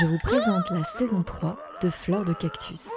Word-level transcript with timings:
Je 0.00 0.06
vous 0.06 0.18
présente 0.18 0.70
la 0.70 0.82
saison 0.82 1.22
3 1.22 1.56
de 1.82 1.90
Fleur 1.90 2.24
de 2.24 2.32
Cactus. 2.32 2.88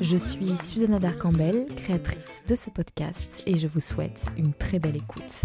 Je 0.00 0.16
suis 0.16 0.56
Susanna 0.56 0.98
Darcambel, 0.98 1.66
créatrice 1.76 2.42
de 2.48 2.54
ce 2.54 2.70
podcast, 2.70 3.42
et 3.46 3.58
je 3.58 3.68
vous 3.68 3.80
souhaite 3.80 4.24
une 4.36 4.52
très 4.52 4.78
belle 4.78 4.96
écoute. 4.96 5.42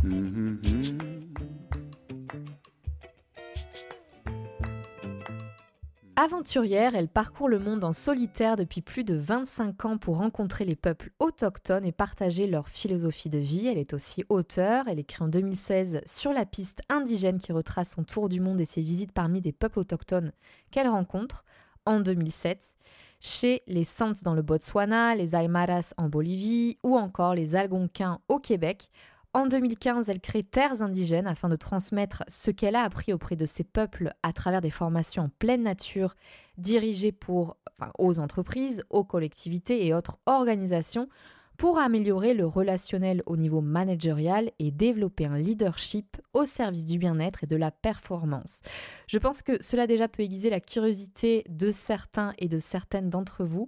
Aventurière, 6.16 6.95
elle 6.95 7.08
parcourt 7.08 7.49
le 7.49 7.58
monde 7.58 7.84
en 7.84 7.91
solitaire 7.91 8.55
depuis 8.55 8.81
plus 8.81 9.03
de 9.03 9.16
25 9.16 9.85
ans 9.85 9.98
pour 9.98 10.17
rencontrer 10.17 10.63
les 10.63 10.76
peuples 10.76 11.12
autochtones 11.17 11.86
et 11.86 11.91
partager 11.91 12.45
leur 12.45 12.70
philosophie 12.70 13.30
de 13.30 13.39
vie. 13.39 13.66
Elle 13.66 13.80
est 13.80 13.94
aussi 13.94 14.23
auteure. 14.30 14.88
Elle 14.88 15.00
écrit 15.00 15.23
en 15.23 15.28
2016 15.28 16.02
sur 16.05 16.31
la 16.31 16.45
piste 16.45 16.81
indigène 16.88 17.39
qui 17.39 17.52
retrace 17.52 17.95
son 17.95 18.03
tour 18.03 18.30
du 18.30 18.39
monde 18.39 18.61
et 18.61 18.66
ses 18.66 18.83
visites 18.83 19.11
parmi 19.11 19.42
des 19.42 19.53
peuples 19.53 19.80
autochtones 19.80 20.33
qu'elle 20.70 20.88
rencontre. 20.88 21.45
En 21.88 22.00
2007, 22.00 22.75
chez 23.20 23.64
les 23.66 23.83
Santes 23.83 24.23
dans 24.23 24.36
le 24.36 24.44
Botswana, 24.44 25.16
les 25.16 25.36
Aymaras 25.36 25.94
en 25.98 26.09
Bolivie 26.09 26.77
ou 26.83 26.95
encore 26.95 27.33
les 27.33 27.55
Algonquins 27.55 28.20
au 28.27 28.38
Québec. 28.38 28.92
En 29.36 29.48
2015, 29.48 30.09
elle 30.09 30.20
crée 30.20 30.44
Terres 30.44 30.84
indigènes 30.84 31.26
afin 31.26 31.50
de 31.50 31.56
transmettre 31.56 32.23
ce 32.28 32.52
qu'elle 32.52 32.76
a 32.76 32.84
appris 32.84 33.14
auprès 33.14 33.36
de 33.36 33.48
ces 33.48 33.64
peuples 33.64 34.14
à 34.22 34.31
travers 34.31 34.62
des 34.62 34.70
formations 34.70 35.23
en 35.23 35.30
pleine 35.30 35.64
nature 35.64 36.16
dirigées 36.59 37.16
aux 37.98 38.20
entreprises, 38.20 38.84
aux 38.92 39.04
collectivités 39.04 39.88
et 39.88 39.94
autres 39.95 40.20
organisations 40.28 41.09
pour 41.58 41.80
améliorer 41.80 42.36
le 42.36 42.45
relationnel 42.45 43.23
au 43.26 43.36
niveau 43.36 43.61
managérial 43.61 44.52
et 44.59 44.70
développer 44.70 45.26
un 45.26 45.38
leadership 45.38 46.17
au 46.34 46.45
service 46.45 46.86
du 46.86 47.00
bien-être 47.00 47.44
et 47.44 47.48
de 47.48 47.56
la 47.56 47.72
performance. 47.72 48.61
Je 49.08 49.17
pense 49.17 49.42
que 49.42 49.61
cela 49.64 49.88
déjà 49.88 50.08
peut 50.08 50.23
aiguiser 50.23 50.52
la 50.52 50.59
curiosité 50.59 51.44
de 51.50 51.70
certains 51.70 52.34
et 52.38 52.48
de 52.48 52.59
certaines 52.59 53.09
d'entre 53.09 53.44
vous. 53.44 53.67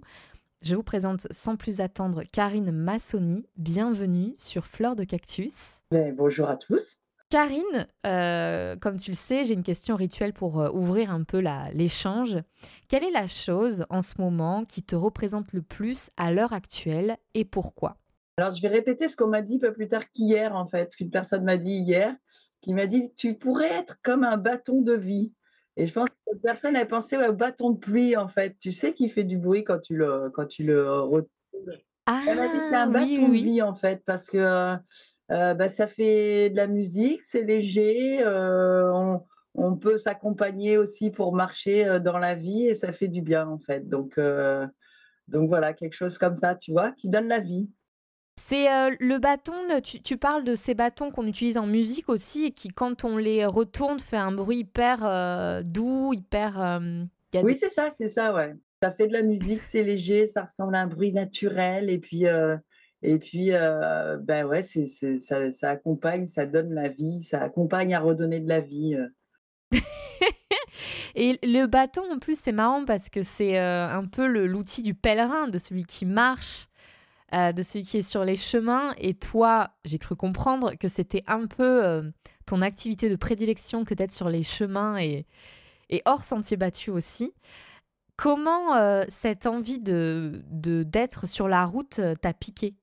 Je 0.66 0.74
vous 0.74 0.82
présente 0.82 1.28
sans 1.30 1.54
plus 1.54 1.78
attendre 1.78 2.24
Karine 2.32 2.72
Massoni. 2.72 3.46
Bienvenue 3.56 4.34
sur 4.36 4.66
Fleur 4.66 4.96
de 4.96 5.04
Cactus. 5.04 5.76
Ben, 5.92 6.12
bonjour 6.12 6.48
à 6.48 6.56
tous. 6.56 6.96
Karine, 7.30 7.86
euh, 8.04 8.74
comme 8.74 8.96
tu 8.96 9.12
le 9.12 9.16
sais, 9.16 9.44
j'ai 9.44 9.54
une 9.54 9.62
question 9.62 9.94
rituelle 9.94 10.32
pour 10.32 10.60
euh, 10.60 10.68
ouvrir 10.72 11.12
un 11.12 11.22
peu 11.22 11.40
l'échange. 11.72 12.38
Quelle 12.88 13.04
est 13.04 13.12
la 13.12 13.28
chose 13.28 13.86
en 13.90 14.02
ce 14.02 14.20
moment 14.20 14.64
qui 14.64 14.82
te 14.82 14.96
représente 14.96 15.52
le 15.52 15.62
plus 15.62 16.10
à 16.16 16.32
l'heure 16.32 16.52
actuelle 16.52 17.16
et 17.34 17.44
pourquoi? 17.44 17.98
Alors, 18.36 18.52
je 18.52 18.60
vais 18.60 18.66
répéter 18.66 19.08
ce 19.08 19.16
qu'on 19.16 19.28
m'a 19.28 19.42
dit 19.42 19.60
pas 19.60 19.70
plus 19.70 19.86
tard 19.86 20.10
qu'hier, 20.10 20.56
en 20.56 20.66
fait, 20.66 20.96
qu'une 20.96 21.10
personne 21.10 21.44
m'a 21.44 21.58
dit 21.58 21.76
hier, 21.76 22.12
qui 22.60 22.74
m'a 22.74 22.88
dit 22.88 23.12
Tu 23.16 23.34
pourrais 23.34 23.72
être 23.72 23.98
comme 24.02 24.24
un 24.24 24.36
bâton 24.36 24.82
de 24.82 24.94
vie. 24.94 25.32
Et 25.76 25.86
je 25.86 25.92
pense 25.92 26.08
que 26.08 26.16
cette 26.26 26.42
personne 26.42 26.76
a 26.76 26.86
pensé 26.86 27.16
au 27.16 27.32
bâton 27.32 27.70
de 27.70 27.78
pluie, 27.78 28.16
en 28.16 28.28
fait. 28.28 28.56
Tu 28.58 28.72
sais, 28.72 28.94
qui 28.94 29.08
fait 29.08 29.24
du 29.24 29.36
bruit 29.36 29.64
quand 29.64 29.78
tu 29.78 29.94
le, 29.94 30.30
quand 30.30 30.46
tu 30.46 30.64
le 30.64 30.90
retournes. 31.00 31.28
Ah, 32.06 32.22
Elle 32.26 32.36
m'a 32.38 32.48
dit 32.48 32.58
c'est 32.70 32.76
un 32.76 32.86
bâton 32.86 33.30
oui, 33.30 33.42
de 33.42 33.44
vie, 33.44 33.62
en 33.62 33.74
fait, 33.74 34.02
parce 34.06 34.26
que 34.26 34.38
euh, 35.32 35.54
bah, 35.54 35.68
ça 35.68 35.86
fait 35.86 36.50
de 36.50 36.56
la 36.56 36.66
musique, 36.68 37.24
c'est 37.24 37.42
léger, 37.42 38.22
euh, 38.22 38.92
on, 38.92 39.22
on 39.56 39.76
peut 39.76 39.96
s'accompagner 39.96 40.78
aussi 40.78 41.10
pour 41.10 41.34
marcher 41.34 41.86
euh, 41.86 41.98
dans 41.98 42.18
la 42.18 42.34
vie 42.34 42.66
et 42.66 42.74
ça 42.74 42.92
fait 42.92 43.08
du 43.08 43.22
bien, 43.22 43.48
en 43.48 43.58
fait. 43.58 43.88
Donc, 43.88 44.18
euh, 44.18 44.66
donc 45.28 45.48
voilà, 45.48 45.72
quelque 45.72 45.94
chose 45.94 46.18
comme 46.18 46.34
ça, 46.34 46.54
tu 46.54 46.72
vois, 46.72 46.92
qui 46.92 47.08
donne 47.08 47.28
la 47.28 47.40
vie. 47.40 47.68
C'est 48.48 48.70
euh, 48.72 48.94
le 49.00 49.18
bâton, 49.18 49.54
tu, 49.82 50.00
tu 50.00 50.16
parles 50.16 50.44
de 50.44 50.54
ces 50.54 50.74
bâtons 50.74 51.10
qu'on 51.10 51.26
utilise 51.26 51.56
en 51.58 51.66
musique 51.66 52.08
aussi 52.08 52.44
et 52.44 52.50
qui, 52.52 52.68
quand 52.68 53.02
on 53.04 53.16
les 53.16 53.44
retourne, 53.44 53.98
fait 53.98 54.16
un 54.18 54.30
bruit 54.30 54.58
hyper 54.58 55.00
euh, 55.04 55.62
doux, 55.64 56.12
hyper... 56.14 56.62
euh, 56.62 57.02
Oui, 57.34 57.54
des- 57.54 57.58
c'est 57.58 57.68
ça, 57.70 57.90
c'est 57.90 58.06
ça, 58.06 58.32
ouais. 58.32 58.54
Ça 58.80 58.92
fait 58.92 59.08
de 59.08 59.12
la 59.14 59.22
musique, 59.22 59.64
c'est 59.64 59.82
léger, 59.82 60.26
ça 60.28 60.44
ressemble 60.44 60.76
à 60.76 60.82
un 60.82 60.86
bruit 60.86 61.12
naturel 61.12 61.90
et 61.90 61.98
puis, 61.98 62.24
et 63.02 63.18
puis 63.18 63.50
ben 63.50 64.44
ouais, 64.46 64.62
c'est, 64.62 64.86
c'est- 64.86 65.18
ça, 65.18 65.50
ça 65.50 65.70
accompagne, 65.70 66.26
ça 66.26 66.46
donne 66.46 66.72
la 66.72 66.88
vie, 66.88 67.24
ça 67.24 67.42
accompagne 67.42 67.94
à 67.96 68.00
redonner 68.00 68.38
de 68.38 68.48
la 68.48 68.60
vie. 68.60 68.96
Et 71.14 71.38
le 71.42 71.66
bâton, 71.66 72.02
en 72.12 72.18
plus, 72.18 72.38
c'est 72.38 72.52
marrant 72.52 72.84
parce 72.84 73.08
que 73.08 73.22
c'est 73.22 73.58
euh, 73.58 73.88
un 73.88 74.04
peu 74.04 74.26
le- 74.26 74.46
l'outil 74.46 74.82
du 74.82 74.94
pèlerin, 74.94 75.48
de 75.48 75.58
celui 75.58 75.84
qui 75.84 76.04
marche, 76.04 76.66
euh, 77.34 77.52
de 77.52 77.62
celui 77.62 77.84
qui 77.84 77.98
est 77.98 78.02
sur 78.02 78.24
les 78.24 78.36
chemins. 78.36 78.94
Et 78.98 79.14
toi, 79.14 79.70
j'ai 79.84 79.98
cru 79.98 80.16
comprendre 80.16 80.74
que 80.74 80.88
c'était 80.88 81.24
un 81.26 81.46
peu 81.46 81.84
euh, 81.84 82.10
ton 82.46 82.62
activité 82.62 83.08
de 83.10 83.16
prédilection 83.16 83.84
que 83.84 83.94
d'être 83.94 84.12
sur 84.12 84.28
les 84.28 84.42
chemins 84.42 84.98
et, 84.98 85.26
et 85.90 86.02
hors 86.06 86.24
sentier 86.24 86.56
battu 86.56 86.90
aussi. 86.90 87.34
Comment 88.16 88.76
euh, 88.76 89.04
cette 89.08 89.46
envie 89.46 89.78
de 89.80 90.42
de- 90.50 90.82
d'être 90.84 91.26
sur 91.26 91.48
la 91.48 91.64
route 91.66 92.00
t'a 92.22 92.32
piqué? 92.32 92.74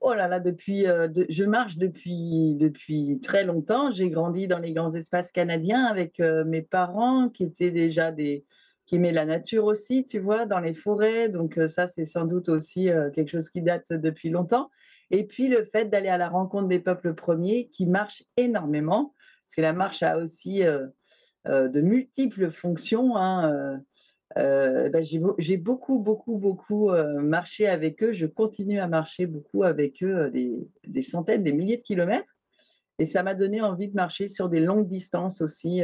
Oh 0.00 0.12
là 0.14 0.28
là, 0.28 0.38
depuis, 0.40 0.82
de- 0.82 1.26
je 1.30 1.44
marche 1.44 1.76
depuis, 1.78 2.56
depuis 2.56 3.18
très 3.22 3.44
longtemps. 3.44 3.90
J'ai 3.92 4.10
grandi 4.10 4.48
dans 4.48 4.58
les 4.58 4.72
grands 4.74 4.94
espaces 4.94 5.32
canadiens 5.32 5.84
avec 5.86 6.18
mes 6.20 6.62
parents 6.62 7.28
qui 7.30 7.44
étaient 7.44 7.70
déjà 7.70 8.12
des, 8.12 8.44
qui 8.90 8.96
aimaient 8.96 9.12
la 9.12 9.24
nature 9.24 9.66
aussi, 9.66 10.04
tu 10.04 10.18
vois, 10.18 10.46
dans 10.46 10.58
les 10.58 10.74
forêts. 10.74 11.28
Donc 11.28 11.58
euh, 11.58 11.68
ça, 11.68 11.86
c'est 11.86 12.04
sans 12.04 12.24
doute 12.24 12.48
aussi 12.48 12.90
euh, 12.90 13.08
quelque 13.10 13.28
chose 13.28 13.48
qui 13.48 13.62
date 13.62 13.92
depuis 13.92 14.30
longtemps. 14.30 14.68
Et 15.12 15.28
puis 15.28 15.46
le 15.46 15.64
fait 15.64 15.88
d'aller 15.88 16.08
à 16.08 16.18
la 16.18 16.28
rencontre 16.28 16.66
des 16.66 16.80
peuples 16.80 17.14
premiers 17.14 17.68
qui 17.68 17.86
marchent 17.86 18.24
énormément, 18.36 19.14
parce 19.44 19.54
que 19.54 19.60
la 19.60 19.74
marche 19.74 20.02
a 20.02 20.18
aussi 20.18 20.64
euh, 20.64 20.88
de 21.46 21.80
multiples 21.80 22.50
fonctions. 22.50 23.16
hein, 23.16 23.80
ben, 24.34 25.02
j'ai 25.02 25.20
beau- 25.20 25.36
j'ai 25.38 25.56
beaucoup, 25.56 26.00
beaucoup, 26.00 26.36
beaucoup 26.36 26.90
marché 27.20 27.68
avec 27.68 28.02
eux. 28.02 28.12
Je 28.12 28.26
continue 28.26 28.80
à 28.80 28.88
marcher 28.88 29.26
beaucoup 29.26 29.62
avec 29.62 30.02
eux, 30.02 30.30
des, 30.30 31.02
centaines, 31.02 31.44
des 31.44 31.52
milliers 31.52 31.76
de 31.76 31.82
kilomètres. 31.82 32.36
Et 32.98 33.06
ça 33.06 33.22
m'a 33.22 33.34
donné 33.34 33.60
envie 33.62 33.88
de 33.88 33.94
marcher 33.94 34.28
sur 34.28 34.48
des 34.48 34.60
longues 34.60 34.86
distances 34.86 35.40
aussi, 35.40 35.82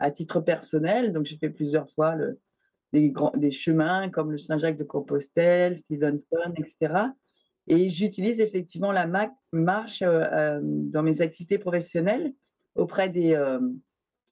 à 0.00 0.10
titre 0.10 0.40
personnel. 0.40 1.12
Donc, 1.12 1.26
j'ai 1.26 1.36
fait 1.36 1.50
plusieurs 1.50 1.88
fois 1.90 2.16
le- 2.16 2.40
des, 2.92 3.10
grands, 3.10 3.32
des 3.36 3.52
chemins 3.52 4.08
comme 4.10 4.32
le 4.32 4.38
Saint-Jacques 4.38 4.78
de 4.78 4.84
Compostelle, 4.84 5.76
Stevenson, 5.76 6.52
etc. 6.56 6.94
Et 7.68 7.90
j'utilise 7.90 8.40
effectivement 8.40 8.90
la 8.90 9.06
ma- 9.06 9.32
marche 9.52 10.02
euh, 10.02 10.24
euh, 10.32 10.60
dans 10.62 11.02
mes 11.02 11.20
activités 11.20 11.58
professionnelles 11.58 12.32
auprès 12.74 13.08
des, 13.08 13.34
euh, 13.34 13.60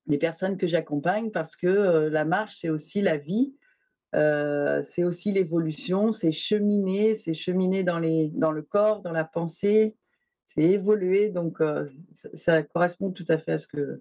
des 0.07 0.19
personnes 0.19 0.57
que 0.57 0.67
j'accompagne 0.67 1.31
parce 1.31 1.55
que 1.55 2.09
la 2.09 2.25
marche, 2.25 2.57
c'est 2.61 2.71
aussi 2.71 3.03
la 3.03 3.19
vie, 3.19 3.55
c'est 4.15 5.05
aussi 5.05 5.33
l'évolution, 5.33 6.13
c'est 6.13 6.33
cheminer, 6.33 7.15
c'est 7.15 7.35
cheminer 7.35 7.85
dans, 7.85 7.99
les, 7.99 8.31
dans 8.35 8.51
le 8.51 8.63
corps, 8.63 9.03
dans 9.03 9.13
la 9.13 9.25
pensée, 9.25 9.97
c'est 10.47 10.63
évoluer. 10.63 11.29
Donc, 11.29 11.59
ça 12.33 12.63
correspond 12.63 13.11
tout 13.11 13.27
à 13.29 13.37
fait 13.37 13.53
à 13.53 13.59
ce 13.59 13.67
que 13.69 14.01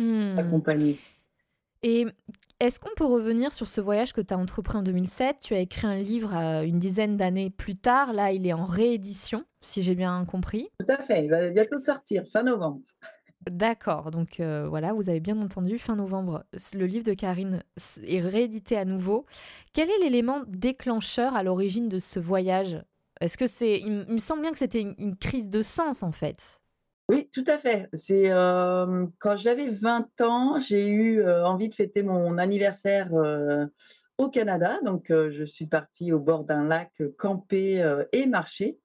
Hmm. 0.00 0.38
accompagner. 0.38 0.98
Et 1.82 2.06
est-ce 2.58 2.80
qu'on 2.80 2.94
peut 2.96 3.04
revenir 3.04 3.52
sur 3.52 3.68
ce 3.68 3.80
voyage 3.80 4.12
que 4.12 4.20
tu 4.22 4.32
as 4.32 4.38
entrepris 4.38 4.78
en 4.78 4.82
2007 4.82 5.36
Tu 5.42 5.54
as 5.54 5.60
écrit 5.60 5.86
un 5.86 5.96
livre 5.96 6.34
euh, 6.34 6.62
une 6.62 6.78
dizaine 6.78 7.16
d'années 7.16 7.50
plus 7.50 7.76
tard. 7.76 8.14
Là, 8.14 8.32
il 8.32 8.46
est 8.46 8.52
en 8.54 8.64
réédition, 8.64 9.44
si 9.60 9.82
j'ai 9.82 9.94
bien 9.94 10.24
compris. 10.24 10.68
Tout 10.78 10.92
à 10.92 10.98
fait, 10.98 11.24
il 11.24 11.30
va 11.30 11.50
bientôt 11.50 11.78
sortir, 11.78 12.24
fin 12.32 12.42
novembre. 12.42 12.80
D'accord, 13.50 14.10
donc 14.10 14.40
euh, 14.40 14.68
voilà, 14.68 14.92
vous 14.92 15.08
avez 15.08 15.20
bien 15.20 15.40
entendu, 15.40 15.78
fin 15.78 15.96
novembre, 15.96 16.44
le 16.74 16.84
livre 16.84 17.04
de 17.04 17.14
Karine 17.14 17.62
est 18.02 18.20
réédité 18.20 18.76
à 18.76 18.84
nouveau. 18.84 19.24
Quel 19.72 19.88
est 19.90 19.98
l'élément 19.98 20.42
déclencheur 20.46 21.34
à 21.34 21.42
l'origine 21.42 21.88
de 21.88 21.98
ce 21.98 22.20
voyage? 22.20 22.82
Est-ce 23.22 23.38
que 23.38 23.46
c'est... 23.46 23.80
Il, 23.80 24.06
me 24.08 24.18
semble 24.18 24.42
bien 24.42 24.52
que 24.52 24.58
c'était 24.58 24.82
une, 24.82 24.94
une 24.98 25.16
crise 25.16 25.48
de 25.48 25.62
sens, 25.62 26.02
en 26.02 26.12
fait. 26.12 26.59
Oui, 27.10 27.28
tout 27.32 27.42
à 27.48 27.58
fait. 27.58 27.88
C'est 27.92 28.30
euh, 28.30 29.04
quand 29.18 29.36
j'avais 29.36 29.68
20 29.68 30.20
ans, 30.20 30.60
j'ai 30.60 30.86
eu 30.86 31.20
euh, 31.20 31.44
envie 31.44 31.68
de 31.68 31.74
fêter 31.74 32.04
mon 32.04 32.38
anniversaire 32.38 33.12
euh, 33.14 33.66
au 34.16 34.28
Canada. 34.28 34.78
Donc, 34.84 35.06
je 35.08 35.42
suis 35.44 35.66
partie 35.66 36.12
au 36.12 36.20
bord 36.20 36.44
d'un 36.44 36.68
lac 36.68 36.92
camper 37.18 37.84
et 38.12 38.26
marcher. 38.26 38.78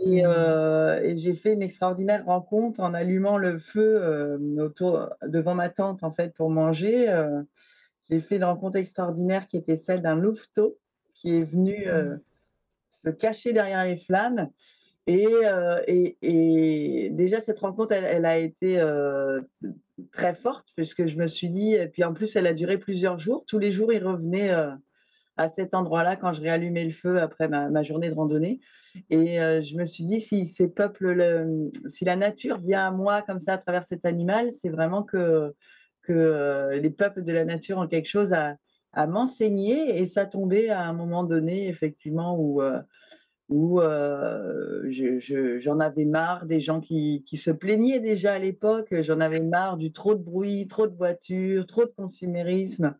Et, 0.00 0.22
Mmh. 0.22 1.04
et 1.04 1.16
j'ai 1.18 1.34
fait 1.34 1.52
une 1.52 1.60
extraordinaire 1.60 2.24
rencontre 2.24 2.80
en 2.80 2.94
allumant 2.94 3.36
le 3.36 3.58
feu 3.58 4.38
autour, 4.58 5.10
devant 5.26 5.54
ma 5.54 5.68
tante, 5.68 6.02
en 6.04 6.10
fait, 6.10 6.32
pour 6.32 6.48
manger. 6.48 7.12
j'ai 8.08 8.20
fait 8.20 8.36
une 8.36 8.44
rencontre 8.44 8.76
extraordinaire 8.76 9.46
qui 9.46 9.58
était 9.58 9.76
celle 9.76 10.00
d'un 10.00 10.14
louveteau 10.16 10.78
qui 11.12 11.36
est 11.36 11.44
venu 11.44 11.86
Mmh. 11.86 12.20
se 12.88 13.10
cacher 13.10 13.52
derrière 13.52 13.84
les 13.84 13.98
flammes. 13.98 14.48
Et, 15.06 15.26
euh, 15.26 15.80
et, 15.88 17.10
déjà, 17.12 17.40
cette 17.40 17.58
rencontre, 17.58 17.92
elle, 17.92 18.24
a 18.24 18.38
été 18.38 18.80
euh, 18.80 19.40
très 20.12 20.32
forte, 20.32 20.68
puisque 20.76 21.06
je 21.06 21.16
me 21.16 21.26
suis 21.26 21.48
dit, 21.48 21.74
et 21.74 21.88
puis 21.88 22.04
en 22.04 22.14
plus, 22.14 22.36
elle 22.36 22.46
a 22.46 22.54
duré 22.54 22.78
plusieurs 22.78 23.18
jours. 23.18 23.44
Tous 23.46 23.58
les 23.58 23.72
jours, 23.72 23.92
il 23.92 24.04
revenait 24.04 24.52
euh, 24.52 24.70
à 25.36 25.48
cet 25.48 25.74
endroit-là 25.74 26.14
quand 26.14 26.32
je 26.32 26.40
réallumais 26.40 26.84
le 26.84 26.92
feu 26.92 27.20
après 27.20 27.48
ma, 27.48 27.82
journée 27.82 28.10
de 28.10 28.14
randonnée. 28.14 28.60
Et 29.10 29.38
je 29.38 29.76
me 29.76 29.86
suis 29.86 30.04
dit, 30.04 30.20
si 30.20 30.46
ces 30.46 30.68
peuples, 30.68 31.12
le- 31.12 31.70
si 31.86 32.04
la 32.04 32.16
nature 32.16 32.58
vient 32.58 32.86
à 32.86 32.90
moi 32.90 33.22
comme 33.22 33.40
ça 33.40 33.54
à 33.54 33.58
travers 33.58 33.84
cet 33.84 34.04
animal, 34.04 34.52
c'est 34.52 34.68
vraiment 34.68 35.02
que, 35.02 35.52
les 36.08 36.90
peuples 36.90 37.24
de 37.24 37.32
la 37.32 37.44
nature 37.44 37.78
ont 37.78 37.88
quelque 37.88 38.08
chose 38.08 38.32
à, 38.32 38.56
m'enseigner. 39.06 39.98
Et 40.00 40.06
ça 40.06 40.26
tombait 40.26 40.68
à 40.68 40.82
un 40.82 40.92
moment 40.92 41.24
donné, 41.24 41.66
effectivement, 41.66 42.38
où, 42.38 42.60
où 43.52 43.80
euh, 43.80 44.82
je- 44.90 45.18
je- 45.20 45.58
j'en 45.60 45.78
avais 45.80 46.04
marre 46.06 46.46
des 46.46 46.60
gens 46.60 46.80
qui, 46.80 47.22
qui 47.26 47.36
se 47.36 47.50
plaignaient 47.50 48.00
déjà 48.00 48.34
à 48.34 48.38
l'époque. 48.38 48.94
J'en 49.02 49.20
avais 49.20 49.40
marre 49.40 49.76
du 49.76 49.92
trop 49.92 50.14
de 50.14 50.22
bruit, 50.22 50.66
trop 50.68 50.86
de 50.86 50.96
voitures, 50.96 51.66
trop 51.66 51.84
de 51.84 51.92
consumérisme, 51.96 52.96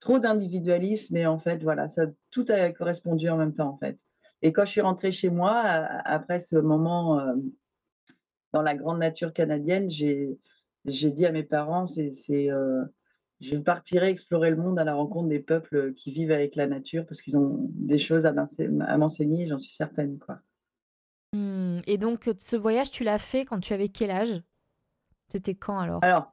trop 0.00 0.18
d'individualisme. 0.18 1.16
Et 1.16 1.26
en 1.26 1.38
fait, 1.38 1.62
voilà, 1.62 1.88
ça, 1.88 2.06
tout 2.30 2.44
a 2.48 2.70
correspondu 2.70 3.28
en 3.30 3.36
même 3.38 3.54
temps, 3.54 3.70
en 3.70 3.78
fait. 3.78 3.98
Et 4.42 4.52
quand 4.52 4.66
je 4.66 4.72
suis 4.72 4.80
rentrée 4.82 5.10
chez 5.10 5.30
moi, 5.30 5.54
après 6.04 6.38
ce 6.38 6.56
moment 6.56 7.18
euh, 7.18 7.34
dans 8.52 8.62
la 8.62 8.74
grande 8.74 8.98
nature 8.98 9.32
canadienne, 9.32 9.88
j'ai 9.90 10.36
dit 10.84 11.26
à 11.26 11.32
mes 11.32 11.44
parents, 11.44 11.86
c'est, 11.86 12.50
euh, 12.50 12.84
je 13.40 13.56
partirai 13.56 14.08
explorer 14.08 14.50
le 14.50 14.56
monde 14.56 14.78
à 14.78 14.84
la 14.84 14.94
rencontre 14.94 15.28
des 15.28 15.40
peuples 15.40 15.92
qui 15.94 16.12
vivent 16.12 16.32
avec 16.32 16.56
la 16.56 16.66
nature 16.66 17.04
parce 17.06 17.20
qu'ils 17.22 17.36
ont 17.36 17.58
des 17.70 17.98
choses 17.98 18.26
à 18.26 18.32
m'ense- 18.32 18.60
à 18.80 18.96
m'enseigner, 18.98 19.46
j'en 19.48 19.58
suis 19.58 19.72
certaine, 19.72 20.18
quoi. 20.18 20.40
Mmh. 21.34 21.80
Et 21.86 21.98
donc, 21.98 22.28
euh, 22.28 22.34
ce 22.38 22.56
voyage, 22.56 22.90
tu 22.90 23.04
l'as 23.04 23.18
fait 23.18 23.44
quand 23.44 23.60
tu 23.60 23.72
avais 23.72 23.88
quel 23.88 24.10
âge? 24.10 24.42
C'était 25.28 25.54
quand 25.54 25.78
alors? 25.78 25.98
Alors, 26.02 26.32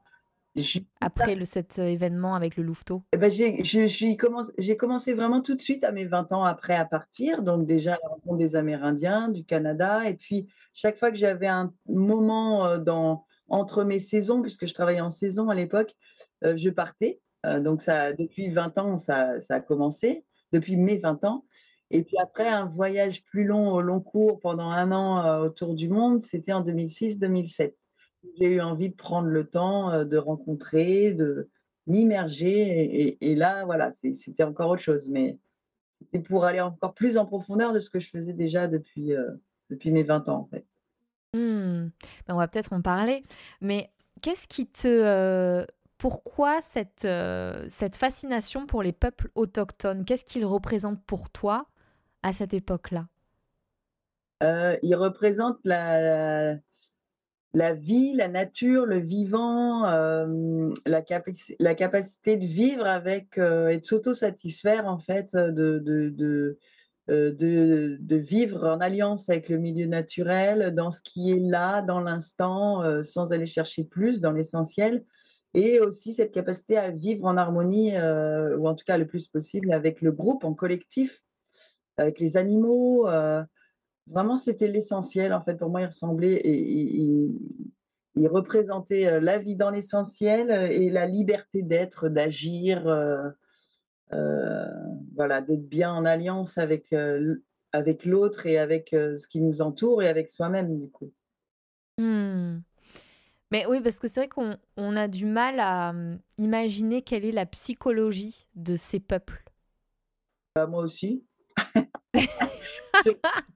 je- 0.54 0.78
Après 1.00 1.34
le, 1.34 1.44
cet 1.44 1.78
euh, 1.78 1.86
événement 1.86 2.34
avec 2.34 2.56
le 2.56 2.62
louveteau? 2.62 3.02
eh 3.12 3.16
ben, 3.16 3.30
j'ai 3.30 4.16
commencé, 4.16 4.76
commencé 4.76 5.14
vraiment 5.14 5.40
tout 5.40 5.56
de 5.56 5.60
suite 5.60 5.82
à 5.82 5.90
mes 5.92 6.04
20 6.04 6.30
ans 6.32 6.44
après 6.44 6.76
à 6.76 6.84
partir. 6.84 7.42
Donc 7.42 7.66
déjà, 7.66 7.98
la 8.02 8.08
rencontre 8.08 8.36
des 8.36 8.54
Amérindiens, 8.54 9.28
du 9.28 9.44
Canada. 9.44 10.08
Et 10.08 10.14
puis, 10.14 10.46
chaque 10.72 10.96
fois 10.96 11.10
que 11.10 11.16
j'avais 11.16 11.48
un 11.48 11.72
moment 11.88 12.64
euh, 12.66 12.78
dans, 12.78 13.24
entre 13.52 13.84
mes 13.84 14.00
saisons, 14.00 14.40
puisque 14.40 14.66
je 14.66 14.74
travaillais 14.74 15.02
en 15.02 15.10
saison 15.10 15.50
à 15.50 15.54
l'époque, 15.54 15.94
euh, 16.42 16.56
je 16.56 16.70
partais. 16.70 17.20
Euh, 17.44 17.60
donc 17.60 17.82
ça, 17.82 18.12
depuis 18.14 18.48
20 18.48 18.78
ans, 18.78 18.96
ça, 18.96 19.38
a 19.48 19.60
commencé, 19.60 20.24
depuis 20.52 20.76
mes 20.76 20.96
20 20.96 21.22
ans. 21.24 21.44
Et 21.90 22.02
puis 22.02 22.16
après, 22.18 22.48
un 22.48 22.64
voyage 22.64 23.22
plus 23.24 23.44
long, 23.44 23.74
au 23.74 23.82
long 23.82 24.00
cours, 24.00 24.40
pendant 24.40 24.70
un 24.70 24.90
an 24.90 25.24
euh, 25.24 25.44
autour 25.44 25.74
du 25.74 25.90
monde, 25.90 26.22
c'était 26.22 26.54
en 26.54 26.64
2006-2007. 26.64 27.74
J'ai 28.38 28.46
eu 28.46 28.60
envie 28.62 28.88
de 28.88 28.96
prendre 28.96 29.28
le 29.28 29.46
temps 29.46 30.04
de 30.04 30.16
rencontrer, 30.16 31.12
de 31.12 31.50
m'immerger. 31.86 33.18
Et, 33.20 33.34
là, 33.34 33.64
voilà, 33.64 33.90
c'était 33.92 34.44
encore 34.44 34.70
autre 34.70 34.80
chose. 34.80 35.08
Mais 35.08 35.38
c'était 36.00 36.20
pour 36.20 36.44
aller 36.44 36.60
encore 36.60 36.94
plus 36.94 37.18
en 37.18 37.26
profondeur 37.26 37.72
de 37.72 37.80
ce 37.80 37.90
que 37.90 37.98
je 37.98 38.08
faisais 38.08 38.32
déjà 38.32 38.68
depuis, 38.68 39.12
depuis 39.70 39.90
mes 39.90 40.04
20 40.04 40.28
ans, 40.28 40.38
en 40.38 40.46
fait. 40.46 40.64
Hmm. 41.34 41.88
Ben, 42.26 42.34
on 42.34 42.36
va 42.36 42.48
peut-être 42.48 42.72
en 42.72 42.82
parler. 42.82 43.22
Mais 43.60 43.90
qu'est-ce 44.20 44.46
qui 44.46 44.66
te... 44.66 44.86
euh, 44.86 45.64
pourquoi 45.98 46.60
cette, 46.60 47.04
euh, 47.04 47.66
cette 47.68 47.96
fascination 47.96 48.66
pour 48.66 48.82
les 48.82 48.92
peuples 48.92 49.30
autochtones? 49.34 50.04
Qu'est-ce 50.04 50.24
qu'ils 50.24 50.44
représentent 50.44 51.04
pour 51.06 51.30
toi 51.30 51.66
à 52.22 52.32
cette 52.32 52.54
époque-là? 52.54 53.06
Euh, 54.42 54.76
il 54.82 54.96
représente 54.96 55.58
la, 55.62 56.58
vie, 57.74 58.12
la 58.14 58.26
nature, 58.26 58.84
le 58.84 58.98
vivant, 58.98 59.86
euh, 59.86 60.72
la, 60.84 61.02
capaci- 61.02 61.54
la 61.60 61.76
capacité 61.76 62.36
de 62.36 62.46
vivre 62.46 62.86
et 63.06 63.78
de 63.78 63.84
s'autosatisfaire 63.84 64.86
en 64.86 64.98
fait, 64.98 65.36
de, 65.36 66.58
de, 67.08 67.98
de 68.00 68.16
vivre 68.16 68.66
en 68.66 68.78
alliance 68.78 69.28
avec 69.28 69.48
le 69.48 69.58
milieu 69.58 69.86
naturel, 69.86 70.74
dans 70.74 70.90
ce 70.90 71.00
qui 71.02 71.30
est 71.32 71.40
là, 71.40 71.82
dans 71.82 72.00
l'instant, 72.00 72.82
euh, 72.82 73.02
sans 73.02 73.32
aller 73.32 73.46
chercher 73.46 73.84
plus, 73.84 74.20
dans 74.20 74.32
l'essentiel. 74.32 75.04
Et 75.54 75.80
aussi 75.80 76.14
cette 76.14 76.32
capacité 76.32 76.78
à 76.78 76.90
vivre 76.90 77.26
en 77.26 77.36
harmonie, 77.36 77.96
euh, 77.96 78.56
ou 78.56 78.68
en 78.68 78.74
tout 78.74 78.84
cas 78.86 78.96
le 78.96 79.06
plus 79.06 79.28
possible, 79.28 79.72
avec 79.72 80.00
le 80.00 80.12
groupe, 80.12 80.44
en 80.44 80.54
collectif, 80.54 81.22
avec 81.96 82.20
les 82.20 82.36
animaux. 82.36 83.08
euh, 83.08 83.42
Vraiment, 84.08 84.36
c'était 84.36 84.68
l'essentiel. 84.68 85.32
En 85.32 85.40
fait, 85.40 85.54
pour 85.54 85.70
moi, 85.70 85.80
il 85.80 85.86
ressemblait 85.86 86.34
et 86.34 87.30
il, 88.16 88.28
représentait 88.28 89.06
euh, 89.06 89.20
la 89.20 89.38
vie 89.38 89.56
dans 89.56 89.70
l'essentiel 89.70 90.50
euh, 90.50 90.66
et 90.68 90.90
la 90.90 91.06
liberté 91.06 91.62
d'être, 91.62 92.08
d'agir, 92.08 92.86
euh, 92.86 93.16
euh, 93.18 93.30
voilà, 95.14 95.40
d'être 95.40 95.68
bien 95.68 95.92
en 95.92 96.04
alliance 96.04 96.58
avec, 96.58 96.92
euh, 96.92 97.36
avec 97.72 98.04
l'autre 98.04 98.46
et 98.46 98.58
avec 98.58 98.92
euh, 98.92 99.16
ce 99.18 99.28
qui 99.28 99.40
nous 99.40 99.60
entoure 99.62 100.02
et 100.02 100.08
avec 100.08 100.28
soi-même, 100.28 100.78
du 100.78 100.88
coup. 100.88 101.12
Hmm. 101.98 102.60
Mais 103.50 103.66
oui, 103.66 103.80
parce 103.82 104.00
que 104.00 104.08
c'est 104.08 104.20
vrai 104.20 104.28
qu'on 104.28 104.56
on 104.76 104.96
a 104.96 105.08
du 105.08 105.26
mal 105.26 105.60
à 105.60 105.90
hum, 105.90 106.18
imaginer 106.38 107.02
quelle 107.02 107.24
est 107.24 107.32
la 107.32 107.46
psychologie 107.46 108.48
de 108.54 108.76
ces 108.76 108.98
peuples. 108.98 109.44
Bah, 110.56 110.66
moi 110.66 110.82
aussi. 110.82 111.24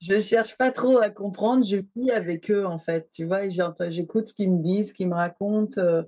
Je 0.01 0.15
ne 0.15 0.21
cherche 0.21 0.57
pas 0.57 0.71
trop 0.73 0.99
à 0.99 1.09
comprendre, 1.11 1.65
je 1.65 1.77
vis 1.95 2.11
avec 2.11 2.51
eux, 2.51 2.67
en 2.67 2.79
fait. 2.79 3.11
Tu 3.13 3.25
vois, 3.25 3.43
j'écoute 3.89 4.27
ce 4.27 4.35
qu'ils 4.35 4.51
me 4.51 4.63
disent, 4.63 4.89
ce 4.89 4.95
qu'ils 4.95 5.09
me 5.09 5.15
racontent. 5.15 5.81
euh, 5.81 6.03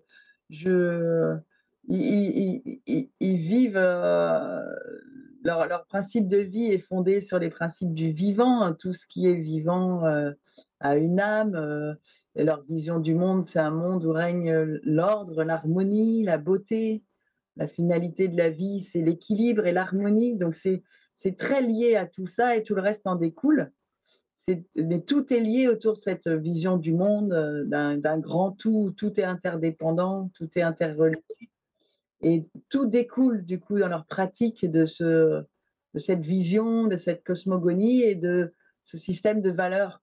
Je... 0.50 1.36
Ils, 1.90 3.36
vivent, 3.36 3.76
euh, 3.76 4.62
leur, 5.42 5.86
principe 5.86 6.28
de 6.28 6.36
vie 6.36 6.66
est 6.66 6.78
fondé 6.78 7.20
sur 7.20 7.38
les 7.38 7.48
principes 7.48 7.94
du 7.94 8.12
vivant. 8.12 8.62
hein. 8.62 8.76
Tout 8.78 8.92
ce 8.92 9.06
qui 9.06 9.26
est 9.26 9.34
vivant 9.34 10.04
euh, 10.04 10.32
a 10.80 10.96
une 10.96 11.20
âme. 11.20 11.54
euh, 11.54 11.94
et 12.36 12.44
leur 12.44 12.62
vision 12.68 13.00
du 13.00 13.14
monde, 13.14 13.44
c'est 13.44 13.58
un 13.58 13.72
monde 13.72 14.04
où 14.04 14.12
règne 14.12 14.52
l'ordre, 14.84 15.42
l'harmonie, 15.42 16.22
la 16.24 16.38
beauté. 16.38 17.02
La 17.56 17.66
finalité 17.66 18.28
de 18.28 18.36
la 18.36 18.50
vie, 18.50 18.80
c'est 18.80 19.02
l'équilibre 19.02 19.66
et 19.66 19.72
l'harmonie. 19.72 20.36
Donc, 20.36 20.54
c'est 20.54 20.84
c'est 21.14 21.36
très 21.36 21.60
lié 21.60 21.96
à 21.96 22.06
tout 22.06 22.28
ça 22.28 22.54
et 22.54 22.62
tout 22.62 22.76
le 22.76 22.80
reste 22.80 23.08
en 23.08 23.16
découle. 23.16 23.72
Mais 24.76 25.00
tout 25.00 25.32
est 25.32 25.40
lié 25.40 25.66
autour 25.66 25.94
de 25.94 25.98
cette 25.98 26.28
vision 26.28 26.76
du 26.76 26.92
monde, 26.92 27.34
d'un 27.66 27.96
d'un 27.96 28.18
grand 28.18 28.52
tout, 28.52 28.84
où 28.84 28.90
tout 28.92 29.18
est 29.18 29.24
interdépendant, 29.24 30.30
tout 30.34 30.48
est 30.56 30.62
interrelié. 30.62 31.20
Et 32.22 32.46
tout 32.68 32.86
découle 32.86 33.44
du 33.44 33.60
coup 33.60 33.78
dans 33.78 33.88
leur 33.88 34.06
pratique 34.06 34.68
de, 34.68 34.86
ce, 34.86 35.42
de 35.94 35.98
cette 35.98 36.24
vision, 36.24 36.86
de 36.86 36.96
cette 36.96 37.24
cosmogonie 37.24 38.02
et 38.02 38.14
de 38.14 38.54
ce 38.82 38.98
système 38.98 39.40
de 39.40 39.50
valeurs. 39.50 40.00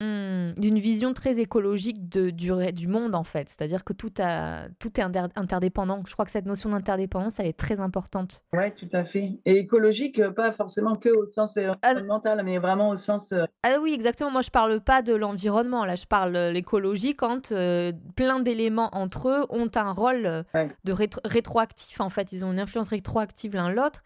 Hmm. 0.00 0.52
D'une 0.58 0.78
vision 0.78 1.14
très 1.14 1.38
écologique 1.38 2.10
de, 2.10 2.28
du, 2.28 2.52
monde, 2.86 3.14
en 3.14 3.24
fait. 3.24 3.48
C'est-à-dire 3.48 3.82
que 3.82 3.94
tout, 3.94 4.12
a, 4.18 4.68
tout 4.78 5.00
est 5.00 5.02
inter- 5.02 5.28
interdépendant. 5.36 6.02
Je 6.06 6.12
crois 6.12 6.26
que 6.26 6.30
cette 6.30 6.44
notion 6.44 6.68
d'interdépendance, 6.70 7.40
elle 7.40 7.46
est 7.46 7.56
très 7.58 7.80
importante. 7.80 8.44
Oui, 8.52 8.70
tout 8.74 8.88
à 8.92 9.04
fait. 9.04 9.38
Et 9.46 9.56
écologique, 9.58 10.18
euh, 10.18 10.30
pas 10.30 10.52
forcément 10.52 10.96
que 10.96 11.08
au 11.08 11.26
sens 11.28 11.56
euh, 11.56 11.72
Ah, 11.80 11.92
environnemental, 11.92 12.42
mais 12.44 12.58
vraiment 12.58 12.90
au 12.90 12.96
sens 12.98 13.32
euh, 13.32 13.44
Ah 13.62 13.78
oui, 13.80 13.94
exactement. 13.94 14.30
Moi, 14.30 14.42
je 14.42 14.50
parle 14.50 14.80
pas 14.80 15.00
de 15.00 15.14
l'environnement. 15.14 15.86
Là, 15.86 15.94
je 15.94 16.04
parle 16.06 16.36
l'écologie 16.52 17.16
quand 17.16 17.52
euh, 17.52 17.92
plein 18.16 18.40
d'éléments 18.40 18.90
entre 18.94 19.28
eux 19.30 19.46
ont 19.48 19.70
un 19.76 19.92
rôle 19.92 20.44
Ouais. 20.54 20.68
de 20.84 20.92
rétro- 20.92 21.20
rétroactif. 21.24 22.00
En 22.02 22.10
fait, 22.10 22.32
ils 22.32 22.44
ont 22.44 22.52
une 22.52 22.60
influence 22.60 22.88
rétroactive 22.90 23.54
l'un 23.54 23.70
l'autre 23.72 24.02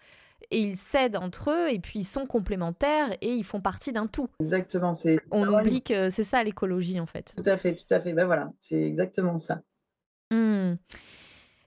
et 0.50 0.58
ils 0.60 0.76
s'aident 0.76 1.16
entre 1.16 1.50
eux 1.50 1.70
et 1.72 1.78
puis 1.78 2.00
ils 2.00 2.04
sont 2.04 2.26
complémentaires 2.26 3.12
et 3.20 3.32
ils 3.34 3.44
font 3.44 3.60
partie 3.60 3.92
d'un 3.92 4.06
tout. 4.06 4.28
exactement. 4.40 4.94
C'est 4.94 5.20
On 5.30 5.46
oublie 5.48 5.82
que 5.82 6.10
c'est 6.10 6.24
ça 6.24 6.42
l'écologie, 6.44 6.98
en 7.00 7.06
fait. 7.06 7.32
Tout 7.36 7.48
à 7.48 7.56
fait, 7.56 7.74
tout 7.74 7.92
à 7.94 8.00
fait. 8.00 8.12
Ben 8.12 8.26
voilà, 8.26 8.52
c'est 8.58 8.82
exactement 8.82 9.38
ça. 9.38 9.62
Hmm. 10.32 10.74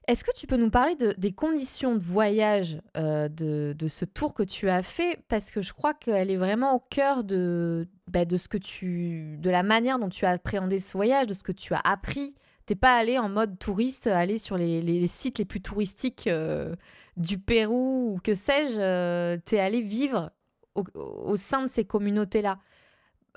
Est-ce 0.06 0.22
que 0.22 0.32
tu 0.36 0.46
peux 0.46 0.58
nous 0.58 0.68
parler 0.70 0.96
de- 0.96 1.14
des 1.16 1.32
conditions 1.32 1.94
de 1.94 2.00
voyage 2.00 2.78
euh, 2.98 3.28
de, 3.30 3.74
de 3.78 3.88
ce 3.88 4.04
tour 4.04 4.34
que 4.34 4.42
tu 4.42 4.68
as 4.68 4.82
fait? 4.82 5.18
Parce 5.28 5.50
que 5.50 5.62
je 5.62 5.72
crois 5.72 5.94
qu'elle 5.94 6.30
est 6.30 6.36
vraiment 6.36 6.74
au 6.74 6.80
cœur 6.80 7.24
de, 7.24 7.88
bah, 8.10 8.26
de 8.26 8.36
ce 8.36 8.48
que 8.48 8.58
tu, 8.58 9.38
de 9.38 9.48
la 9.48 9.62
manière 9.62 9.98
dont 9.98 10.10
tu 10.10 10.26
as 10.26 10.30
appréhendé 10.30 10.78
ce 10.78 10.92
voyage, 10.94 11.26
de 11.26 11.32
ce 11.32 11.42
que 11.42 11.52
tu 11.52 11.72
as 11.72 11.80
appris. 11.82 12.34
T'es 12.66 12.74
pas 12.74 12.96
allé 12.96 13.18
en 13.18 13.28
mode 13.28 13.58
touriste, 13.58 14.06
aller 14.06 14.38
sur 14.38 14.56
les, 14.56 15.06
sites 15.06 15.38
les 15.38 15.44
plus 15.44 15.60
touristiques 15.60 16.26
euh, 16.26 16.74
du 17.16 17.38
Pérou 17.38 18.14
ou 18.14 18.20
que 18.20 18.34
sais-je. 18.34 19.36
tu 19.44 19.54
es 19.56 19.60
allé 19.60 19.82
vivre 19.82 20.30
au, 20.74 21.36
sein 21.36 21.62
de 21.62 21.68
ces 21.68 21.84
communautés-là. 21.84 22.58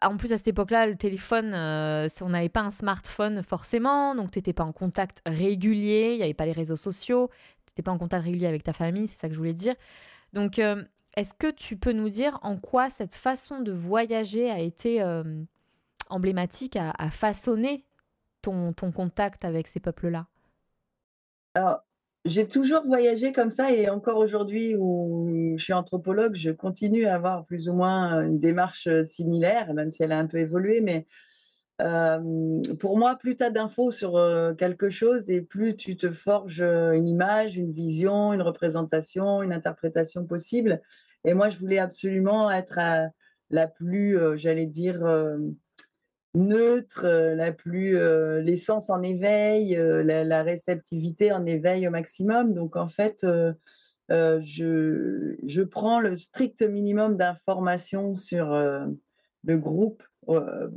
en 0.02 0.18
plus, 0.18 0.34
à 0.34 0.38
cette 0.38 0.48
époque-là, 0.48 0.88
le 0.88 0.96
téléphone, 0.96 1.54
euh, 1.54 2.08
on 2.22 2.30
n'avait 2.30 2.50
pas 2.50 2.62
un 2.62 2.72
smartphone 2.72 3.44
forcément, 3.44 4.16
donc 4.16 4.32
tu 4.32 4.40
n'étais 4.40 4.54
pas 4.54 4.64
en 4.64 4.74
contact 4.74 5.22
régulier, 5.26 6.14
il 6.14 6.18
n'y 6.18 6.24
avait 6.24 6.34
pas 6.34 6.46
les 6.46 6.52
réseaux 6.52 6.76
sociaux, 6.76 7.30
tu 7.66 7.72
n'étais 7.72 7.84
pas 7.84 7.92
en 7.92 7.98
contact 7.98 8.24
régulier 8.24 8.48
avec 8.48 8.64
ta 8.64 8.74
famille, 8.74 9.08
c'est 9.08 9.18
ça 9.18 9.28
que 9.28 9.34
je 9.34 9.40
voulais 9.40 9.54
dire. 9.54 9.76
Donc, 10.34 10.60
euh, 10.60 10.84
est-ce 11.16 11.34
que 11.34 11.50
tu 11.50 11.78
peux 11.78 11.94
nous 11.94 12.10
dire 12.10 12.38
en 12.44 12.58
quoi 12.58 12.90
cette 12.90 13.16
façon 13.16 13.60
de 13.60 13.72
voyager 13.72 14.52
a 14.52 14.60
été 14.60 15.02
euh, 15.02 15.24
emblématique, 16.10 16.76
a, 16.76 17.10
façonné 17.10 17.86
ton, 18.41 18.74
contact 18.74 19.46
avec 19.46 19.67
ces 19.67 19.79
peuples-là? 19.79 20.27
J'ai 22.25 22.48
toujours 22.48 22.86
voyagé 22.86 23.32
comme 23.32 23.51
ça 23.51 23.72
et 23.72 23.89
encore 23.89 24.17
aujourd'hui 24.17 24.75
où 24.75 25.56
je 25.58 25.63
suis 25.63 25.74
anthropologue, 25.74 26.36
je 26.36 26.51
continue 26.51 27.06
à 27.06 27.15
avoir 27.15 27.46
plus 27.46 27.70
ou 27.70 27.74
moins 27.74 28.22
une 28.22 28.39
démarche 28.39 28.89
similaire, 29.03 29.74
même 29.74 29.91
si 29.91 30.03
elle 30.03 30.12
a 30.12 30.20
un 30.20 30.27
peu 30.27 30.38
évolué. 30.38 30.82
Mais 30.82 31.08
euh, 31.82 32.62
pour 32.79 32.98
moi, 32.98 33.15
plus 33.15 33.38
tu 33.38 33.44
as 33.44 33.50
d'infos 33.50 33.91
sur 33.91 34.17
euh, 34.17 34.53
quelque 34.53 34.89
chose 34.89 35.29
et 35.29 35.41
plus 35.41 35.75
tu 35.75 35.96
te 35.96 36.12
forges 36.12 36.62
une 36.62 37.08
image, 37.08 37.56
une 37.56 37.72
vision, 37.72 38.34
une 38.34 38.41
représentation, 38.41 39.41
une 39.41 39.53
interprétation 39.53 40.25
possible. 40.25 40.82
Et 41.24 41.34
moi, 41.34 41.50
je 41.50 41.58
voulais 41.60 41.79
absolument 41.79 42.51
être 42.51 42.79
la 43.50 43.67
plus, 43.67 44.17
euh, 44.17 44.36
j'allais 44.36 44.65
dire, 44.65 45.01
neutre, 46.34 47.06
euh, 47.06 47.36
la 47.36 47.52
plus 47.52 47.98
euh, 47.98 48.42
l'essence 48.42 48.90
en 48.90 49.02
éveil, 49.02 49.76
euh, 49.76 50.04
la, 50.04 50.44
réceptivité 50.44 51.32
en 51.32 51.46
éveil 51.46 51.88
au 51.88 51.92
maximum. 51.92 52.54
Donc 52.54 52.76
en 52.76 52.90
fait, 52.90 53.26
je, 54.10 55.36
je, 55.46 55.62
prends 55.62 56.00
le 56.00 56.18
strict 56.18 56.62
minimum 56.62 57.18
d'informations 57.18 58.16
sur 58.16 58.50
le 59.44 59.58
groupe 59.58 60.04
ben, 60.28 60.70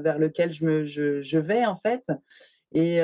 vers 0.00 0.18
lequel 0.18 0.52
je, 0.52 0.64
me, 0.64 0.84
je, 0.86 1.38
vais 1.38 1.66
en 1.66 1.76
fait. 1.76 2.04
Et 2.72 3.00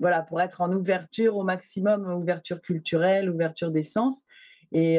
voilà, 0.00 0.22
pour 0.22 0.40
être 0.40 0.60
en 0.60 0.72
ouverture 0.72 1.36
au 1.36 1.44
maximum, 1.44 2.12
ouverture 2.12 2.60
culturelle, 2.60 3.30
ouverture 3.30 3.70
des 3.70 3.84
sens. 3.84 4.22
Et, 4.72 4.98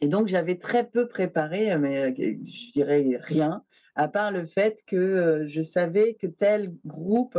et 0.00 0.08
donc, 0.08 0.28
j'avais 0.28 0.56
très 0.56 0.86
peu 0.86 1.08
préparé, 1.08 1.76
mais 1.78 2.14
je 2.16 2.72
dirais 2.72 3.18
rien, 3.20 3.62
à 3.94 4.08
part 4.08 4.30
le 4.30 4.44
fait 4.44 4.82
que 4.86 5.46
je 5.48 5.62
savais 5.62 6.14
que 6.14 6.26
tel 6.26 6.74
groupe 6.84 7.38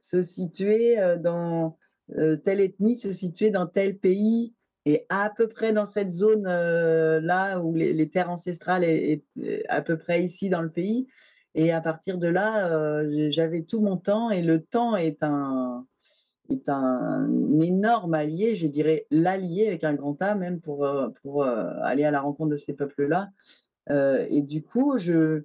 se 0.00 0.22
situait 0.22 1.18
dans 1.18 1.76
telle 2.44 2.60
ethnie, 2.60 2.96
se 2.96 3.12
situait 3.12 3.50
dans 3.50 3.66
tel 3.66 3.98
pays, 3.98 4.54
et 4.86 5.04
à 5.10 5.30
peu 5.36 5.48
près 5.48 5.74
dans 5.74 5.84
cette 5.84 6.10
zone 6.10 6.44
là 6.44 7.60
où 7.60 7.74
les, 7.74 8.08
terres 8.08 8.30
ancestrales 8.30 8.84
est, 8.84 9.22
à 9.68 9.82
peu 9.82 9.98
près 9.98 10.22
ici 10.24 10.48
dans 10.48 10.62
le 10.62 10.70
pays. 10.70 11.08
Et 11.54 11.72
à 11.72 11.82
partir 11.82 12.16
de 12.16 12.28
là, 12.28 13.04
j'avais 13.30 13.64
tout 13.64 13.80
mon 13.80 13.98
temps, 13.98 14.30
et 14.30 14.40
le 14.40 14.62
temps 14.62 14.96
est 14.96 15.22
un, 15.22 15.86
est 16.48 16.68
un 16.68 17.28
énorme 17.60 18.14
allié, 18.14 18.56
je 18.56 18.66
dirais 18.66 19.06
l'allié 19.10 19.66
avec 19.68 19.84
un 19.84 19.94
grand 19.94 20.20
A 20.22 20.34
même 20.34 20.60
pour, 20.60 20.84
euh, 20.84 21.08
pour 21.22 21.44
euh, 21.44 21.70
aller 21.82 22.04
à 22.04 22.10
la 22.10 22.20
rencontre 22.20 22.50
de 22.50 22.56
ces 22.56 22.72
peuples-là. 22.72 23.30
Euh, 23.90 24.26
et 24.28 24.42
du 24.42 24.62
coup, 24.62 24.98
je, 24.98 25.42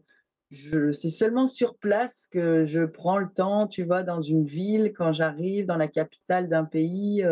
c'est 0.92 1.10
seulement 1.10 1.48
sur 1.48 1.78
place 1.78 2.28
que 2.32 2.66
je 2.66 2.86
prends 2.86 3.18
le 3.18 3.30
temps, 3.30 3.68
tu 3.68 3.84
vois, 3.84 4.04
dans 4.04 4.22
une 4.22 4.46
ville, 4.46 4.94
quand 4.94 5.14
j'arrive 5.14 5.66
dans 5.66 5.78
la 5.78 5.88
capitale 5.88 6.48
d'un 6.48 6.66
pays, 6.66 7.26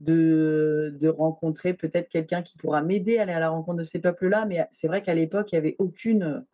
de, 0.00 0.96
de, 0.98 1.08
rencontrer 1.08 1.74
peut-être 1.74 2.08
quelqu'un 2.08 2.42
qui 2.42 2.56
pourra 2.56 2.82
m'aider 2.82 3.18
à 3.18 3.22
aller 3.22 3.32
à 3.32 3.38
la 3.38 3.50
rencontre 3.50 3.78
de 3.78 3.84
ces 3.84 4.00
peuples-là. 4.00 4.46
Mais 4.46 4.66
c'est 4.72 4.88
vrai 4.88 5.02
qu'à 5.02 5.14
l'époque, 5.14 5.52
il 5.52 5.54
n'y 5.54 5.58
avait 5.58 5.76
aucune, 5.78 6.44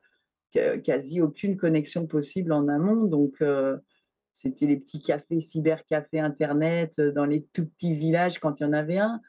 quasi 0.52 1.22
aucune 1.22 1.56
connexion 1.56 2.06
possible 2.06 2.52
en 2.52 2.68
amont. 2.68 3.04
Donc, 3.04 3.42
c'était 4.38 4.66
les 4.66 4.76
petits 4.76 5.02
cafés, 5.02 5.40
cybercafés 5.40 6.20
Internet 6.20 7.00
euh, 7.00 7.10
dans 7.10 7.24
les 7.24 7.42
tout 7.52 7.66
petits 7.66 7.94
villages 7.94 8.38
quand 8.38 8.60
il 8.60 8.62
y 8.62 8.66
en 8.66 8.72
avait 8.72 8.98
un. 8.98 9.20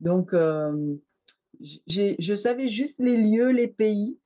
Donc, 0.00 0.32
euh, 0.32 0.96
je 1.60 2.34
savais 2.34 2.68
juste 2.68 2.98
les 2.98 3.18
lieux, 3.18 3.50
les 3.50 3.68
pays 3.68 4.18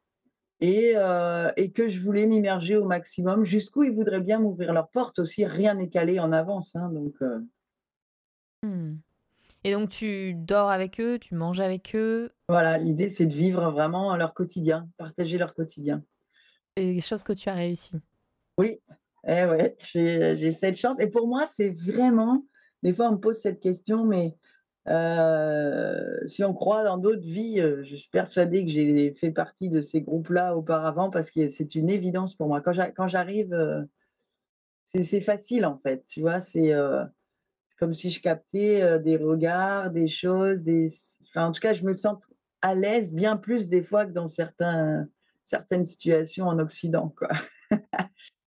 et, 0.60 0.92
euh, 0.94 1.50
et 1.56 1.72
que 1.72 1.88
je 1.88 2.00
voulais 2.00 2.26
m'immerger 2.26 2.76
au 2.76 2.84
maximum. 2.84 3.44
Jusqu'où 3.44 3.82
ils 3.82 3.92
voudraient 3.92 4.20
bien 4.20 4.38
m'ouvrir 4.38 4.72
leurs 4.72 4.90
portes 4.90 5.18
aussi. 5.18 5.44
Rien 5.44 5.74
n'est 5.74 5.88
calé 5.88 6.20
en 6.20 6.30
avance. 6.30 6.76
Hein, 6.76 6.88
donc, 6.90 7.16
mmh. 8.62 8.94
Et 9.64 9.72
donc, 9.72 9.90
tu 9.90 10.34
dors 10.34 10.70
avec 10.70 11.00
eux, 11.00 11.18
tu 11.18 11.34
manges 11.34 11.60
avec 11.60 11.96
eux? 11.96 12.30
Voilà, 12.48 12.78
l'idée, 12.78 13.08
c'est 13.08 13.26
de 13.26 13.34
vivre 13.34 13.72
vraiment 13.72 14.16
leur 14.16 14.34
quotidien, 14.34 14.88
partager 14.96 15.36
leur 15.36 15.52
quotidien. 15.52 16.04
Et 16.76 16.94
des 16.94 17.00
choses 17.00 17.24
que 17.24 17.32
tu 17.32 17.48
as 17.48 17.54
réussi. 17.54 18.00
Oui, 18.56 18.80
eh 19.28 19.44
ouais, 19.44 19.76
j'ai 19.80 20.50
cette 20.52 20.76
chance. 20.76 20.98
Et 20.98 21.06
pour 21.06 21.28
moi, 21.28 21.46
c'est 21.54 21.68
vraiment, 21.68 22.46
des 22.82 22.92
fois, 22.94 23.08
on 23.10 23.12
me 23.12 23.18
pose 23.18 23.36
cette 23.36 23.60
question, 23.60 24.04
mais 24.04 24.36
euh, 24.88 26.16
si 26.24 26.42
on 26.44 26.54
croit 26.54 26.82
dans 26.82 26.96
d'autres 26.96 27.26
vies, 27.26 27.60
euh, 27.60 27.84
je 27.84 27.94
suis 27.94 28.08
persuadée 28.08 28.64
que 28.64 28.70
j'ai 28.70 29.10
fait 29.10 29.30
partie 29.30 29.68
de 29.68 29.82
ces 29.82 30.00
groupes-là 30.00 30.56
auparavant 30.56 31.10
parce 31.10 31.30
que 31.30 31.48
c'est 31.48 31.74
une 31.74 31.90
évidence 31.90 32.34
pour 32.34 32.48
moi. 32.48 32.62
Quand 32.62 33.06
j'arrive, 33.06 33.52
euh, 33.52 33.82
c'est 34.94 35.20
facile 35.20 35.66
en 35.66 35.78
fait, 35.78 36.04
tu 36.08 36.22
vois, 36.22 36.40
c'est 36.40 36.72
comme 37.78 37.92
si 37.92 38.10
je 38.10 38.22
captais 38.22 38.98
des 39.00 39.18
regards, 39.18 39.90
des 39.90 40.08
choses, 40.08 40.62
des... 40.62 40.90
en 41.36 41.52
tout 41.52 41.60
cas, 41.60 41.74
je 41.74 41.84
me 41.84 41.92
sens 41.92 42.16
à 42.62 42.74
l'aise 42.74 43.12
bien 43.12 43.36
plus 43.36 43.68
des 43.68 43.82
fois 43.82 44.06
que 44.06 44.12
dans 44.12 44.28
certaines 44.28 45.84
situations 45.84 46.46
en 46.46 46.58
Occident. 46.58 47.14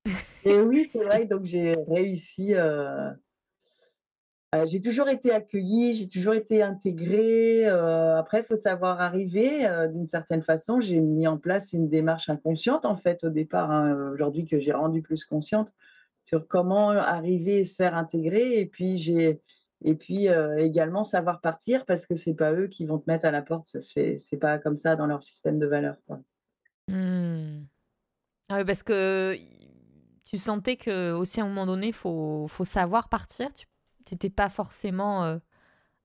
Et 0.45 0.59
oui, 0.61 0.87
c'est 0.91 1.03
vrai, 1.03 1.25
donc 1.25 1.45
j'ai 1.45 1.75
réussi. 1.87 2.55
Euh, 2.55 3.11
euh, 4.55 4.65
j'ai 4.65 4.81
toujours 4.81 5.07
été 5.07 5.31
accueillie, 5.31 5.95
j'ai 5.95 6.07
toujours 6.07 6.33
été 6.33 6.63
intégrée. 6.63 7.67
Euh, 7.67 8.17
après, 8.17 8.39
il 8.39 8.45
faut 8.45 8.55
savoir 8.55 8.99
arriver 8.99 9.67
d'une 9.91 10.07
certaine 10.07 10.41
façon. 10.41 10.81
J'ai 10.81 10.99
mis 10.99 11.27
en 11.27 11.37
place 11.37 11.73
une 11.73 11.89
démarche 11.89 12.29
inconsciente, 12.29 12.85
en 12.85 12.95
fait, 12.95 13.23
au 13.23 13.29
départ, 13.29 13.71
hein, 13.71 14.11
aujourd'hui 14.13 14.45
que 14.45 14.59
j'ai 14.59 14.73
rendu 14.73 15.01
plus 15.01 15.25
consciente 15.25 15.73
sur 16.23 16.47
comment 16.47 16.89
arriver 16.89 17.59
et 17.59 17.65
se 17.65 17.75
faire 17.75 17.95
intégrer. 17.95 18.59
Et 18.59 18.65
puis, 18.65 18.97
j'ai. 18.97 19.41
Et 19.83 19.95
puis 19.95 20.27
également 20.59 21.03
savoir 21.03 21.41
partir 21.41 21.87
parce 21.87 22.05
que 22.05 22.13
c'est 22.13 22.35
pas 22.35 22.53
eux 22.53 22.67
qui 22.67 22.85
vont 22.85 22.99
te 22.99 23.09
mettre 23.09 23.25
à 23.25 23.31
la 23.31 23.41
porte, 23.41 23.65
ça 23.65 23.81
se 23.81 23.91
fait, 23.91 24.19
c'est 24.19 24.37
pas 24.37 24.59
comme 24.59 24.75
ça 24.75 24.95
dans 24.95 25.07
leur 25.07 25.23
système 25.23 25.57
de 25.57 25.65
valeurs. 25.65 25.97
Mmh. 26.87 27.63
Ah 28.49 28.57
oui, 28.57 28.63
parce 28.63 28.83
que 28.83 29.35
tu 30.25 30.37
sentais 30.37 30.77
que 30.77 31.13
aussi 31.13 31.41
à 31.41 31.43
un 31.43 31.47
moment 31.47 31.65
donné, 31.65 31.87
il 31.87 31.93
faut, 31.93 32.47
faut, 32.47 32.63
savoir 32.63 33.09
partir. 33.09 33.51
Tu 33.53 33.65
n'étais 34.11 34.29
pas 34.29 34.49
forcément 34.49 35.23
euh, 35.23 35.37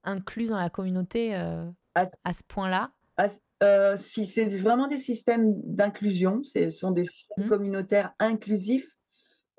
inclus 0.04 0.48
dans 0.48 0.58
la 0.58 0.70
communauté 0.70 1.36
euh, 1.36 1.68
à, 1.94 2.06
ce 2.06 2.42
point-là. 2.48 2.92
Euh, 3.62 3.96
si 3.96 4.26
c'est 4.26 4.44
vraiment 4.46 4.86
des 4.86 4.98
systèmes 4.98 5.54
d'inclusion, 5.62 6.42
ce 6.42 6.68
sont 6.68 6.90
des 6.90 7.04
systèmes 7.04 7.46
mmh. 7.46 7.48
communautaires 7.48 8.14
inclusifs. 8.18 8.88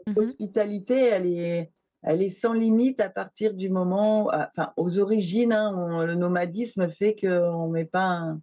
Mmh 0.06 0.14
l'hospitalité, 0.16 1.06
elle 1.06 1.26
est, 1.26 1.72
elle 2.04 2.22
est 2.22 2.30
sans 2.30 2.54
limite 2.54 3.02
à 3.02 3.10
partir 3.10 3.54
du 3.56 3.70
moment, 3.70 4.30
enfin 4.32 4.72
aux 4.78 5.00
origines, 5.00 5.52
hein, 5.52 6.06
le 6.06 6.16
nomadisme 6.16 6.88
fait 6.90 7.16
qu'on 7.16 7.68
ne 7.68 7.72
met 7.74 7.86
pas 7.86 8.06
un, 8.06 8.42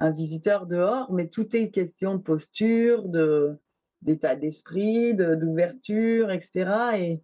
un, 0.00 0.10
visiteur 0.10 0.66
dehors, 0.66 1.10
mais 1.12 1.28
tout 1.28 1.56
est 1.56 1.70
question 1.70 2.16
de 2.16 2.20
posture, 2.20 3.08
de, 3.08 3.58
d'état 4.02 4.36
d'esprit, 4.36 5.14
d'ouverture, 5.14 6.30
etc. 6.30 6.70
Et, 6.98 7.20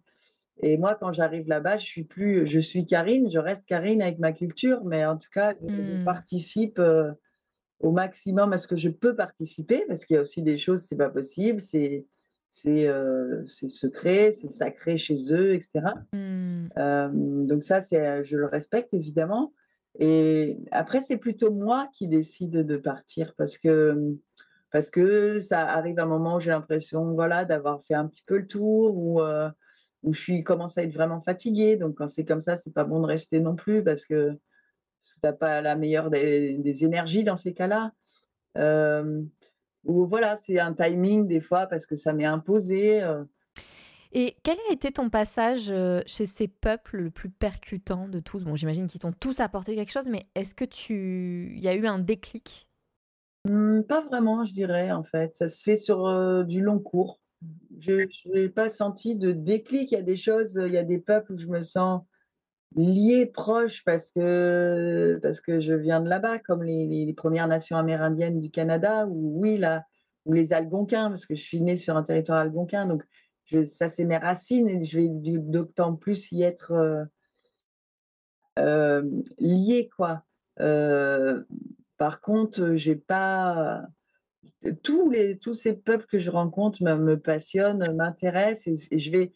et 0.61 0.77
moi, 0.77 0.95
quand 0.95 1.13
j'arrive 1.13 1.47
là-bas, 1.47 1.77
je 1.77 1.85
suis 1.85 2.03
plus, 2.03 2.47
je 2.47 2.59
suis 2.59 2.85
Karine, 2.85 3.29
je 3.31 3.39
reste 3.39 3.65
Karine 3.65 4.01
avec 4.01 4.19
ma 4.19 4.33
culture, 4.33 4.83
mais 4.83 5.05
en 5.05 5.17
tout 5.17 5.29
cas, 5.33 5.53
je, 5.65 5.73
mmh. 5.73 6.03
participe 6.03 6.79
euh, 6.79 7.11
au 7.79 7.91
maximum 7.91 8.51
à 8.51 8.57
ce 8.57 8.67
que 8.67 8.75
je 8.75 8.89
peux 8.89 9.15
participer, 9.15 9.85
parce 9.87 10.05
qu'il 10.05 10.15
y 10.15 10.17
a 10.17 10.21
aussi 10.21 10.41
des 10.41 10.57
choses, 10.57 10.81
c'est 10.81 10.97
pas 10.97 11.09
possible, 11.09 11.61
c'est 11.61 12.05
c'est 12.51 12.87
euh, 12.87 13.45
secret, 13.45 14.31
c'est 14.31 14.49
sacré 14.49 14.97
chez 14.97 15.31
eux, 15.31 15.53
etc. 15.53 15.81
Mmh. 16.13 16.69
Euh, 16.77 17.09
donc 17.13 17.63
ça, 17.63 17.81
c'est, 17.81 18.23
je 18.23 18.37
le 18.37 18.47
respecte 18.47 18.91
évidemment. 18.93 19.53
Et 19.99 20.57
après, 20.71 20.99
c'est 20.99 21.17
plutôt 21.17 21.51
moi 21.51 21.89
qui 21.93 22.07
décide 22.07 22.51
de 22.51 22.77
partir 22.77 23.35
parce 23.35 23.57
que 23.57 24.15
parce 24.71 24.91
que 24.91 25.41
ça 25.41 25.61
arrive 25.67 25.99
un 25.99 26.05
moment 26.05 26.35
où 26.35 26.39
j'ai 26.39 26.51
l'impression 26.51 27.13
voilà, 27.13 27.45
d'avoir 27.45 27.81
fait 27.81 27.95
un 27.95 28.07
petit 28.07 28.23
peu 28.25 28.37
le 28.37 28.47
tour 28.47 28.95
ou 28.95 29.21
euh, 29.21 29.49
où 30.03 30.13
je 30.13 30.21
suis, 30.21 30.43
commence 30.43 30.77
à 30.77 30.83
être 30.83 30.93
vraiment 30.93 31.19
fatiguée. 31.19 31.75
Donc, 31.75 31.95
quand 31.95 32.07
c'est 32.07 32.25
comme 32.25 32.39
ça, 32.39 32.55
c'est 32.55 32.73
pas 32.73 32.83
bon 32.83 33.01
de 33.01 33.07
rester 33.07 33.39
non 33.39 33.55
plus 33.55 33.83
parce 33.83 34.05
que 34.05 34.31
tu 35.03 35.19
n'as 35.23 35.33
pas 35.33 35.61
la 35.61 35.75
meilleure 35.75 36.09
des, 36.09 36.83
énergies 36.83 37.23
dans 37.23 37.37
ces 37.37 37.53
cas-là. 37.53 37.91
Euh, 38.57 39.21
ou 39.85 40.05
voilà, 40.05 40.37
c'est 40.37 40.59
un 40.59 40.73
timing 40.73 41.27
des 41.27 41.41
fois 41.41 41.65
parce 41.65 41.85
que 41.85 41.95
ça 41.95 42.13
m'est 42.13 42.25
imposé. 42.25 43.01
Euh. 43.01 43.23
Et 44.11 44.37
quel 44.43 44.57
a 44.69 44.73
été 44.73 44.91
ton 44.91 45.09
passage 45.09 45.73
chez 46.05 46.25
ces 46.25 46.47
peuples 46.47 46.97
le 46.97 47.11
plus 47.11 47.29
percutant 47.29 48.07
de 48.07 48.19
tous? 48.19 48.43
Bon, 48.43 48.55
j'imagine 48.55 48.87
qu'ils 48.87 49.01
t'ont 49.01 49.13
tous 49.13 49.39
apporté 49.39 49.75
quelque 49.75 49.91
chose, 49.91 50.07
mais 50.07 50.27
est-ce 50.35 50.55
que 50.55 50.65
tu, 50.65 51.55
y 51.57 51.67
a 51.67 51.75
eu 51.75 51.85
un 51.87 51.99
déclic? 51.99 52.68
Mmh, 53.45 53.83
pas 53.83 54.01
vraiment, 54.01 54.45
je 54.45 54.53
dirais, 54.53 54.91
en 54.91 55.03
fait. 55.03 55.35
Ça 55.35 55.47
se 55.47 55.61
fait 55.63 55.77
sur, 55.77 56.45
du 56.45 56.61
long 56.61 56.79
cours. 56.79 57.19
Je 57.79 58.05
n'ai 58.33 58.49
pas 58.49 58.69
senti 58.69 59.15
de 59.15 59.31
déclic. 59.31 59.91
Il 59.91 59.95
y 59.95 59.97
a 59.97 60.01
des 60.01 60.17
choses, 60.17 60.61
il 60.65 60.73
y 60.73 60.77
a 60.77 60.83
des 60.83 60.99
peuples 60.99 61.33
où 61.33 61.37
je 61.37 61.47
me 61.47 61.61
sens 61.61 62.01
liée, 62.75 63.25
proche 63.25 63.83
parce 63.83 64.11
que 64.11 65.19
parce 65.23 65.41
que 65.41 65.59
je 65.59 65.73
viens 65.73 66.01
de 66.01 66.09
là-bas, 66.09 66.39
comme 66.39 66.63
les 66.63 67.13
Premières 67.15 67.47
Nations 67.47 67.77
amérindiennes 67.77 68.39
du 68.39 68.51
Canada 68.51 69.07
ou 69.07 69.41
oui, 69.41 69.57
là, 69.57 69.85
ou 70.25 70.33
les 70.33 70.53
Algonquins, 70.53 71.09
parce 71.09 71.25
que 71.25 71.35
je 71.35 71.41
suis 71.41 71.61
née 71.61 71.77
sur 71.77 71.97
un 71.97 72.03
territoire 72.03 72.39
algonquin, 72.39 72.85
donc 72.85 73.03
ça, 73.65 73.89
c'est 73.89 74.05
mes 74.05 74.17
racines 74.17 74.67
et 74.67 74.85
je 74.85 74.99
vais 74.99 75.09
d'autant 75.09 75.95
plus 75.95 76.31
y 76.31 76.43
être, 76.43 76.71
heu 76.73 77.05
hem, 78.57 79.23
liée, 79.39 79.89
quoi. 79.95 80.23
Par 81.99 82.21
contre, 82.21 82.61
heu, 82.61 82.77
j'ai 82.77 82.95
pas 82.95 83.83
tous 84.83 85.09
les 85.11 85.37
tous 85.37 85.53
ces 85.53 85.73
peuples 85.73 86.05
que 86.07 86.17
je 86.17 86.31
rencontre 86.31 86.81
me 86.81 87.15
passionnent, 87.19 87.93
m'intéressent 87.95 88.87
et 88.89 88.99
je 88.99 89.11
vais 89.11 89.33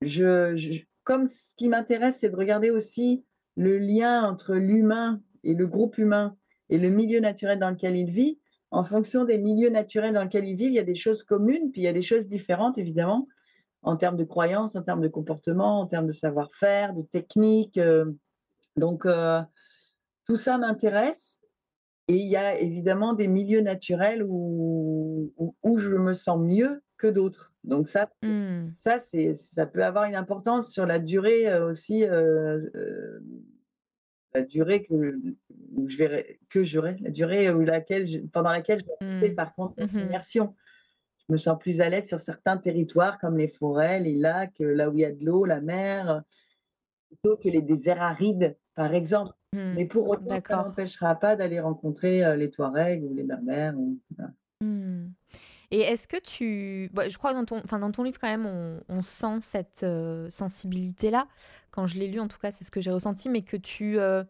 je 0.00 0.56
je 0.56 0.80
comme 1.04 1.26
ce 1.26 1.54
qui 1.56 1.68
m'intéresse, 1.68 2.18
c'est 2.20 2.30
de 2.30 2.36
regarder 2.36 2.70
aussi 2.70 3.24
le 3.56 3.76
lien 3.78 4.22
entre 4.22 4.54
l'humain 4.54 5.20
et 5.44 5.54
le 5.54 5.66
groupe 5.66 5.98
humain 5.98 6.36
et 6.70 6.78
le 6.78 6.88
milieu 6.88 7.20
naturel 7.20 7.58
dans 7.58 7.70
lequel 7.70 7.96
il 7.96 8.10
vit. 8.10 8.40
En 8.70 8.84
fonction 8.84 9.24
des 9.24 9.36
milieux 9.36 9.68
naturels 9.68 10.14
dans 10.14 10.22
lesquels 10.22 10.46
ils 10.46 10.56
vivent, 10.56 10.70
il 10.70 10.76
y 10.76 10.78
a 10.78 10.84
des 10.84 10.94
choses 10.94 11.24
communes, 11.24 11.72
puis 11.72 11.82
il 11.82 11.84
y 11.84 11.88
a 11.88 11.92
des 11.92 12.02
choses 12.02 12.26
différentes 12.26 12.78
évidemment, 12.78 13.28
en 13.82 13.96
termes 13.96 14.16
de 14.16 14.24
croyances, 14.24 14.76
en 14.76 14.82
termes 14.82 15.02
de 15.02 15.08
comportement, 15.08 15.80
en 15.80 15.86
termes 15.86 16.06
de 16.06 16.12
savoir-faire, 16.12 16.94
de 16.94 17.02
technique, 17.02 17.78
donc 18.76 19.06
tout 20.26 20.36
ça 20.36 20.56
m'intéresse 20.56 21.41
et 22.12 22.16
il 22.18 22.28
y 22.28 22.36
a 22.36 22.58
évidemment 22.60 23.14
des 23.14 23.28
milieux 23.28 23.60
naturels 23.62 24.24
où 24.28 25.32
où 25.38 25.56
où 25.62 25.78
je 25.78 25.90
me 25.96 26.14
sens 26.14 26.38
mieux 26.40 26.82
que 26.98 27.06
d'autres. 27.08 27.52
Donc 27.64 27.88
ça 27.88 28.10
Mmh. 28.22 28.74
ça 28.74 28.98
c'est 29.00 29.34
ça 29.34 29.66
peut 29.66 29.84
avoir 29.84 30.04
une 30.06 30.16
importance 30.16 30.72
sur 30.72 30.86
la 30.86 30.98
durée, 31.00 31.48
heu, 31.52 31.64
aussi, 31.64 32.04
heu 32.06 32.72
heu, 32.74 33.24
la 34.34 34.42
durée 34.42 34.82
que 34.84 34.94
où 35.76 35.88
je 35.88 35.96
verrai 35.98 36.40
que 36.50 36.64
j'aurai, 36.64 36.96
la 37.00 37.10
durée 37.10 37.50
où 37.50 37.60
laquelle 37.62 38.06
je 38.08 38.18
pendant 38.20 38.50
laquelle 38.50 38.80
je 38.80 38.84
vais 38.86 38.92
rester 39.06 39.30
Mmh. 39.30 39.36
par 39.36 39.54
contre 39.54 39.76
immersion. 40.00 40.54
Je 41.28 41.32
me 41.34 41.38
sens 41.38 41.58
plus 41.60 41.80
à 41.82 41.88
l'aise 41.90 42.08
sur 42.08 42.20
certains 42.20 42.58
territoires 42.58 43.18
comme 43.20 43.38
les 43.38 43.48
forêts, 43.48 44.00
les 44.00 44.14
lacs, 44.16 44.58
là 44.60 44.90
où 44.90 44.94
il 44.94 45.00
y 45.00 45.04
a 45.06 45.12
de 45.12 45.24
l'eau, 45.24 45.44
la 45.46 45.60
mer, 45.60 46.22
plutôt 47.08 47.36
que 47.38 47.48
les 47.48 47.62
déserts 47.62 48.02
arides, 48.02 48.58
par 48.74 48.94
exemple. 48.94 49.32
Mmh. 49.52 49.58
Mais 49.74 49.86
pour 49.86 50.08
autant, 50.08 50.24
ça 50.28 50.34
D'accord. 50.36 50.66
m'empêchera 50.68 51.14
pas 51.16 51.36
d'aller 51.36 51.60
rencontrer, 51.60 52.24
heu, 52.24 52.34
les 52.36 52.50
Touaregs 52.50 53.04
ou 53.04 53.14
les 53.14 53.22
Berbères 53.24 53.78
ou 53.78 53.98
voilà. 54.16 54.32
Mmh. 54.62 55.10
Et 55.70 55.80
est-ce 55.80 56.06
que 56.06 56.18
tu 56.20 56.90
bah, 56.92 57.08
je 57.08 57.16
crois 57.16 57.32
dans 57.32 57.44
ton 57.46 57.60
enfin, 57.64 57.78
dans 57.78 57.90
ton 57.90 58.02
livre 58.02 58.18
quand 58.20 58.28
même, 58.28 58.46
on 58.46 58.80
on 58.88 59.02
sent 59.02 59.40
cette, 59.40 59.82
heu, 59.84 60.28
sensibilité-là. 60.30 61.26
Quand 61.70 61.86
je 61.86 61.98
l'ai 61.98 62.08
lu 62.08 62.20
en 62.20 62.28
tout 62.28 62.38
cas, 62.38 62.50
c'est 62.52 62.64
ce 62.64 62.70
que 62.70 62.80
j'ai 62.80 62.90
ressenti, 62.90 63.28
mais 63.30 63.42
que 63.42 63.56
tu, 63.56 63.98
heu, 63.98 64.24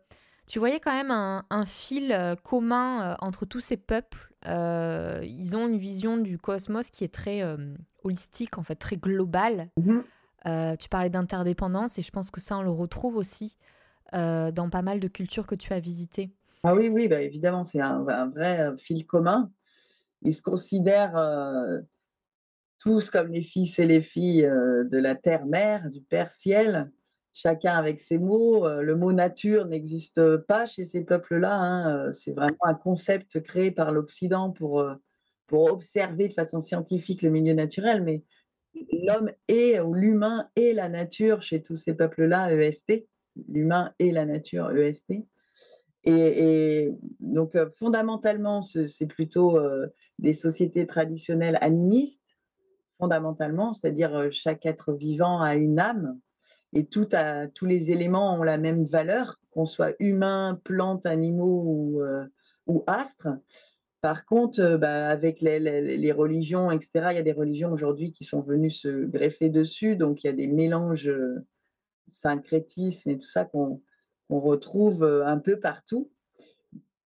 tu 0.46 0.58
voyais 0.60 0.80
quand 0.80 0.92
même 0.92 1.10
un 1.10 1.44
un 1.50 1.66
fil, 1.66 2.16
commun, 2.44 3.16
entre 3.20 3.44
tous 3.44 3.60
ces 3.60 3.76
peuples. 3.76 4.32
Ils 4.46 5.56
ont 5.56 5.68
une 5.68 5.76
vision 5.78 6.16
du 6.16 6.38
cosmos 6.38 6.90
qui 6.90 7.04
est 7.04 7.12
très, 7.12 7.42
holistique 8.04 8.58
en 8.58 8.62
fait, 8.62 8.76
très 8.76 8.96
globale. 8.96 9.70
Mmh 9.76 10.00
tu 10.78 10.88
parlais 10.88 11.10
d'interdépendance 11.10 11.98
et 11.98 12.02
je 12.02 12.10
pense 12.10 12.30
que 12.30 12.40
ça, 12.40 12.56
on 12.58 12.62
le 12.62 12.70
retrouve 12.70 13.16
aussi, 13.16 13.56
dans 14.12 14.68
pas 14.70 14.82
mal 14.82 15.00
de 15.00 15.08
cultures 15.08 15.46
que 15.46 15.54
tu 15.54 15.72
as 15.72 15.80
visitées. 15.80 16.30
Ah 16.64 16.74
oui, 16.74 16.88
oui, 16.88 17.08
bah, 17.08 17.20
évidemment, 17.22 17.64
c'est 17.64 17.80
un 17.80 18.02
vrai, 18.28 18.60
heu, 18.62 18.76
fil 18.76 19.04
commun. 19.06 19.50
Ils 20.22 20.34
se 20.34 20.42
considèrent, 20.42 21.16
heu, 21.16 21.84
tous 22.78 23.10
comme 23.10 23.28
les 23.32 23.42
fils 23.42 23.78
et 23.78 23.86
les 23.86 24.02
filles, 24.02 24.42
de 24.42 24.98
la 24.98 25.14
terre-mère, 25.14 25.88
du 25.90 26.00
père 26.02 26.30
ciel, 26.30 26.90
chacun 27.32 27.76
avec 27.76 28.00
ses 28.00 28.18
mots. 28.18 28.68
Le 28.68 28.96
mot 28.96 29.12
nature 29.12 29.66
n'existe 29.66 30.36
pas 30.38 30.66
chez 30.66 30.84
ces 30.84 31.04
peuples-là, 31.04 31.54
hein, 31.54 32.12
c'est 32.12 32.32
vraiment 32.32 32.64
un 32.64 32.74
concept 32.74 33.40
créé 33.42 33.70
par 33.70 33.92
l'Occident 33.92 34.50
pour, 34.50 34.84
pour 35.46 35.72
observer 35.72 36.28
de 36.28 36.34
façon 36.34 36.60
scientifique 36.60 37.22
le 37.22 37.30
milieu 37.30 37.54
naturel, 37.54 38.02
mais 38.02 38.24
l'homme 38.92 39.30
est 39.48 39.78
ou 39.80 39.94
l'humain 39.94 40.48
est 40.56 40.72
la 40.72 40.88
nature 40.88 41.42
chez 41.42 41.62
tous 41.62 41.76
ces 41.76 41.94
peuples-là, 41.94 42.52
EST, 42.52 43.06
l'humain 43.48 43.92
est 43.98 44.10
la 44.12 44.26
nature, 44.26 44.70
EST. 44.76 45.26
Et 46.04 46.84
et 46.84 46.92
donc 47.20 47.54
heu, 47.56 47.70
fondamentalement, 47.78 48.62
ce 48.62 48.86
c'est 48.88 49.06
plutôt, 49.06 49.58
heu, 49.58 49.92
des 50.18 50.32
sociétés 50.34 50.86
traditionnelles 50.86 51.58
animistes, 51.62 52.22
fondamentalement, 52.98 53.72
c'est-à-dire, 53.72 54.16
heu, 54.18 54.30
chaque 54.30 54.66
être 54.66 54.92
vivant 54.94 55.40
a 55.42 55.56
une 55.56 55.80
âme 55.80 56.18
et 56.74 56.86
tout 56.86 57.08
a 57.12 57.48
tous 57.48 57.66
les 57.66 57.90
éléments 57.92 58.34
ont 58.38 58.42
la 58.44 58.58
même 58.58 58.84
valeur, 58.84 59.40
qu'on 59.52 59.66
soit 59.66 59.94
humain, 60.00 60.60
plantes, 60.64 61.06
animaux 61.06 61.64
ou 61.66 62.02
ou 62.68 62.84
astres. 62.88 63.28
Par 64.02 64.26
contre, 64.26 64.76
bah, 64.78 65.08
avec 65.08 65.40
les 65.42 65.60
les 65.60 65.96
les 65.98 66.12
religions 66.12 66.70
et 66.72 66.80
cetera, 66.80 67.12
il 67.12 67.16
y 67.16 67.20
a 67.20 67.22
des 67.22 67.32
religions 67.32 67.72
aujourd'hui 67.72 68.12
qui 68.12 68.24
sont 68.24 68.42
venues 68.42 68.70
se 68.72 69.04
greffer 69.06 69.48
dessus, 69.50 69.96
donc 69.96 70.24
il 70.24 70.28
y 70.28 70.30
a 70.30 70.34
des 70.34 70.48
mélanges, 70.48 71.10
syncrétisme 72.14 73.10
et 73.10 73.18
tout 73.18 73.28
ça 73.28 73.44
qu'on 73.44 73.80
retrouve, 74.28 75.04
heu, 75.04 75.26
un 75.26 75.38
peu 75.38 75.58
partout. 75.60 76.10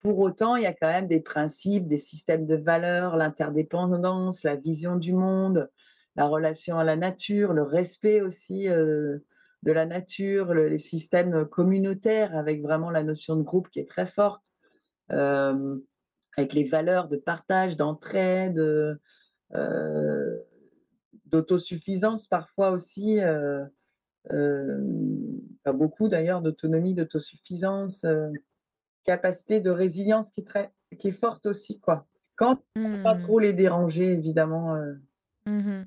Pour 0.03 0.19
autant, 0.21 0.57
il 0.57 0.63
y 0.63 0.67
a 0.67 0.73
quand 0.73 0.89
même 0.89 1.09
des 1.09 1.21
principes, 1.21 1.89
des 1.89 1.97
systèmes 1.97 2.47
de 2.47 2.57
valeurs, 2.57 3.17
l'interdépendance, 3.17 4.45
la 4.45 4.57
vision 4.57 4.97
du 4.97 5.13
monde, 5.13 5.71
la 6.15 6.27
relation 6.27 6.79
à 6.79 6.85
la 6.85 6.97
nature, 6.97 7.53
le 7.53 7.63
respect 7.63 8.21
aussi, 8.21 8.69
heu, 8.69 9.25
de 9.63 9.73
la 9.73 9.87
nature, 9.87 10.55
le 10.55 10.69
les 10.69 10.79
systèmes 10.79 11.47
communautaires 11.47 12.37
avec 12.37 12.63
vraiment 12.63 12.91
la 12.91 13.03
notion 13.03 13.37
de 13.37 13.43
groupe 13.43 13.69
qui 13.71 13.81
est 13.81 13.89
très 13.89 14.07
forte. 14.07 14.53
Hem, 15.11 15.83
avec 16.37 16.53
les 16.53 16.65
valeurs 16.65 17.09
de 17.09 17.17
partage, 17.17 17.77
d'entraide, 17.77 18.61
d'autosuffisance 21.27 22.27
parfois 22.27 22.71
aussi, 22.71 23.21
pas 25.65 25.73
beaucoup 25.73 26.09
d'ailleurs, 26.09 26.43
d'autonomie, 26.43 26.95
d'autosuffisance, 26.95 28.05
heu, 28.05 28.33
capacité 29.05 29.61
de 29.61 29.71
résilience 29.71 30.31
qui 30.33 30.41
est 30.43 30.45
très 30.45 30.73
qui 30.99 31.09
est 31.09 31.13
forte 31.13 31.47
aussi, 31.47 31.81
quoi. 31.81 32.07
Quand 32.37 32.63
faut 32.93 32.99
pas 33.03 33.17
Mmh. 33.17 33.17
trop 33.17 33.39
les 33.41 33.53
déranger 33.55 34.13
évidemment, 34.13 34.77
heu 34.77 35.01
Mmh 35.47 35.63
mh. 35.67 35.87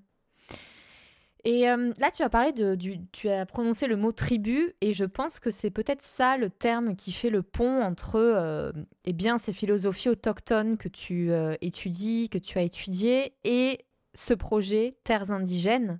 Et 1.46 1.62
là, 1.64 2.12
tu 2.14 2.22
as 2.24 2.30
parlé 2.30 2.52
de 2.52 2.76
du 2.76 3.00
tu 3.12 3.30
as 3.30 3.46
prononcé 3.46 3.88
le 3.88 3.96
mot 3.96 4.12
tribu 4.12 4.74
et 4.82 4.92
je 4.92 5.06
pense 5.06 5.40
que 5.40 5.52
c'est 5.52 5.70
peut-être 5.72 6.02
ça 6.02 6.38
le 6.38 6.50
terme 6.50 6.96
qui 6.98 7.14
fait 7.14 7.30
le 7.30 7.44
pont 7.44 7.82
entre, 7.82 8.74
et 9.06 9.14
bien, 9.14 9.38
ces 9.38 9.54
philosophies 9.54 10.10
autochtones 10.10 10.78
que 10.78 10.90
tu, 10.90 11.32
étudies, 11.62 12.30
que 12.30 12.38
tu 12.38 12.58
as 12.58 12.64
étudiées 12.64 13.36
et 13.46 13.86
ce 14.14 14.34
projet 14.34 14.92
Terres 15.06 15.32
indigènes 15.32 16.00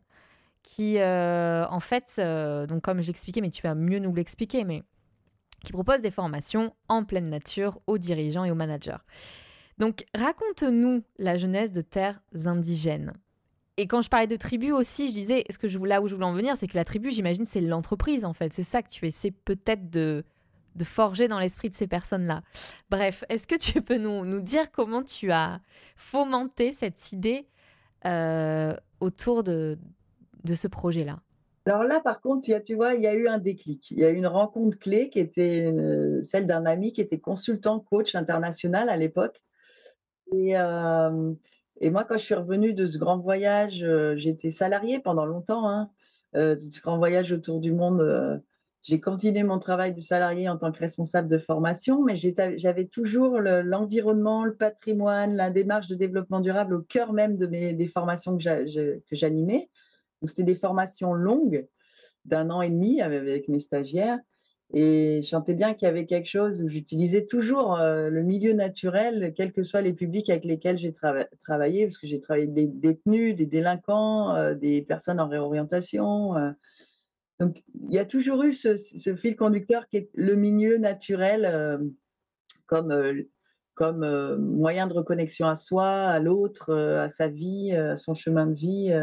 qui, 0.70 0.98
heu, 1.00 1.66
en 1.68 1.80
fait, 1.80 2.14
heu, 2.20 2.68
donc 2.68 2.84
comme 2.84 3.02
j'expliquais, 3.02 3.42
mais 3.42 3.50
tu 3.50 3.64
vas 3.64 3.74
mieux 3.74 3.98
nous 3.98 4.14
l'expliquer, 4.14 4.64
mais 4.64 4.84
qui 5.66 5.72
propose 5.72 6.02
des 6.02 6.12
formations 6.12 6.76
en 6.90 7.04
pleine 7.04 7.28
nature 7.28 7.80
aux 7.88 7.98
dirigeants 7.98 8.44
et 8.44 8.52
aux 8.52 8.56
managers. 8.56 9.02
Donc 9.80 10.06
raconte-nous 10.14 11.04
la 11.18 11.38
genèse 11.38 11.72
de 11.72 11.82
Terres 11.82 12.22
indigènes. 12.46 13.14
Et 13.78 13.88
quand 13.88 14.04
je 14.04 14.10
parlais 14.10 14.28
de 14.28 14.36
tribu 14.36 14.72
aussi, 14.72 15.08
je 15.08 15.14
disais, 15.14 15.44
ce 15.50 15.58
que 15.58 15.66
là 15.88 16.04
où 16.04 16.08
je 16.08 16.14
voulais 16.14 16.28
en 16.28 16.34
venir, 16.34 16.56
c'est 16.56 16.68
que 16.68 16.78
la 16.78 16.86
tribu, 16.86 17.10
j'imagine, 17.10 17.48
c'est 17.48 17.62
l'entreprise 17.62 18.24
en 18.24 18.34
fait. 18.34 18.54
C'est 18.54 18.62
ça 18.62 18.84
que 18.84 18.90
tu 18.90 19.08
essaies 19.08 19.32
peut-être 19.32 19.90
de, 19.90 20.24
de 20.76 20.84
forger 20.84 21.28
dans 21.28 21.40
l'esprit 21.40 21.72
de 21.72 21.76
ces 21.76 21.88
personnes-là. 21.88 22.44
Bref, 22.92 23.24
est-ce 23.30 23.48
que 23.48 23.56
tu 23.56 23.82
peux 23.82 23.98
nous, 23.98 24.24
nous 24.24 24.42
dire 24.42 24.72
comment 24.72 25.02
tu 25.02 25.32
as 25.32 25.62
fomenté 25.96 26.74
cette 26.74 27.12
idée 27.12 27.48
euh, 28.06 28.76
autour 29.00 29.44
de, 29.44 29.80
de 30.44 30.54
ce 30.54 30.68
projet-là? 30.68 31.22
Alors 31.66 31.84
là, 31.84 32.00
par 32.02 32.22
contre, 32.22 32.50
y 32.50 32.54
a 32.54 32.62
tu 32.62 32.74
vois, 32.76 32.96
il 32.96 33.02
y 33.02 33.08
a 33.08 33.14
eu 33.14 33.28
un 33.28 33.38
déclic. 33.38 33.92
Il 33.92 34.00
y 34.00 34.06
a 34.06 34.10
eu 34.10 34.16
une 34.16 34.28
rencontre 34.28 34.78
clé 34.80 35.10
qui 35.10 35.20
était, 35.20 35.72
heu, 35.72 36.22
celle 36.24 36.48
d'un 36.48 36.66
ami 36.66 36.94
qui 36.94 37.02
était 37.02 37.20
consultant 37.20 37.80
coach 37.80 38.16
international 38.16 38.90
à 38.90 38.98
l'époque 38.98 39.42
et 40.34 40.56
et 41.82 41.90
moi, 41.92 42.04
quand 42.04 42.18
je 42.18 42.24
suis 42.24 42.36
revenue 42.36 42.74
de 42.74 42.86
ce 42.88 42.98
grand 42.98 43.20
voyage, 43.20 43.84
heu, 43.84 44.16
j'étais 44.18 44.50
salariée 44.50 45.00
pendant 45.00 45.26
longtemps, 45.26 45.68
hein, 45.70 45.90
de 46.34 46.62
ce 46.70 46.82
grand 46.82 46.98
voyage 46.98 47.32
autour 47.32 47.60
du 47.62 47.72
monde, 47.74 48.44
j'ai 48.84 49.00
continué 49.02 49.44
mon 49.44 49.60
travail 49.60 49.94
de 49.94 50.00
salariée 50.02 50.50
en 50.50 50.58
tant 50.58 50.72
que 50.72 50.80
responsable 50.80 51.28
de 51.30 51.38
formation, 51.38 52.04
mais 52.04 52.16
j'avais 52.16 52.86
toujours 52.88 53.40
le 53.40 53.62
l'environnement, 53.62 54.46
le 54.46 54.56
patrimoine, 54.56 55.36
la 55.36 55.50
démarche 55.50 55.88
de 55.88 55.96
développement 55.96 56.40
durable 56.42 56.74
au 56.76 56.82
cœur 56.82 57.14
même 57.14 57.38
de 57.38 57.48
mes 57.48 57.74
des 57.74 57.88
formations 57.88 58.38
que 58.38 59.16
j'animais. 59.16 59.70
C'était 60.26 60.44
des 60.44 60.56
formations 60.56 61.14
longues 61.14 61.68
d'1 62.26 62.50
an 62.50 62.62
et 62.62 62.70
demi 62.70 63.02
avec 63.02 63.48
mes 63.48 63.60
stagiaires 63.60 64.20
Et 64.74 65.22
je 65.24 65.28
sentais 65.28 65.54
bien 65.54 65.74
qu'il 65.74 65.86
y 65.86 65.90
avait 65.90 66.06
quelque 66.06 66.28
chose 66.28 66.62
où 66.62 66.68
j'utilisais 66.68 67.26
toujours 67.26 67.78
le 67.80 68.22
milieu 68.22 68.54
naturel, 68.54 69.34
quels 69.36 69.52
que 69.52 69.64
soient 69.64 69.82
les 69.82 69.94
publics 69.94 70.30
avec 70.30 70.46
lesquels 70.46 70.78
j'ai 70.78 70.94
travaillé, 70.94 71.86
parce 71.86 71.98
que 71.98 72.08
j'ai 72.08 72.20
travaillé 72.20 72.48
des 72.48 72.68
détenus, 72.68 73.36
des 73.36 73.46
délinquants, 73.46 74.54
des 74.56 74.82
personnes 74.82 75.20
en 75.20 75.28
réorientation. 75.28 76.34
donc, 77.40 77.64
il 77.88 77.94
y 77.94 78.00
a 78.00 78.06
toujours 78.06 78.44
eu 78.44 78.52
ce, 78.52 78.76
fil 79.16 79.36
conducteur 79.36 79.88
qui 79.88 79.98
est 79.98 80.10
le 80.14 80.36
milieu 80.36 80.78
naturel 80.78 81.80
comme, 82.68 82.94
comme 83.74 84.36
moyen 84.36 84.86
de 84.88 84.94
reconnexion 84.94 85.48
à 85.48 85.56
soi, 85.56 85.90
à 85.90 86.20
l'autre, 86.20 86.76
à 86.76 87.10
sa 87.10 87.28
vie, 87.28 87.72
à 87.72 87.96
son 87.96 88.14
chemin 88.14 88.46
de 88.46 88.54
vie, 88.54 88.94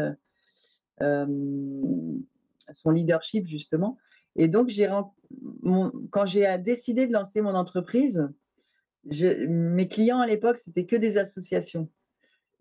son 0.99 2.91
leadership, 2.91 3.47
justement. 3.47 3.97
Et 4.35 4.47
donc, 4.47 4.71
quand 6.11 6.25
j'ai 6.25 6.57
décidé 6.59 7.07
de 7.07 7.13
lancer 7.13 7.41
mon 7.41 7.55
entreprise, 7.55 8.29
mes 9.05 9.87
clients 9.87 10.19
à 10.19 10.27
l'époque, 10.27 10.57
c'était 10.57 10.85
que 10.85 10.95
des 10.95 11.17
associations 11.17 11.89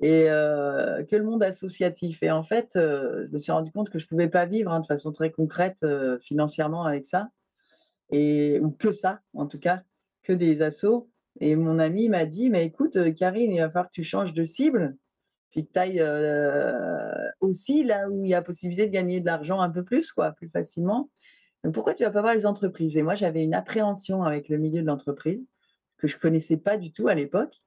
et 0.01 0.27
euh, 0.29 1.05
que 1.05 1.17
le 1.17 1.25
monde 1.25 1.43
associatif. 1.43 2.23
Et 2.23 2.31
en 2.31 2.43
fait, 2.43 2.77
euh, 2.77 3.27
je 3.27 3.33
me 3.33 3.39
suis 3.39 3.53
rendu 3.53 3.71
compte 3.73 3.91
que 3.91 3.99
je 3.99 4.05
ne 4.05 4.09
pouvais 4.09 4.29
pas 4.29 4.47
vivre 4.47 4.71
hein, 4.71 4.81
de 4.81 4.87
façon 4.87 5.13
très 5.13 5.31
concrète 5.31 5.79
euh, 5.83 6.19
financièrement 6.21 6.85
avec 6.85 7.07
ça, 7.07 7.31
et, 8.11 8.61
ou 8.61 8.71
que 8.71 8.93
ça, 8.93 9.21
en 9.33 9.47
tout 9.47 9.59
cas, 9.59 9.83
que 10.23 10.33
des 10.33 10.63
assos. 10.63 11.09
Et 11.41 11.57
mon 11.57 11.79
ami 11.79 12.09
m'a 12.09 12.25
dit, 12.25 12.51
mais 12.51 12.65
écoute, 12.65 12.99
Karine, 13.15 13.53
il 13.53 13.61
va 13.61 13.69
falloir 13.69 13.87
que 13.87 13.95
tu 13.95 14.05
changes 14.05 14.33
de 14.33 14.45
cible, 14.45 14.97
puis 15.57 15.67
que 15.67 15.79
ailles 15.79 16.05
aussi 17.41 17.83
là 17.83 18.11
où 18.11 18.25
il 18.25 18.29
y 18.29 18.35
a 18.35 18.43
possibilité 18.43 18.87
de 18.87 18.93
gagner 18.93 19.21
de 19.21 19.27
l'argent 19.27 19.61
un 19.63 19.71
peu 19.71 19.83
plus, 19.83 20.13
quoi, 20.13 20.33
plus 20.33 20.51
facilement. 20.51 21.11
Pourquoi 21.73 21.95
tu 21.95 22.05
vas 22.05 22.11
pas 22.11 22.21
voir 22.21 22.35
les 22.35 22.45
entreprises? 22.45 22.97
Et 22.99 23.03
moi, 23.03 23.15
j'avais 23.15 23.43
une 23.43 23.55
appréhension 23.55 24.23
avec 24.23 24.51
le 24.51 24.59
milieu 24.59 24.83
de 24.83 24.87
l'entreprise 24.87 25.47
que 25.97 26.09
je 26.09 26.19
connaissais 26.19 26.59
pas 26.59 26.77
du 26.77 26.93
tout 26.93 27.09
à 27.09 27.15
l'époque. 27.15 27.63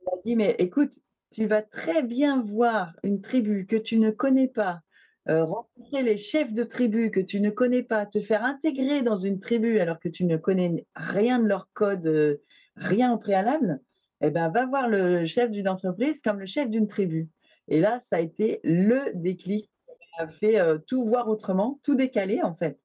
Il 0.00 0.04
m'a 0.06 0.20
dit, 0.24 0.36
mais 0.36 0.56
écoute, 0.58 0.98
tu 1.30 1.46
vas 1.46 1.62
très 1.62 2.02
bien 2.02 2.42
voir 2.42 2.94
une 3.04 3.20
tribu 3.20 3.64
que 3.64 3.76
tu 3.76 3.98
ne 3.98 4.10
connais 4.10 4.48
pas, 4.48 4.80
euh, 5.28 5.44
rencontrer 5.44 6.02
les 6.02 6.16
chefs 6.16 6.52
de 6.52 6.64
tribu 6.64 7.12
que 7.12 7.20
tu 7.20 7.40
ne 7.40 7.50
connais 7.50 7.84
pas, 7.84 8.06
te 8.06 8.20
faire 8.20 8.44
intégrer 8.44 9.02
dans 9.02 9.14
une 9.14 9.38
tribu 9.38 9.78
alors 9.78 10.00
que 10.00 10.08
tu 10.08 10.24
ne 10.24 10.36
connais 10.36 10.84
rien 10.96 11.38
de 11.38 11.46
leur 11.46 11.68
code, 11.74 12.08
euh, 12.08 12.38
rien 12.74 13.12
au 13.12 13.18
préalable, 13.18 13.80
eh 14.20 14.30
ben, 14.30 14.48
va 14.50 14.66
voir 14.66 14.88
le 14.88 15.26
chef 15.26 15.50
d'une 15.50 15.68
entreprise 15.68 16.20
comme 16.20 16.40
le 16.40 16.46
chef 16.46 16.68
d'une 16.68 16.86
tribu. 16.86 17.28
Et 17.68 17.80
là, 17.80 18.00
ça 18.00 18.16
a 18.16 18.20
été 18.20 18.60
le 18.64 19.12
déclic 19.14 19.70
qui 19.86 20.22
a 20.22 20.26
fait 20.26 20.60
euh, 20.60 20.78
tout 20.78 21.04
voir 21.04 21.28
autrement, 21.28 21.80
tout 21.82 21.94
décaler 21.94 22.42
en 22.42 22.52
fait. 22.52 22.78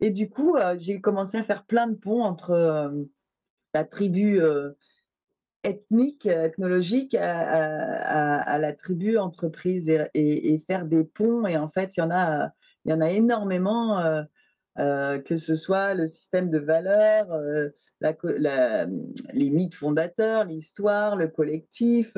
Et 0.00 0.10
du 0.10 0.28
coup, 0.28 0.56
j'ai 0.78 1.00
commencé 1.00 1.38
à 1.38 1.42
faire 1.42 1.64
plein 1.64 1.86
de 1.86 1.94
ponts 1.94 2.22
entre 2.22 2.92
la 3.72 3.84
tribu 3.84 4.38
ethnique, 5.64 6.26
ethnologique, 6.26 7.14
à, 7.14 8.58
la 8.58 8.72
tribu 8.74 9.16
entreprise 9.16 9.88
et, 10.12 10.62
faire 10.66 10.84
des 10.84 11.04
ponts. 11.04 11.46
Et 11.46 11.56
en 11.56 11.68
fait, 11.68 11.96
il 11.96 12.00
y 12.00 12.02
en 12.02 12.10
a, 12.10 12.50
il 12.84 12.90
y 12.90 12.94
en 12.94 13.00
a 13.00 13.10
énormément, 13.10 13.98
que 14.76 15.36
ce 15.36 15.54
soit 15.54 15.94
le 15.94 16.06
système 16.06 16.50
de 16.50 16.58
valeurs, 16.58 17.28
les 18.00 19.50
mythes 19.50 19.74
fondateurs, 19.74 20.44
l'histoire, 20.44 21.16
le 21.16 21.28
collectif, 21.28 22.14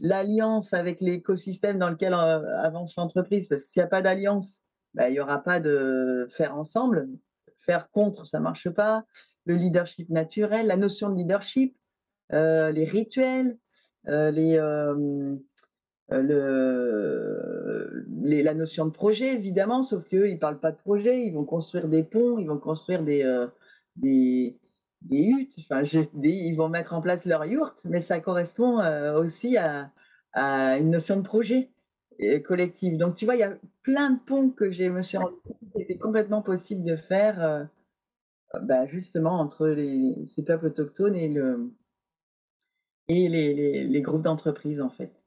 l'alliance 0.00 0.74
avec 0.74 1.00
l'écosystème 1.00 1.78
dans 1.78 1.88
lequel 1.88 2.14
avance 2.14 2.96
l'entreprise. 2.96 3.48
Parce 3.48 3.62
que 3.62 3.68
s'il 3.68 3.80
n'y 3.80 3.84
a 3.84 3.88
pas 3.88 4.02
d'alliance, 4.02 4.62
bah, 4.94 5.08
il 5.08 5.12
n'y 5.12 5.20
aura 5.20 5.42
pas 5.42 5.60
de 5.60 6.26
faire 6.30 6.56
ensemble. 6.56 7.08
Faire 7.56 7.90
contre, 7.90 8.26
ça 8.26 8.38
ne 8.38 8.44
marche 8.44 8.68
pas. 8.70 9.04
Le 9.46 9.54
leadership 9.54 10.08
naturel, 10.10 10.66
la 10.66 10.76
notion 10.76 11.08
de 11.08 11.16
leadership, 11.16 11.76
euh, 12.32 12.72
les 12.72 12.84
rituels, 12.84 13.56
euh, 14.08 14.30
les, 14.30 14.58
euh, 16.10 18.04
la 18.22 18.54
notion 18.54 18.86
de 18.86 18.90
projet, 18.90 19.34
évidemment, 19.34 19.82
sauf 19.82 20.08
qu'eux, 20.08 20.28
ils 20.28 20.34
ne 20.34 20.38
parlent 20.38 20.60
pas 20.60 20.72
de 20.72 20.76
projet, 20.76 21.24
ils 21.24 21.32
vont 21.32 21.44
construire 21.44 21.88
des 21.88 22.02
ponts, 22.02 22.38
ils 22.38 22.46
vont 22.46 22.58
construire 22.58 23.02
des, 23.02 23.24
des 23.96 24.58
huttes, 25.10 25.54
enfin, 25.58 25.82
ils 26.22 26.54
vont 26.54 26.68
mettre 26.68 26.92
en 26.92 27.00
place 27.00 27.24
leur 27.24 27.44
yourte, 27.44 27.82
mais 27.84 28.00
ça 28.00 28.20
correspond 28.20 28.78
aussi 29.16 29.56
à, 29.56 29.90
une 30.34 30.90
notion 30.90 31.16
de 31.16 31.22
projet 31.22 31.70
collective. 32.44 32.96
Donc, 32.98 33.16
tu 33.16 33.24
vois, 33.24 33.36
il 33.36 33.40
y 33.40 33.44
a 33.44 33.56
plein 33.82 34.10
de 34.10 34.20
ponts 34.20 34.50
que 34.50 34.70
je 34.70 34.84
me 34.84 35.02
suis 35.02 35.18
rendu 35.18 35.36
compte 35.44 35.58
qu'il 35.72 35.82
était 35.82 35.98
complètement 35.98 36.42
possible 36.42 36.84
de 36.84 36.96
faire, 36.96 37.42
euh, 37.44 37.64
bah, 38.62 38.86
justement, 38.86 39.40
entre 39.40 39.68
les, 39.68 40.26
ces 40.26 40.44
peuples 40.44 40.66
autochtones 40.66 41.16
et 41.16 41.28
les, 43.08 43.84
les, 43.84 44.02
groupes 44.02 44.22
d'entreprises, 44.22 44.80
en 44.80 44.90
fait. 44.90 45.21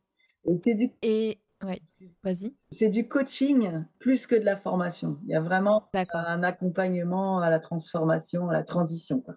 Et 0.45 0.55
c'est 0.55 0.75
du... 0.75 0.91
Et... 1.01 1.39
Ouais, 1.63 1.81
vas-y. 2.21 2.53
C'est 2.69 2.89
du 2.89 3.07
coaching 3.07 3.85
plus 3.97 4.27
que 4.27 4.35
de 4.35 4.43
la 4.43 4.57
formation. 4.57 5.17
Il 5.23 5.29
y 5.29 5.35
a 5.35 5.41
vraiment 5.41 5.89
un 6.13 6.43
accompagnement 6.43 7.39
à 7.39 7.49
la 7.49 7.59
transformation, 7.59 8.49
à 8.49 8.53
la 8.53 8.63
transition. 8.63 9.21
Quoi. 9.21 9.35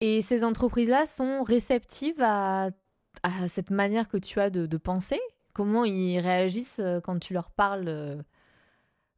Et 0.00 0.22
ces 0.22 0.44
entreprises-là 0.44 1.04
sont 1.06 1.42
réceptives 1.42 2.20
à, 2.22 2.70
à, 3.22 3.48
cette 3.48 3.70
manière 3.70 4.08
que 4.08 4.16
tu 4.16 4.40
as 4.40 4.50
de, 4.50 4.66
de 4.66 4.76
penser? 4.76 5.20
Comment 5.52 5.84
ils 5.84 6.18
réagissent 6.18 6.80
euh, 6.80 7.00
quand 7.00 7.18
tu 7.18 7.34
leur 7.34 7.50
parles 7.50 7.88
euh, 7.88 8.22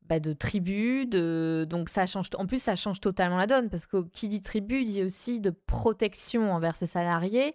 bah, 0.03 0.21
de 0.21 0.35
tribu, 0.35 1.07
de 1.07 1.67
donc 1.69 1.89
ça 1.89 2.07
change. 2.07 2.29
En 2.37 2.47
plus, 2.47 2.63
ça 2.63 2.77
change 2.77 3.01
totalement 3.01 3.39
la 3.39 3.47
donne 3.47 3.71
parce 3.71 3.87
que 3.87 4.07
qui 4.11 4.29
dit 4.29 4.43
tribu 4.43 4.85
dit 4.85 5.03
aussi 5.03 5.41
de 5.41 5.49
protection 5.51 6.53
envers 6.53 6.77
ses 6.77 6.87
salariés, 6.87 7.55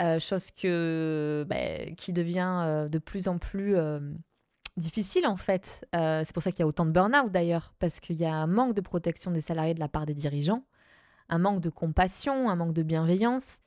euh, 0.00 0.18
chose 0.18 0.50
que 0.50 1.46
bah, 1.48 1.90
qui 1.96 2.12
devient 2.12 2.86
de 2.90 2.98
plus 2.98 3.28
en 3.28 3.38
plus 3.38 3.76
difficile 4.76 5.26
en 5.26 5.36
fait. 5.36 5.86
c'est 5.92 6.32
pour 6.32 6.42
ça 6.42 6.50
qu'il 6.50 6.60
y 6.60 6.62
a 6.62 6.66
autant 6.66 6.86
de 6.86 6.90
burn-out 6.90 7.30
d'ailleurs 7.32 7.72
parce 7.78 8.00
qu'il 8.00 8.16
y 8.16 8.24
a 8.24 8.34
un 8.34 8.46
manque 8.46 8.74
de 8.74 8.80
protection 8.80 9.30
des 9.30 9.40
salariés 9.40 9.74
de 9.74 9.80
la 9.80 9.88
part 9.88 10.06
des 10.06 10.14
dirigeants, 10.14 10.64
un 11.28 11.38
manque 11.38 11.60
de 11.60 11.70
compassion, 11.70 12.50
un 12.50 12.56
manque 12.56 12.74
de 12.74 12.82
bienveillance. 12.82 13.58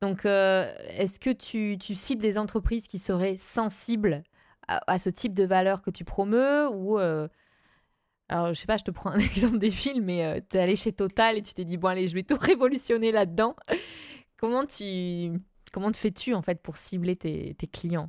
Donc, 0.00 0.26
euh, 0.26 0.72
est-ce 0.90 1.18
que 1.18 1.30
tu, 1.30 1.78
cibles 1.94 2.22
des 2.22 2.38
entreprises 2.38 2.86
qui 2.86 2.98
seraient 2.98 3.36
sensibles 3.36 4.22
à, 4.68 4.98
ce 4.98 5.10
type 5.10 5.32
de 5.32 5.44
valeur 5.44 5.80
que 5.80 5.90
tu 5.90 6.04
promeus 6.04 6.68
ou 6.68 6.98
euh, 6.98 7.28
alors, 8.28 8.48
je 8.52 8.54
sais 8.54 8.66
pas, 8.66 8.76
je 8.76 8.82
te 8.82 8.90
prends 8.90 9.10
un 9.10 9.18
exemple 9.18 9.58
des 9.58 9.70
films, 9.70 10.04
mais 10.04 10.24
euh, 10.24 10.40
tu 10.50 10.56
es 10.56 10.60
allé 10.60 10.74
chez 10.74 10.92
Total 10.92 11.38
et 11.38 11.42
tu 11.42 11.54
t'es 11.54 11.64
dit, 11.64 11.76
bon, 11.76 11.88
allez, 11.88 12.08
je 12.08 12.14
vais 12.14 12.24
tout 12.24 12.36
révolutionner 12.40 13.12
là-dedans. 13.12 13.54
comment 14.36 14.66
tu 14.66 15.32
comment 15.76 15.92
te 15.92 15.98
fais-tu, 15.98 16.32
en 16.32 16.40
fait, 16.40 16.62
pour 16.62 16.78
cibler 16.78 17.16
tes, 17.16 17.54
clients? 17.70 18.08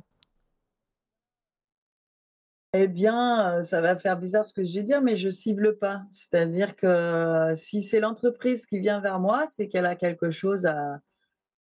Eh 2.72 2.88
bien, 2.88 3.62
ça 3.62 3.82
va 3.82 3.94
faire 3.94 4.18
bizarre 4.18 4.46
ce 4.46 4.54
que 4.54 4.64
je 4.64 4.72
vais 4.72 4.82
dire, 4.82 5.02
mais 5.02 5.18
je 5.18 5.28
cible 5.28 5.76
pas. 5.76 6.00
C'est-à-dire 6.10 6.76
que 6.76 7.52
si 7.56 7.82
c'est 7.82 8.00
l'entreprise 8.00 8.64
qui 8.64 8.78
vient 8.78 9.00
vers 9.00 9.20
moi, 9.20 9.44
c'est 9.46 9.68
qu'elle 9.68 9.84
a 9.84 9.96
quelque 9.96 10.30
chose 10.30 10.64
à, 10.64 11.00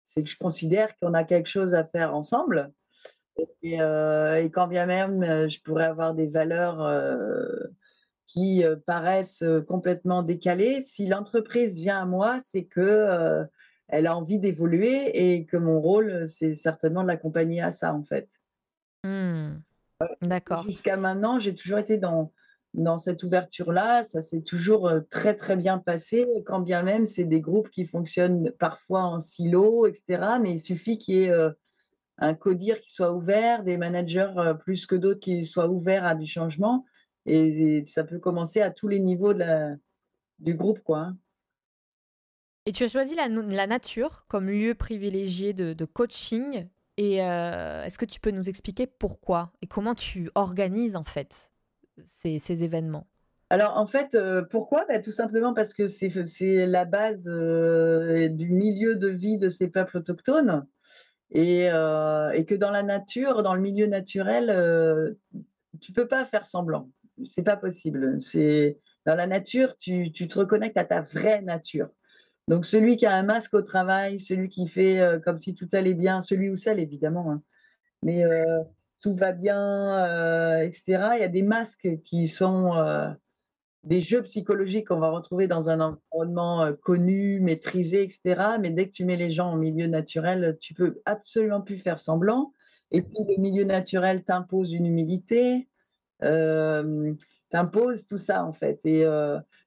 c'est 0.08 0.24
que 0.24 0.30
je 0.30 0.38
considère 0.38 0.98
qu'on 1.00 1.14
a 1.14 1.26
quelque 1.26 1.50
chose 1.50 1.74
à 1.74 1.84
faire 1.84 2.16
ensemble. 2.16 2.72
Et, 3.62 3.82
euh, 3.82 4.48
quand 4.54 4.68
bien 4.68 4.86
même 4.86 5.22
euh, 5.22 5.50
je 5.50 5.60
pourrais 5.62 5.84
avoir 5.84 6.14
des 6.14 6.28
valeurs 6.28 6.82
euh, 6.82 7.46
qui 8.26 8.64
paraissent 8.86 9.44
complètement 9.68 10.24
décalées, 10.24 10.82
si 10.86 11.08
l'entreprise 11.08 11.78
vient 11.78 12.04
à 12.04 12.06
moi, 12.06 12.40
c'est 12.42 12.64
que 12.64 13.46
elle 13.90 14.08
a 14.08 14.16
envie 14.16 14.40
d'évoluer 14.40 15.34
et 15.34 15.46
que 15.46 15.58
mon 15.58 15.80
rôle, 15.82 16.28
c'est 16.28 16.54
certainement 16.54 17.04
de 17.04 17.08
l'accompagner 17.08 17.62
à 17.62 17.72
ça, 17.72 17.94
en 17.94 18.04
fait. 18.04 18.30
Mmh. 19.04 19.58
D'accord. 20.22 20.64
Jusqu'à 20.64 20.98
maintenant, 20.98 21.40
j'ai 21.40 21.54
toujours 21.54 21.80
été 21.80 21.98
dans 21.98 22.32
dans 22.76 23.00
cette 23.00 23.24
ouverture-là, 23.24 24.04
ça 24.04 24.22
s'est 24.22 24.42
toujours 24.42 24.92
très 25.10 25.36
très 25.36 25.56
bien 25.56 25.80
passé, 25.80 26.28
quand 26.46 26.60
bien 26.60 26.84
même 26.84 27.08
c'est 27.08 27.24
des 27.24 27.42
groupes 27.42 27.72
qui 27.72 27.86
fonctionnent 27.86 28.52
parfois 28.60 29.02
en 29.02 29.20
silo, 29.20 29.88
etc. 29.88 30.38
Mais 30.40 30.52
il 30.52 30.60
suffit 30.60 31.00
qu'il 31.00 31.16
y 31.16 31.24
ait 31.24 31.34
un 32.20 32.34
codir 32.36 32.80
qui 32.82 32.92
soit 32.92 33.12
ouvert, 33.12 33.64
des 33.64 33.78
managers 33.78 34.32
plus 34.60 34.86
que 34.86 34.96
d'autres 34.96 35.20
qui 35.20 35.46
soient 35.46 35.70
ouverts 35.70 36.06
à 36.06 36.14
du 36.14 36.28
changement, 36.28 36.86
et, 37.26 37.84
ça 37.86 38.04
peut 38.04 38.20
commencer 38.20 38.62
à 38.62 38.72
tous 38.72 38.88
les 38.88 39.00
niveaux 39.00 39.34
de 39.34 39.40
la, 39.40 39.76
du 40.40 40.54
groupe, 40.54 40.80
quoi. 40.84 41.14
Et 42.70 42.72
tu 42.72 42.84
as 42.84 42.88
choisi 42.88 43.16
la, 43.16 43.28
nature 43.66 44.26
comme 44.28 44.48
lieu 44.48 44.76
privilégié 44.76 45.54
de, 45.54 45.86
coaching. 45.86 46.68
Et 46.98 47.16
est-ce 47.16 47.98
que 47.98 48.06
tu 48.06 48.20
peux 48.20 48.30
nous 48.30 48.48
expliquer 48.48 48.86
pourquoi 48.86 49.52
et 49.64 49.66
comment 49.66 49.96
tu 49.96 50.30
organises 50.36 50.96
en 50.96 51.04
fait 51.04 51.50
ces, 52.06 52.64
événements? 52.64 53.08
Alors 53.50 53.76
en 53.76 53.88
fait, 53.88 54.14
euh, 54.14 54.44
pourquoi? 54.44 54.86
Bah, 54.86 55.00
Tout 55.00 55.10
simplement 55.10 55.56
parce 55.56 55.74
que 55.74 55.88
c'est 55.88 56.68
la 56.68 56.86
base 56.86 57.28
euh, 57.28 58.30
du 58.30 58.52
milieu 58.52 58.96
de 58.96 59.08
vie 59.08 59.40
de 59.40 59.50
ces 59.50 59.70
peuples 59.70 59.98
autochtones 59.98 60.68
et, 61.32 61.72
euh, 61.72 62.44
que 62.44 62.54
dans 62.54 62.70
la 62.70 62.84
nature, 62.84 63.42
dans 63.42 63.56
le 63.56 63.62
milieu 63.62 63.88
naturel, 63.88 65.18
tu 65.82 65.92
peux 65.92 66.08
pas 66.08 66.24
faire 66.24 66.46
semblant. 66.46 66.88
C'est 67.26 67.42
pas 67.42 67.58
possible. 67.58 68.22
C'est 68.22 68.78
Dans 69.08 69.16
la 69.16 69.26
nature, 69.26 69.76
tu, 69.76 70.12
tu, 70.12 70.28
te 70.28 70.38
reconnectes 70.38 70.78
à 70.78 70.86
ta 70.86 71.02
vraie 71.02 71.42
nature. 71.42 71.90
Donc, 72.50 72.66
celui 72.66 72.98
qui 72.98 73.06
a 73.06 73.14
un 73.16 73.22
masque 73.22 73.54
au 73.54 73.62
travail, 73.62 74.20
celui 74.20 74.50
qui 74.50 74.68
fait 74.68 75.00
euh, 75.00 75.20
comme 75.20 75.38
si 75.38 75.54
tout 75.54 75.68
allait 75.72 75.94
bien, 75.94 76.24
celui 76.24 76.50
ou 76.50 76.56
celle, 76.56 76.80
évidemment, 76.80 77.32
hein. 77.32 77.44
mais 78.02 78.24
euh, 78.26 78.64
tout 79.02 79.14
va 79.14 79.34
bien, 79.34 79.60
euh, 80.08 80.62
etc. 80.62 81.12
Il 81.14 81.20
y 81.20 81.24
a 81.24 81.28
des 81.28 81.44
masques 81.44 81.88
qui 82.04 82.28
sont 82.28 82.72
des 83.84 84.02
jeux 84.02 84.24
psychologiques 84.24 84.88
qu'on 84.88 85.00
va 85.00 85.10
retrouver 85.10 85.48
dans 85.48 85.70
un 85.70 85.80
environnement 85.80 86.74
connu, 86.82 87.40
maîtrisé, 87.40 88.02
etc. 88.02 88.58
Mais 88.60 88.72
dès 88.72 88.88
que 88.88 88.94
tu 88.94 89.06
mets 89.06 89.16
les 89.16 89.30
gens 89.30 89.52
en 89.52 89.56
milieu 89.56 89.86
naturel, 89.86 90.58
tu 90.60 90.74
peux 90.74 91.02
absolument 91.06 91.62
plus 91.62 91.78
faire 91.78 92.00
semblant. 92.00 92.52
Et 92.90 93.04
puis, 93.04 93.20
le 93.28 93.40
milieu 93.40 93.64
naturel 93.64 94.24
t'impose 94.24 94.74
une 94.74 94.88
humilité, 94.88 95.70
t'impose 97.50 98.06
tout 98.06 98.18
ça, 98.18 98.44
en 98.44 98.54
fait. 98.54 98.80
Et 98.86 99.06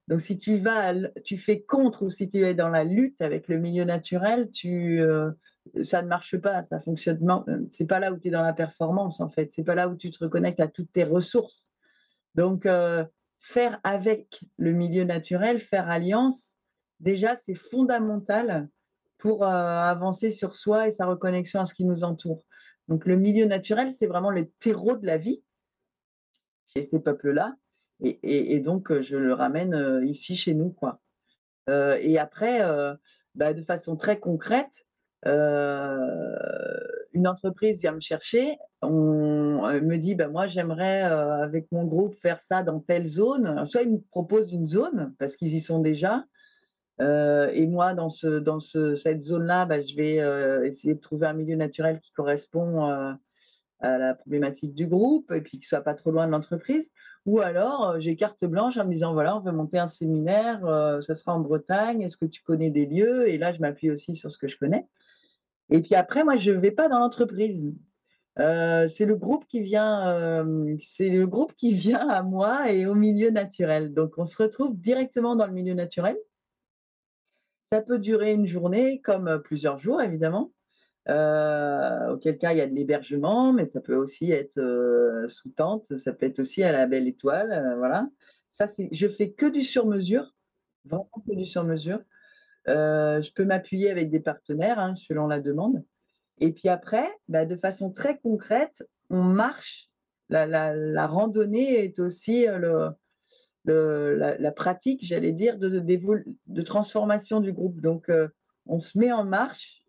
donc, 0.07 0.21
si 0.21 0.37
tu 0.37 0.57
vas, 0.57 0.93
tu 1.23 1.37
fais 1.37 1.61
contre 1.61 2.03
ou 2.03 2.09
si 2.09 2.29
tu 2.29 2.45
es 2.45 2.53
dans 2.53 2.69
la 2.69 2.83
lutte 2.83 3.21
avec 3.21 3.47
le 3.47 3.57
milieu 3.57 3.83
naturel, 3.83 4.49
tu, 4.51 5.01
ça 5.81 6.01
ne 6.01 6.07
marche 6.07 6.37
pas, 6.37 6.61
ça 6.61 6.79
fonctionne. 6.79 7.19
C'est 7.71 7.87
pas 7.87 7.99
là 7.99 8.11
où 8.11 8.17
tu 8.17 8.27
es 8.27 8.31
dans 8.31 8.41
la 8.41 8.53
performance, 8.53 9.19
en 9.19 9.29
fait. 9.29 9.51
C'est 9.51 9.63
pas 9.63 9.75
là 9.75 9.87
où 9.87 9.95
tu 9.95 10.11
te 10.11 10.23
reconnectes 10.23 10.59
à 10.59 10.67
toutes 10.67 10.91
tes 10.91 11.03
ressources. 11.03 11.67
Donc, 12.35 12.67
faire 13.39 13.79
avec 13.83 14.43
le 14.57 14.71
milieu 14.71 15.03
naturel, 15.03 15.59
faire 15.59 15.89
alliance, 15.89 16.57
déjà, 16.99 17.35
c'est 17.35 17.53
fondamental 17.53 18.69
pour 19.17 19.45
avancer 19.45 20.31
sur 20.31 20.53
soi 20.53 20.87
et 20.87 20.91
sa 20.91 21.05
reconnexion 21.05 21.61
à 21.61 21.65
ce 21.65 21.73
qui 21.73 21.85
nous 21.85 22.03
entoure. 22.03 22.43
Donc, 22.89 23.05
le 23.05 23.15
milieu 23.15 23.45
naturel, 23.45 23.93
c'est 23.93 24.07
vraiment 24.07 24.31
le 24.31 24.49
terreau 24.59 24.97
de 24.97 25.05
la 25.05 25.17
vie 25.17 25.41
chez 26.73 26.81
ces 26.81 26.99
peuples-là. 26.99 27.55
Et, 28.03 28.59
donc, 28.59 29.01
je 29.01 29.15
le 29.15 29.33
ramène 29.33 30.01
ici 30.05 30.35
chez 30.35 30.53
nous. 30.53 30.69
Quoi. 30.69 30.99
et 31.69 32.19
après, 32.19 32.61
bah, 33.35 33.53
de 33.53 33.61
façon 33.61 33.95
très 33.95 34.19
concrète, 34.19 34.85
une 35.25 37.27
entreprise 37.27 37.79
vient 37.79 37.93
me 37.93 38.01
chercher, 38.01 38.57
on 38.81 39.71
me 39.81 39.95
dit 39.95 40.15
bah, 40.15 40.27
moi 40.27 40.47
j'aimerais 40.47 41.01
avec 41.01 41.71
mon 41.71 41.85
groupe 41.85 42.15
faire 42.15 42.41
ça 42.41 42.61
dans 42.61 42.81
telle 42.81 43.05
zone. 43.05 43.65
soit 43.65 43.83
ils 43.83 43.91
me 43.91 44.01
proposent 44.11 44.51
une 44.51 44.67
zone 44.67 45.13
parce 45.17 45.37
qu'ils 45.37 45.55
y 45.55 45.61
sont 45.61 45.79
déjà, 45.79 46.25
et 46.99 47.67
moi 47.67 47.93
dans, 47.93 48.09
ce, 48.09 48.27
dans 48.27 48.59
ce, 48.59 48.95
cette 48.95 49.21
zone-là, 49.21 49.65
bah, 49.65 49.79
je 49.79 49.95
vais 49.95 50.67
essayer 50.67 50.95
de 50.95 50.99
trouver 50.99 51.27
un 51.27 51.33
milieu 51.33 51.55
naturel 51.55 52.01
qui 52.01 52.11
correspond 52.11 53.15
à 53.83 53.97
la 53.97 54.15
problématique 54.15 54.73
du 54.73 54.87
groupe 54.87 55.31
et 55.31 55.41
puis 55.41 55.59
qui 55.59 55.65
soit 55.65 55.81
pas 55.81 55.93
trop 55.93 56.11
loin 56.11 56.25
de 56.25 56.31
l'entreprise. 56.31 56.89
Ou 57.25 57.39
alors, 57.39 57.99
j'ai 57.99 58.15
carte 58.15 58.43
blanche 58.45 58.77
en 58.77 58.85
me 58.85 58.91
disant, 58.91 59.13
voilà, 59.13 59.37
on 59.37 59.39
veut 59.39 59.51
monter 59.51 59.79
un 59.79 59.87
séminaire, 59.87 60.59
ça 61.01 61.15
sera 61.15 61.33
en 61.33 61.39
Bretagne, 61.39 62.01
est-ce 62.01 62.17
que 62.17 62.25
tu 62.25 62.41
connais 62.43 62.69
des 62.69 62.85
lieux? 62.85 63.29
Et 63.29 63.37
là, 63.37 63.53
je 63.53 63.59
m'appuie 63.59 63.89
aussi 63.91 64.15
sur 64.15 64.29
ce 64.29 64.37
que 64.37 64.47
je 64.47 64.57
connais. 64.57 64.87
Et 65.69 65.81
puis 65.81 65.95
après, 65.95 66.23
moi, 66.25 66.35
je 66.35 66.51
ne 66.51 66.57
vais 66.57 66.71
pas 66.71 66.89
dans 66.89 66.99
l'entreprise. 66.99 67.73
c'est 68.37 69.05
le 69.05 69.15
groupe 69.15 69.45
qui 69.47 69.61
vient, 69.61 70.45
c'est 70.79 71.09
le 71.09 71.25
groupe 71.27 71.55
qui 71.55 71.73
vient 71.73 72.07
à 72.09 72.23
moi 72.23 72.71
et 72.71 72.85
au 72.85 72.95
milieu 72.95 73.29
naturel. 73.29 73.93
Donc, 73.93 74.17
on 74.17 74.25
se 74.25 74.41
retrouve 74.41 74.79
directement 74.79 75.35
dans 75.35 75.45
le 75.45 75.53
milieu 75.53 75.73
naturel. 75.73 76.17
Ça 77.71 77.81
peut 77.81 77.99
durer 77.99 78.33
une 78.33 78.45
journée, 78.45 79.01
comme 79.01 79.41
plusieurs 79.43 79.79
jours, 79.79 80.01
évidemment. 80.01 80.51
Euh, 81.09 82.13
auquel 82.13 82.37
cas 82.37 82.53
il 82.53 82.59
y 82.59 82.61
a 82.61 82.67
de 82.67 82.73
l'hébergement, 82.73 83.51
mais 83.51 83.65
ça 83.65 83.81
peut 83.81 83.95
aussi 83.95 84.31
être 84.31 84.57
euh, 84.57 85.27
sous 85.27 85.49
tente, 85.49 85.97
ça 85.97 86.13
peut 86.13 86.25
être 86.25 86.39
aussi 86.39 86.63
à 86.63 86.71
la 86.71 86.85
belle 86.85 87.09
étoile, 87.09 87.51
euh, 87.51 87.75
voilà. 87.75 88.07
Ça, 88.49 88.67
je 88.91 89.07
fais 89.07 89.31
que 89.31 89.47
du 89.47 89.63
sur-mesure, 89.63 90.33
vraiment 90.85 91.09
que 91.27 91.35
du 91.35 91.45
sur-mesure. 91.45 91.99
je 92.67 93.33
peux 93.33 93.43
m'appuyer 93.45 93.91
avec 93.91 94.09
des 94.11 94.19
partenaires 94.19 94.79
hein, 94.79 94.95
selon 94.95 95.27
la 95.27 95.41
demande. 95.41 95.83
Et 96.39 96.53
puis 96.53 96.69
après, 96.69 97.05
bah, 97.27 97.45
de 97.45 97.55
façon 97.55 97.91
très 97.91 98.17
concrète, 98.19 98.87
on 99.09 99.23
marche. 99.23 99.89
La, 100.29 101.07
randonnée 101.07 101.83
est 101.83 101.99
aussi 101.99 102.45
la, 103.65 104.51
pratique, 104.51 105.03
j'allais 105.03 105.31
dire, 105.31 105.57
de, 105.57 106.61
transformation 106.61 107.39
du 107.39 107.51
groupe. 107.53 107.81
Donc, 107.81 108.11
on 108.67 108.79
se 108.79 108.97
met 108.97 109.11
en 109.11 109.25
marche 109.25 109.82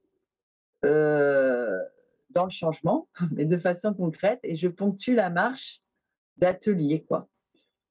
euh, 0.84 1.78
dans 2.30 2.44
le 2.44 2.50
changement, 2.50 3.08
mais 3.32 3.44
de 3.44 3.56
façon 3.56 3.94
concrète, 3.94 4.40
et 4.42 4.56
je 4.56 4.68
ponctue 4.68 5.14
la 5.14 5.30
marche 5.30 5.82
d'ateliers, 6.36 7.04
quoi. 7.04 7.28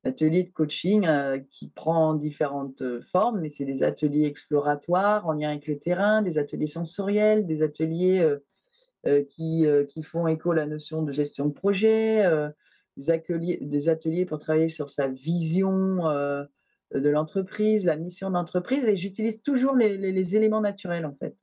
Ateliers 0.06 0.43
de 0.43 0.49
coaching 0.49 1.08
euh, 1.08 1.39
qui 1.49 1.69
prend 1.69 2.13
différentes 2.13 2.82
euh, 2.82 2.99
formes, 3.01 3.39
mais 3.39 3.47
c'est 3.47 3.63
des 3.63 3.84
ateliers 3.84 4.25
exploratoires 4.25 5.25
en 5.25 5.32
lien 5.32 5.51
avec 5.51 5.65
le 5.65 5.79
terrain, 5.79 6.21
des 6.21 6.38
ateliers 6.38 6.67
sensoriels, 6.67 7.45
des 7.45 7.62
ateliers 7.62 8.27
qui, 9.29 9.65
qui, 9.89 10.03
font 10.03 10.27
écho 10.27 10.51
à 10.51 10.56
la 10.56 10.65
notion 10.65 11.03
de 11.03 11.12
gestion 11.12 11.47
de 11.47 11.53
projet, 11.53 12.25
des, 12.95 13.89
ateliers, 13.89 14.25
pour 14.25 14.39
travailler 14.39 14.69
sur 14.69 14.89
sa 14.89 15.08
vision 15.08 15.97
de 16.06 17.10
l'entreprise, 17.10 17.84
la 17.84 17.97
mission 17.97 18.29
d'entreprise, 18.29 18.86
et 18.86 18.95
j'utilise 18.95 19.41
toujours 19.41 19.75
les 19.75 20.36
éléments 20.38 20.62
naturels 20.62 21.06
en 21.06 21.15
fait. 21.15 21.36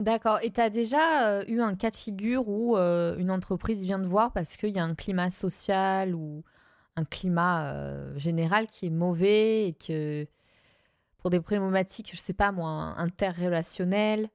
D'accord. 0.00 0.40
Et 0.42 0.50
tu 0.50 0.60
as 0.60 0.70
déjà 0.70 1.44
eu 1.46 1.60
un 1.60 1.76
cas 1.76 1.90
de 1.90 1.96
figure 1.96 2.48
où 2.48 2.76
une 2.76 3.30
entreprise 3.30 3.84
vient 3.84 3.98
de 3.98 4.06
voir 4.06 4.32
parce 4.32 4.56
qu'il 4.56 4.70
y 4.70 4.78
a 4.78 4.84
un 4.84 4.94
climat 4.94 5.30
social 5.30 6.14
ou 6.14 6.42
un 6.96 7.04
climat 7.04 7.74
général 8.16 8.66
qui 8.66 8.86
est 8.86 8.90
mauvais 8.90 9.68
et 9.68 9.72
que 9.72 10.26
pour 11.18 11.30
des 11.30 11.40
problématiques, 11.40 12.10
je 12.12 12.18
sais 12.18 12.34
pas 12.34 12.52
moi, 12.52 12.94
interrelationnelles? 12.98 14.28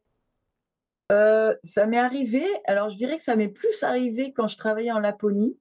Ça 1.63 1.86
m'est 1.88 2.00
arrivé, 2.00 2.43
alors 2.65 2.89
je 2.89 2.95
dirais 2.95 3.17
que 3.17 3.24
ça 3.24 3.36
m'est 3.36 3.48
plus 3.48 3.84
arrivé 3.84 4.32
quand 4.32 4.48
je 4.48 4.58
travaillais 4.58 4.91
en 4.91 5.00
Laponie 5.00 5.58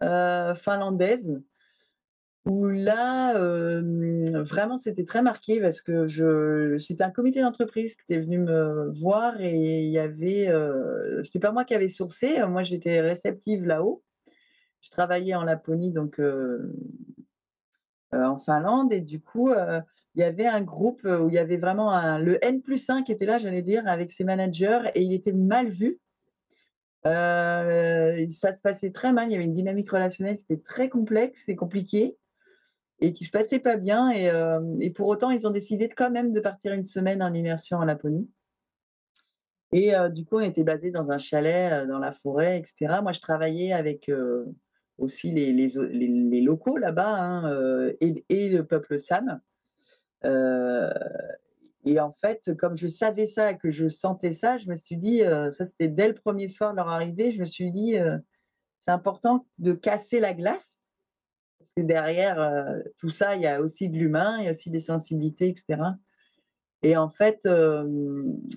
finlandaise 0.00 1.40
où 2.46 2.66
là, 2.66 3.34
vraiment, 4.42 4.76
c'était 4.76 5.04
très 5.04 5.22
marqué 5.22 5.60
parce 5.60 5.82
que 5.82 6.78
c'était 6.78 7.04
un 7.04 7.10
comité 7.10 7.42
d'entreprise 7.42 7.96
qui 7.96 8.02
était 8.02 8.20
venu 8.20 8.38
me 8.38 8.90
voir 8.90 9.40
et 9.40 9.84
il 9.84 9.90
y 9.90 9.98
avait, 9.98 10.48
euh, 10.48 11.22
c'était 11.22 11.38
pas 11.38 11.52
moi 11.52 11.64
qui 11.64 11.74
avais 11.74 11.88
sourcé, 11.88 12.44
moi 12.46 12.62
j'étais 12.62 13.00
réceptive 13.00 13.64
là-haut. 13.66 14.02
Je 14.80 14.90
travaillais 14.90 15.34
en 15.34 15.44
Laponie, 15.44 15.92
donc 15.92 16.18
en 18.12 18.36
Finlande, 18.38 18.92
et 18.92 19.02
du 19.02 19.20
coup, 19.20 19.52
il 19.52 20.20
y 20.20 20.24
avait 20.24 20.46
un 20.46 20.62
groupe 20.62 21.04
où 21.04 21.28
il 21.28 21.34
y 21.34 21.38
avait 21.38 21.58
vraiment 21.58 22.16
le 22.16 22.42
N 22.42 22.62
plus 22.62 22.88
1 22.88 23.02
qui 23.02 23.12
était 23.12 23.26
là, 23.26 23.38
j'allais 23.38 23.60
dire, 23.60 23.86
avec 23.86 24.10
ses 24.10 24.24
managers, 24.24 24.90
et 24.94 25.02
il 25.02 25.12
était 25.12 25.32
mal 25.32 25.68
vu. 25.68 26.00
ça 27.04 28.52
se 28.52 28.62
passait 28.62 28.92
très 28.92 29.12
mal, 29.12 29.28
il 29.28 29.32
y 29.32 29.34
avait 29.34 29.44
une 29.44 29.52
dynamique 29.52 29.90
relationnelle 29.90 30.38
qui 30.38 30.44
était 30.44 30.62
très 30.62 30.88
complexe 30.88 31.46
et 31.50 31.56
compliquée 31.56 32.16
et 33.00 33.12
qui 33.12 33.24
se 33.24 33.30
passait 33.30 33.58
pas 33.58 33.76
bien. 33.76 34.10
Et, 34.10 34.28
euh, 34.30 34.60
et, 34.80 34.90
pour 34.90 35.08
autant, 35.08 35.30
ils 35.30 35.46
ont 35.46 35.50
décidé 35.50 35.88
de, 35.88 35.94
quand 35.94 36.10
même 36.10 36.32
de 36.32 36.40
partir 36.40 36.72
une 36.72 36.84
semaine 36.84 37.22
en 37.22 37.32
immersion 37.32 37.78
en 37.78 37.84
Laponie. 37.84 38.28
Et 39.72 39.94
euh, 39.94 40.08
du 40.08 40.24
coup, 40.24 40.36
on 40.36 40.40
était 40.40 40.64
basé 40.64 40.90
dans 40.90 41.10
un 41.10 41.18
chalet 41.18 41.72
euh, 41.72 41.86
dans 41.86 41.98
la 41.98 42.12
forêt, 42.12 42.58
etc. 42.58 42.98
Moi, 43.02 43.12
je 43.12 43.20
travaillais 43.20 43.72
avec 43.72 44.10
aussi 44.98 45.30
les, 45.30 46.40
locaux 46.42 46.76
là-bas 46.76 47.16
hein, 47.16 47.90
et, 48.00 48.48
le 48.48 48.62
peuple 48.62 48.98
Sam. 48.98 49.40
et 51.84 52.00
en 52.00 52.12
fait, 52.12 52.54
comme 52.58 52.76
je 52.76 52.86
savais 52.86 53.26
ça, 53.26 53.54
que 53.54 53.70
je 53.70 53.88
sentais 53.88 54.32
ça, 54.32 54.58
je 54.58 54.68
me 54.68 54.76
suis 54.76 54.98
dit, 54.98 55.20
ça 55.52 55.64
c'était 55.64 55.88
dès 55.88 56.08
le 56.08 56.14
premier 56.14 56.48
soir 56.48 56.72
de 56.72 56.76
leur 56.76 56.88
arrivée, 56.88 57.32
je 57.32 57.40
me 57.40 57.46
suis 57.46 57.70
dit, 57.70 57.94
c'est 58.80 58.90
important 58.90 59.46
de 59.58 59.72
casser 59.72 60.20
la 60.20 60.34
glace 60.34 60.79
parce 61.60 61.72
que 61.72 61.82
derrière 61.82 62.40
euh, 62.40 62.78
tout 62.96 63.10
ça, 63.10 63.36
il 63.36 63.42
y 63.42 63.46
a 63.46 63.60
aussi 63.60 63.90
de 63.90 63.98
l'humain, 63.98 64.38
il 64.38 64.46
y 64.46 64.48
a 64.48 64.52
aussi 64.52 64.70
des 64.70 64.80
sensibilités, 64.80 65.48
etc. 65.48 65.82
Et 66.82 66.96
en 66.96 67.10
fait, 67.10 67.46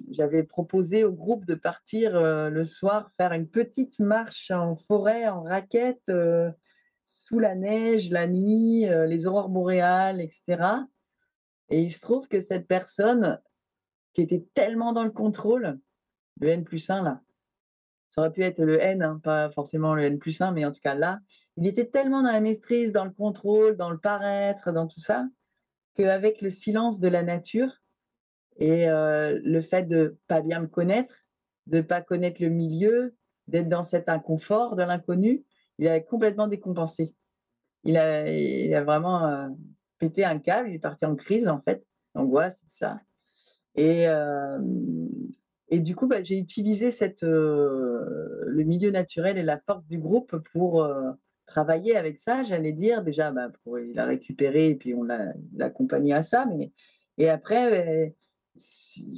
j'avais 0.09 0.43
proposé 0.43 1.03
au 1.03 1.11
groupe 1.11 1.43
de 1.43 1.55
partir 1.55 2.15
euh, 2.15 2.49
le 2.49 2.63
soir 2.63 3.11
faire 3.17 3.33
une 3.33 3.49
petite 3.49 3.99
marche 3.99 4.51
en 4.51 4.77
forêt, 4.77 5.27
en 5.27 5.43
raquette, 5.43 6.03
euh, 6.07 6.49
sous 7.03 7.39
la 7.39 7.55
neige, 7.55 8.09
la 8.09 8.27
nuit, 8.27 8.85
les 8.85 9.27
aurores 9.27 9.49
boréales, 9.49 10.21
etc. 10.21 10.63
Et 11.67 11.81
il 11.81 11.91
se 11.91 11.99
trouve 11.99 12.29
que 12.29 12.39
cette 12.39 12.65
personne 12.65 13.41
qui 14.13 14.21
était 14.21 14.45
tellement 14.53 14.93
dans 14.93 15.03
le 15.03 15.11
contrôle, 15.11 15.77
le 16.39 16.47
N 16.47 16.63
plus 16.63 16.89
1 16.89 17.03
là, 17.03 17.19
ça 18.09 18.21
aurait 18.21 18.31
pu 18.31 18.43
être 18.43 18.59
le 18.59 18.81
N, 18.81 19.01
hein, 19.03 19.19
pas 19.21 19.49
forcément 19.49 19.95
le 19.95 20.03
N 20.03 20.17
plus 20.17 20.39
1, 20.39 20.53
mais 20.53 20.63
en 20.63 20.71
tout 20.71 20.79
cas 20.81 20.95
là, 20.95 21.19
il 21.57 21.67
était 21.67 21.85
tellement 21.85 22.23
dans 22.23 22.31
la 22.31 22.41
maîtrise, 22.41 22.91
dans 22.91 23.05
le 23.05 23.11
contrôle, 23.11 23.77
dans 23.77 23.89
le 23.89 23.97
paraître, 23.97 24.71
dans 24.71 24.87
tout 24.87 24.99
ça, 24.99 25.27
qu'avec 25.95 26.41
le 26.41 26.49
silence 26.49 26.99
de 26.99 27.07
la 27.07 27.23
nature 27.23 27.81
et 28.57 28.89
euh, 28.89 29.39
le 29.43 29.61
fait 29.61 29.83
de 29.83 30.17
pas 30.27 30.41
bien 30.41 30.61
me 30.61 30.67
connaître, 30.67 31.15
de 31.67 31.81
pas 31.81 32.01
connaître 32.01 32.41
le 32.41 32.49
milieu, 32.49 33.15
d'être 33.47 33.69
dans 33.69 33.83
cet 33.83 34.09
inconfort 34.09 34.75
de 34.75 34.83
l'inconnu, 34.83 35.43
il 35.79 35.87
avait 35.87 36.03
complètement 36.03 36.47
décompensé. 36.47 37.13
il 37.83 37.97
a, 37.97 38.23
a 38.23 38.83
vraiment 38.83 39.25
euh, 39.25 39.49
pété 39.99 40.23
un 40.23 40.39
câble, 40.39 40.69
il 40.69 40.75
est 40.75 40.79
parti 40.79 41.05
en 41.05 41.15
crise 41.15 41.47
en 41.47 41.59
fait, 41.59 41.85
angoisse, 42.15 42.59
tout 42.61 42.67
ça. 42.67 42.99
Et, 43.75 44.07
euh, 44.07 44.59
du 45.71 45.95
coup, 45.95 46.05
bah, 46.07 46.21
j'ai 46.21 46.37
utilisé 46.37 46.91
le 47.21 48.63
milieu 48.63 48.91
naturel 48.91 49.39
et 49.39 49.43
la 49.43 49.57
force 49.57 49.87
du 49.87 49.97
groupe 49.97 50.37
pour 50.51 50.87
travailler 51.45 51.95
avec 51.95 52.19
ça, 52.19 52.43
j'allais 52.43 52.71
dire. 52.71 53.03
Déjà, 53.03 53.31
bah, 53.31 53.49
pour, 53.63 53.79
il 53.79 53.97
a 53.99 54.05
récupéré 54.05 54.67
et 54.67 54.75
puis 54.75 54.93
on 54.93 55.03
l'a 55.03 55.33
accompagné 55.59 56.13
à 56.13 56.23
ça. 56.23 56.45
Mais, 56.45 56.71
et 57.17 57.29
après, 57.29 58.07
euh, 58.07 58.09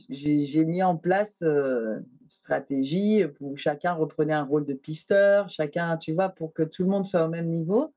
j'ai 0.10 0.66
mis 0.66 0.84
en 0.84 0.98
place 0.98 1.42
euh, 1.44 1.98
une 1.98 2.30
stratégie 2.30 3.24
où 3.40 3.56
chacun 3.56 3.94
reprenait 3.94 4.34
un 4.34 4.44
rôle 4.44 4.66
de 4.66 4.74
pisteur, 4.74 5.50
chacun, 5.50 5.98
tu 5.98 6.14
vois, 6.14 6.30
pour 6.30 6.54
que 6.54 6.64
tout 6.64 6.84
le 6.84 6.90
monde 6.90 7.06
soit 7.06 7.26
au 7.26 7.30
même 7.30 7.48
niveau. 7.48 7.94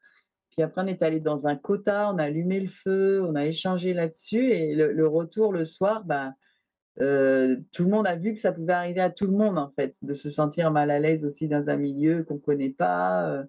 Puis 0.51 0.63
après, 0.63 0.83
on 0.83 0.87
est 0.87 1.03
allé 1.03 1.21
dans 1.21 1.47
un 1.47 1.57
quota, 1.57 2.11
on 2.13 2.19
a 2.19 2.25
allumé 2.25 2.59
le 2.59 2.69
feu, 2.69 3.23
on 3.25 3.35
a 3.37 3.47
échangé 3.47 3.95
là-dessus. 3.95 4.53
Et 4.53 4.75
le, 4.75 5.07
retour 5.07 5.53
le 5.53 5.65
soir, 5.65 6.05
bah, 6.05 6.35
euh, 7.01 7.57
tout 7.71 7.85
le 7.85 7.91
monde 7.91 8.09
a 8.09 8.17
vu 8.17 8.33
que 8.33 8.39
ça 8.41 8.51
pouvait 8.51 8.73
arriver 8.73 9.01
à 9.01 9.11
tout 9.11 9.27
le 9.27 9.37
monde, 9.37 9.59
en 9.59 9.71
fait, 9.71 9.97
de 10.03 10.15
se 10.15 10.29
sentir 10.29 10.73
mal 10.73 10.91
à 10.91 10.99
l'aise 10.99 11.25
aussi 11.25 11.47
dans 11.47 11.71
un 11.71 11.77
milieu 11.77 12.25
qu'on 12.25 12.35
ne 12.35 12.41
connaît 12.41 12.71
pas. 12.71 13.45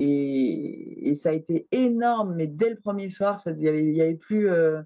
Et, 0.00 1.08
et 1.10 1.14
ça 1.14 1.28
a 1.30 1.32
été 1.32 1.66
énorme, 1.70 2.34
mais 2.34 2.46
dès 2.46 2.70
le 2.70 2.76
premier 2.76 3.08
soir, 3.10 3.40
il 3.46 3.58
y 3.62 3.68
avait, 3.68 3.84
il 3.84 3.94
y 3.94 4.02
avait 4.02 4.14
plus, 4.16 4.48
euh, 4.50 4.82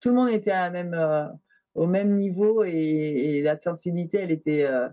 tout 0.00 0.10
le 0.10 0.14
monde 0.14 0.28
était 0.30 0.50
à 0.50 0.64
la 0.66 0.70
même, 0.70 0.94
euh, 0.94 1.26
au 1.74 1.86
même 1.86 2.16
niveau 2.16 2.64
et, 2.64 2.70
et 2.70 3.42
la 3.42 3.56
sensibilité, 3.56 4.18
elle 4.18 4.30
était, 4.30 4.64
euh, 4.64 4.88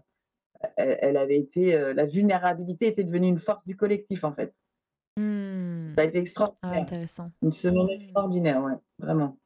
elle, 0.78 0.98
elle 1.02 1.18
avait 1.18 1.38
été, 1.38 1.94
la 1.94 2.06
vulnérabilité 2.06 2.88
était 2.88 3.04
devenue 3.04 3.28
une 3.28 3.38
force 3.40 3.66
du 3.66 3.76
collectif, 3.76 4.24
en 4.24 4.34
fait. 4.34 4.54
Hmm. 5.18 5.94
Ça 5.96 6.02
a 6.02 6.06
été 6.06 6.18
Ah, 6.18 6.22
extraordinaire. 6.22 6.82
intéressant. 6.82 7.32
Une 7.42 7.52
semaine 7.52 7.90
extraordinaire, 7.90 8.62
ouais, 8.64 8.74
vraiment. 9.00 9.38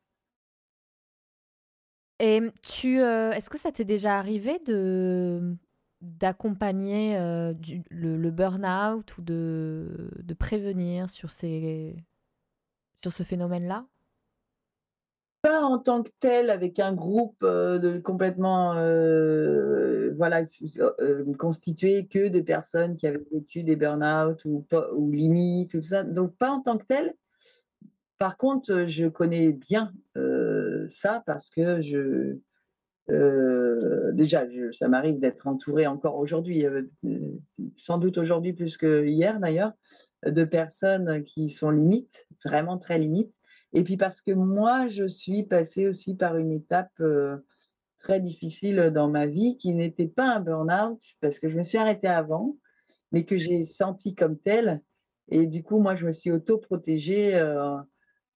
Et 2.21 2.41
tu, 2.61 2.99
est-ce 2.99 3.49
que 3.49 3.57
ça 3.57 3.71
t'est 3.71 3.85
déjà 3.85 4.17
arrivé 4.17 4.59
de 4.65 5.55
d'accompagner 6.01 7.17
euh, 7.17 7.53
le, 7.89 8.15
le 8.17 8.31
burn-out 8.31 9.17
ou 9.17 9.21
de, 9.21 10.09
de 10.17 10.33
prévenir 10.33 11.09
sur 11.09 11.31
ces, 11.31 11.95
sur 12.95 13.11
ce 13.11 13.23
phénomène-là? 13.23 13.85
Pas 15.41 15.61
en 15.61 15.79
tant 15.79 16.03
que 16.03 16.11
tel, 16.19 16.49
avec 16.49 16.79
un 16.79 16.93
groupe 16.93 17.43
euh, 17.43 18.01
complètement 18.01 18.75
euh, 18.75 20.13
voilà, 20.17 20.43
constitué 21.37 22.07
que 22.07 22.27
de 22.27 22.41
personnes 22.41 22.97
qui 22.97 23.07
avaient 23.07 23.25
vécu 23.31 23.63
des 23.63 23.75
burn-out 23.75 24.43
ou, 24.45 24.65
ou 24.95 25.11
limites, 25.11 25.71
tout 25.71 25.81
ça. 25.81 26.03
Donc, 26.03 26.35
pas 26.35 26.49
en 26.51 26.61
tant 26.61 26.77
que 26.77 26.85
tel. 26.85 27.13
Par 28.17 28.35
contre, 28.35 28.85
je 28.87 29.07
connais 29.07 29.53
bien 29.53 29.93
ça 30.89 31.23
parce 31.25 31.49
que 31.49 31.81
je, 31.81 32.37
euh, 33.09 34.11
déjà, 34.11 34.45
ça 34.71 34.87
m'arrive 34.87 35.19
d'être 35.19 35.47
entourée 35.47 35.87
encore 35.87 36.17
aujourd'hui, 36.17 36.65
euh, 36.65 36.83
euh, 37.05 37.39
sans 37.77 37.97
doute 37.97 38.17
aujourd'hui 38.17 38.53
plus 38.53 38.77
que 38.77 39.05
hier 39.05 39.39
d'ailleurs, 39.39 39.73
de 40.25 40.43
personnes 40.43 41.23
qui 41.23 41.49
sont 41.49 41.71
limites, 41.71 42.27
vraiment 42.45 42.77
très 42.77 42.99
limites. 42.99 43.33
Et 43.73 43.83
puis 43.83 43.97
parce 43.97 44.21
que 44.21 44.31
moi, 44.31 44.87
je 44.87 45.07
suis 45.07 45.43
passée 45.43 45.87
aussi 45.87 46.15
par 46.15 46.37
une 46.37 46.51
étape 46.51 47.01
très 47.99 48.19
difficile 48.19 48.91
dans 48.93 49.09
ma 49.09 49.27
vie 49.27 49.57
qui 49.57 49.73
n'était 49.73 50.07
pas 50.07 50.35
un 50.35 50.39
burn-out 50.39 50.99
parce 51.21 51.39
que 51.39 51.49
je 51.49 51.57
me 51.57 51.63
suis 51.63 51.77
arrêtée 51.77 52.07
avant, 52.07 52.57
mais 53.11 53.25
que 53.25 53.37
j'ai 53.37 53.65
senti 53.65 54.15
comme 54.15 54.39
telle. 54.39 54.81
Et 55.29 55.45
du 55.45 55.61
coup, 55.61 55.79
moi, 55.79 55.95
je 55.95 56.07
me 56.07 56.11
suis 56.11 56.31
auto-protégée 56.31 57.39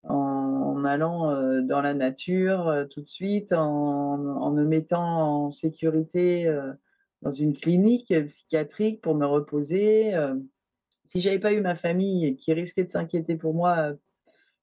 en, 0.03 0.85
allant 0.85 1.31
euh, 1.31 1.61
dans 1.61 1.81
la 1.81 1.93
nature 1.93 2.67
euh, 2.67 2.85
tout 2.85 3.01
de 3.01 3.07
suite, 3.07 3.53
en, 3.53 4.51
me 4.51 4.63
mettant 4.65 5.45
en 5.45 5.51
sécurité 5.51 6.47
euh, 6.47 6.73
dans 7.21 7.31
une 7.31 7.55
clinique 7.55 8.13
psychiatrique 8.27 9.01
pour 9.01 9.15
me 9.15 9.25
reposer. 9.25 10.13
si 11.05 11.21
j'avais 11.21 11.39
pas 11.39 11.53
eu 11.53 11.61
ma 11.61 11.75
famille 11.75 12.35
qui 12.35 12.51
risquait 12.51 12.83
de 12.83 12.89
s'inquiéter 12.89 13.37
pour 13.37 13.53
moi 13.53 13.93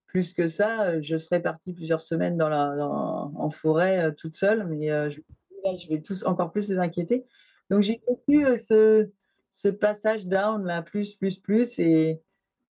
plus 0.06 0.34
que 0.34 0.46
ça, 0.46 1.00
je 1.00 1.16
serais 1.16 1.40
partie 1.40 1.72
plusieurs 1.72 2.02
semaines 2.02 2.36
dans 2.36 2.50
la, 2.50 2.86
en 2.86 3.48
forêt 3.50 4.14
toute 4.14 4.36
seule, 4.36 4.66
mais 4.66 4.88
je 5.10 5.88
vais 5.88 6.02
tous 6.02 6.24
encore 6.24 6.52
plus 6.52 6.68
les 6.68 6.78
inquiéter. 6.78 7.24
Donc 7.70 7.82
j'ai 7.82 8.02
vécu 8.06 8.58
ce, 8.58 9.08
ce 9.50 9.68
passage 9.68 10.26
down 10.26 10.62
là, 10.66 10.82
plus, 10.82 11.14
plus, 11.14 11.38
plus, 11.38 11.78
et, 11.78 12.20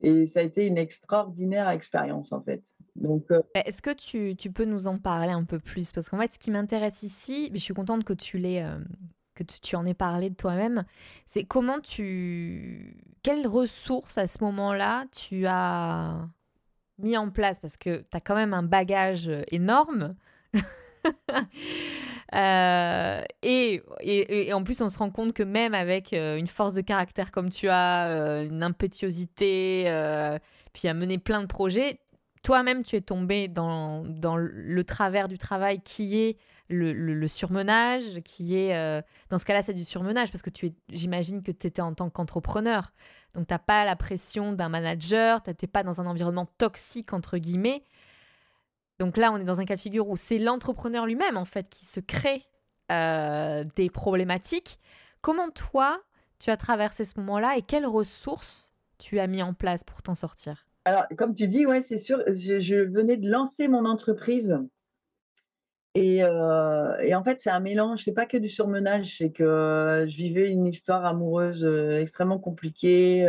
et 0.02 0.26
ça 0.26 0.40
a 0.40 0.42
été 0.42 0.66
une 0.66 0.78
extraordinaire 0.78 1.68
expérience 1.70 2.32
en 2.32 2.42
fait. 2.42 2.62
Euh, 3.04 3.18
Eh, 3.54 3.60
Est-ce 3.66 3.82
que 3.82 3.92
tu, 3.92 4.36
tu 4.36 4.50
peux 4.50 4.64
nous 4.64 4.86
en 4.86 4.98
parler 4.98 5.32
un 5.32 5.44
peu 5.44 5.58
plus? 5.58 5.92
Parce 5.92 6.08
qu'en 6.08 6.18
fait, 6.18 6.32
ce 6.32 6.38
qui 6.38 6.50
m'intéresse 6.50 7.02
ici, 7.02 7.50
je 7.52 7.58
suis 7.58 7.74
contente 7.74 8.04
que 8.04 8.12
tu 8.12 8.38
l'aies, 8.38 8.62
euh, 8.62 8.78
que 9.34 9.42
tu, 9.42 9.60
tu 9.60 9.76
en 9.76 9.84
aies 9.86 9.94
parlé 9.94 10.30
de 10.30 10.34
toi-même, 10.34 10.84
c'est 11.26 11.44
comment 11.44 11.80
tu... 11.80 12.96
Quelles 13.22 13.46
ressources 13.46 14.18
à 14.18 14.26
ce 14.26 14.42
moment-là 14.44 15.04
tu 15.12 15.46
as 15.46 16.28
mis 16.98 17.16
en 17.16 17.30
place? 17.30 17.60
Parce 17.60 17.76
que 17.76 17.98
tu 17.98 18.16
as 18.16 18.20
quand 18.20 18.36
même 18.36 18.54
un 18.54 18.62
bagage 18.62 19.28
euh, 19.28 19.42
énorme. 19.50 20.14
Euh, 22.34 23.22
et, 23.42 23.82
en 24.52 24.62
plus, 24.64 24.80
on 24.80 24.88
se 24.88 24.98
rend 24.98 25.10
compte 25.10 25.32
que 25.32 25.42
même 25.42 25.74
avec 25.74 26.12
euh, 26.12 26.36
une 26.36 26.46
force 26.46 26.74
de 26.74 26.80
caractère 26.80 27.30
comme 27.30 27.50
tu 27.50 27.68
as, 27.68 28.08
euh, 28.08 28.46
une 28.46 28.62
impétuosité, 28.62 29.84
puis 30.72 30.88
à 30.88 30.94
mener 30.94 31.18
plein 31.18 31.40
de 31.40 31.46
projets, 31.46 32.00
toi-même, 32.42 32.82
tu 32.82 32.96
es 32.96 33.00
tombé 33.00 33.48
dans, 33.48 34.04
le 34.04 34.84
travers 34.84 35.28
du 35.28 35.38
travail 35.38 35.80
qui 35.80 36.18
est 36.18 36.38
le, 36.68 37.26
surmenage, 37.28 38.20
qui 38.24 38.56
est... 38.56 39.02
dans 39.30 39.38
ce 39.38 39.44
cas-là, 39.44 39.62
c'est 39.62 39.72
du 39.72 39.84
surmenage, 39.84 40.30
parce 40.30 40.42
que 40.42 40.50
tu 40.50 40.72
j'imagine 40.88 41.42
que 41.42 41.52
tu 41.52 41.66
étais 41.66 41.82
en 41.82 41.94
tant 41.94 42.10
qu'entrepreneur. 42.10 42.92
Donc, 43.34 43.46
tu 43.46 43.54
n'as 43.54 43.58
pas 43.58 43.84
la 43.84 43.96
pression 43.96 44.52
d'un 44.52 44.68
manager, 44.68 45.42
tu 45.42 45.50
n'étais 45.50 45.66
pas 45.66 45.82
dans 45.82 46.00
un 46.00 46.06
environnement 46.06 46.46
toxique, 46.58 47.12
entre 47.12 47.38
guillemets. 47.38 47.84
Donc 48.98 49.16
là, 49.16 49.30
on 49.32 49.36
est 49.36 49.44
dans 49.44 49.60
un 49.60 49.64
cas 49.64 49.76
de 49.76 49.80
figure 49.80 50.08
où 50.08 50.16
c'est 50.16 50.38
l'entrepreneur 50.38 51.06
lui-même, 51.06 51.36
en 51.36 51.44
fait, 51.44 51.68
qui 51.68 51.84
se 51.84 52.00
crée 52.00 52.42
euh, 52.90 53.64
des 53.76 53.90
problématiques. 53.90 54.78
Comment 55.20 55.50
toi, 55.50 56.00
tu 56.38 56.50
as 56.50 56.56
traversé 56.56 57.04
ce 57.04 57.18
moment-là 57.20 57.56
et 57.56 57.62
quelles 57.62 57.86
ressources 57.86 58.70
tu 58.98 59.18
as 59.18 59.26
mis 59.26 59.42
en 59.42 59.52
place 59.52 59.84
pour 59.84 60.02
t'en 60.02 60.14
sortir? 60.14 60.66
Alors, 60.84 61.04
comme 61.18 61.34
tu 61.34 61.48
dis, 61.48 61.66
ouais, 61.66 61.82
c'est 61.82 61.98
sûr, 61.98 62.22
je, 62.26 62.84
venais 62.84 63.16
de 63.16 63.28
lancer 63.28 63.68
mon 63.68 63.84
entreprise. 63.84 64.58
Et, 65.94 66.22
euh, 66.22 66.96
et 67.00 67.14
en 67.14 67.22
fait, 67.22 67.40
c'est 67.40 67.50
un 67.50 67.60
mélange, 67.60 68.04
c'est 68.04 68.12
pas 68.12 68.26
que 68.26 68.36
du 68.36 68.48
surmenage, 68.48 69.16
c'est 69.18 69.30
que 69.30 69.42
euh, 69.42 70.06
je 70.06 70.16
vivais 70.16 70.50
une 70.50 70.66
histoire 70.66 71.04
amoureuse 71.04 71.64
extrêmement 71.64 72.38
compliquée, 72.38 73.28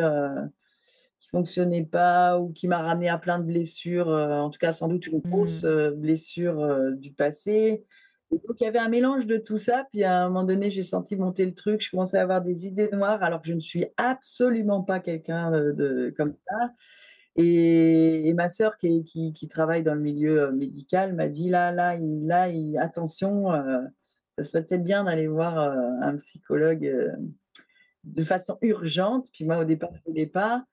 qui 1.28 1.32
fonctionnait 1.32 1.84
pas 1.86 2.40
ou 2.40 2.50
qui 2.52 2.68
m'a 2.68 2.80
ramené 2.80 3.10
à 3.10 3.18
plein 3.18 3.40
de 3.40 3.44
blessures, 3.44 4.10
euh, 4.10 4.40
en 4.40 4.50
tout 4.50 4.60
cas 4.60 4.72
sans 4.74 4.88
doute 4.88 5.08
une 5.08 5.20
grosse 5.20 5.64
Hmm. 5.64 5.68
euh, 5.68 5.92
blessure 5.92 6.60
euh, 6.62 6.92
du 6.92 7.12
passé. 7.12 7.84
Et 8.32 8.36
donc, 8.46 8.60
il 8.60 8.64
y 8.66 8.68
avait 8.68 8.80
un 8.80 8.90
mélange 8.90 9.26
de 9.26 9.38
tout 9.38 9.58
ça. 9.58 9.86
Puis 9.92 10.04
à 10.04 10.24
un 10.24 10.28
moment 10.28 10.44
donné, 10.44 10.70
j'ai 10.70 10.84
senti 10.84 11.16
monter 11.16 11.46
le 11.46 11.54
truc. 11.54 11.82
Je 11.82 11.90
commençais 11.92 12.18
à 12.18 12.24
avoir 12.24 12.42
des 12.42 12.66
idées 12.66 12.90
noires, 12.92 13.24
alors 13.24 13.42
que 13.42 13.48
je 13.48 13.54
ne 13.54 13.60
suis 13.60 13.86
absolument 13.98 14.84
pas 14.84 15.00
quelqu'un 15.00 15.52
de, 15.52 16.14
comme 16.18 16.34
ça. 16.50 16.74
Et, 17.38 18.28
et 18.28 18.34
ma 18.34 18.50
sœur 18.50 18.78
qui, 18.78 18.88
est- 18.88 19.04
qui, 19.04 19.32
qui 19.32 19.48
travaille 19.48 19.84
dans 19.84 19.94
le 19.94 20.02
milieu 20.02 20.52
médical 20.52 21.14
m'a 21.14 21.28
dit 21.28 21.50
là, 21.50 21.72
là, 21.72 21.96
il, 21.96 22.26
là 22.26 22.50
il- 22.50 22.78
attention, 22.78 23.48
ça 24.38 24.44
serait 24.44 24.64
peut-être 24.66 24.84
bien 24.84 25.04
d'aller 25.06 25.28
voir 25.28 25.58
un 25.58 26.16
psychologue 26.18 27.14
de 28.04 28.24
façon 28.24 28.58
urgente. 28.62 29.28
Puis 29.32 29.46
moi, 29.46 29.58
au 29.60 29.64
départ, 29.66 29.92
je 29.94 30.00
ne 30.00 30.12
voulais 30.12 30.26
pas. 30.26 30.66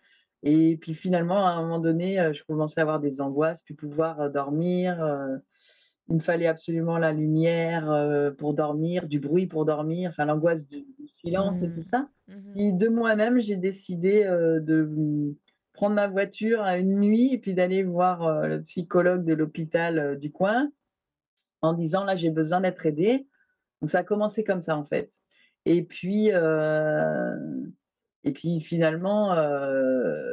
Et 0.45 0.77
puis 0.77 0.95
finalement, 0.95 1.47
à 1.47 1.51
un 1.51 1.63
moment 1.63 1.81
donné, 1.81 2.21
euh, 2.21 2.33
je 2.33 2.45
commençais 2.45 2.81
à 2.81 2.83
avoir 2.83 3.01
des 3.01 3.21
angoisses, 3.21 3.63
puis 3.63 3.75
pouvoir 3.75 4.21
euh, 4.21 4.29
dormir. 4.29 5.03
euh, 5.03 5.37
il 6.09 6.17
me 6.17 6.21
fallait 6.21 6.47
absolument 6.47 6.99
la 6.99 7.13
lumière 7.13 7.91
pour 8.37 8.53
dormir, 8.53 9.09
du 9.09 9.19
bruit 9.21 9.47
pour 9.47 9.65
dormir, 9.65 10.11
enfin 10.11 10.27
l'angoisse 10.27 10.67
du, 10.67 10.85
silence 11.09 11.63
et 11.63 11.71
tout 11.71 11.79
Hmm. 11.79 11.83
ça. 11.83 12.09
Mhm. 12.29 12.53
Puis 12.55 12.73
de 12.75 12.89
moi-même, 12.89 13.41
j'ai 13.41 13.57
décidé 13.57 14.23
de 14.25 14.83
mm, 14.83 15.35
prendre 15.73 15.95
ma 15.95 16.07
voiture 16.07 16.61
à 16.61 16.77
une 16.77 17.01
nuit 17.01 17.33
et 17.33 17.39
puis 17.39 17.55
d'aller 17.55 17.85
voir 17.85 18.47
le 18.47 18.63
psychologue 18.65 19.25
de 19.25 19.33
l'hôpital 19.33 20.19
du 20.19 20.31
coin 20.31 20.71
en 21.63 21.73
disant 21.73 22.05
là, 22.05 22.17
j'ai 22.17 22.29
besoin 22.29 22.61
d'être 22.61 22.85
aidée. 22.85 23.27
Donc 23.81 23.89
ça 23.89 24.01
a 24.01 24.05
commencé 24.05 24.45
comme 24.45 24.61
ça 24.61 24.77
en 24.77 24.85
fait. 24.85 25.11
Et 25.67 25.83
puis, 25.83 26.31
euh, 26.33 27.35
et 28.25 28.33
puis 28.33 28.61
finalement, 28.61 29.35
euh, 29.35 30.33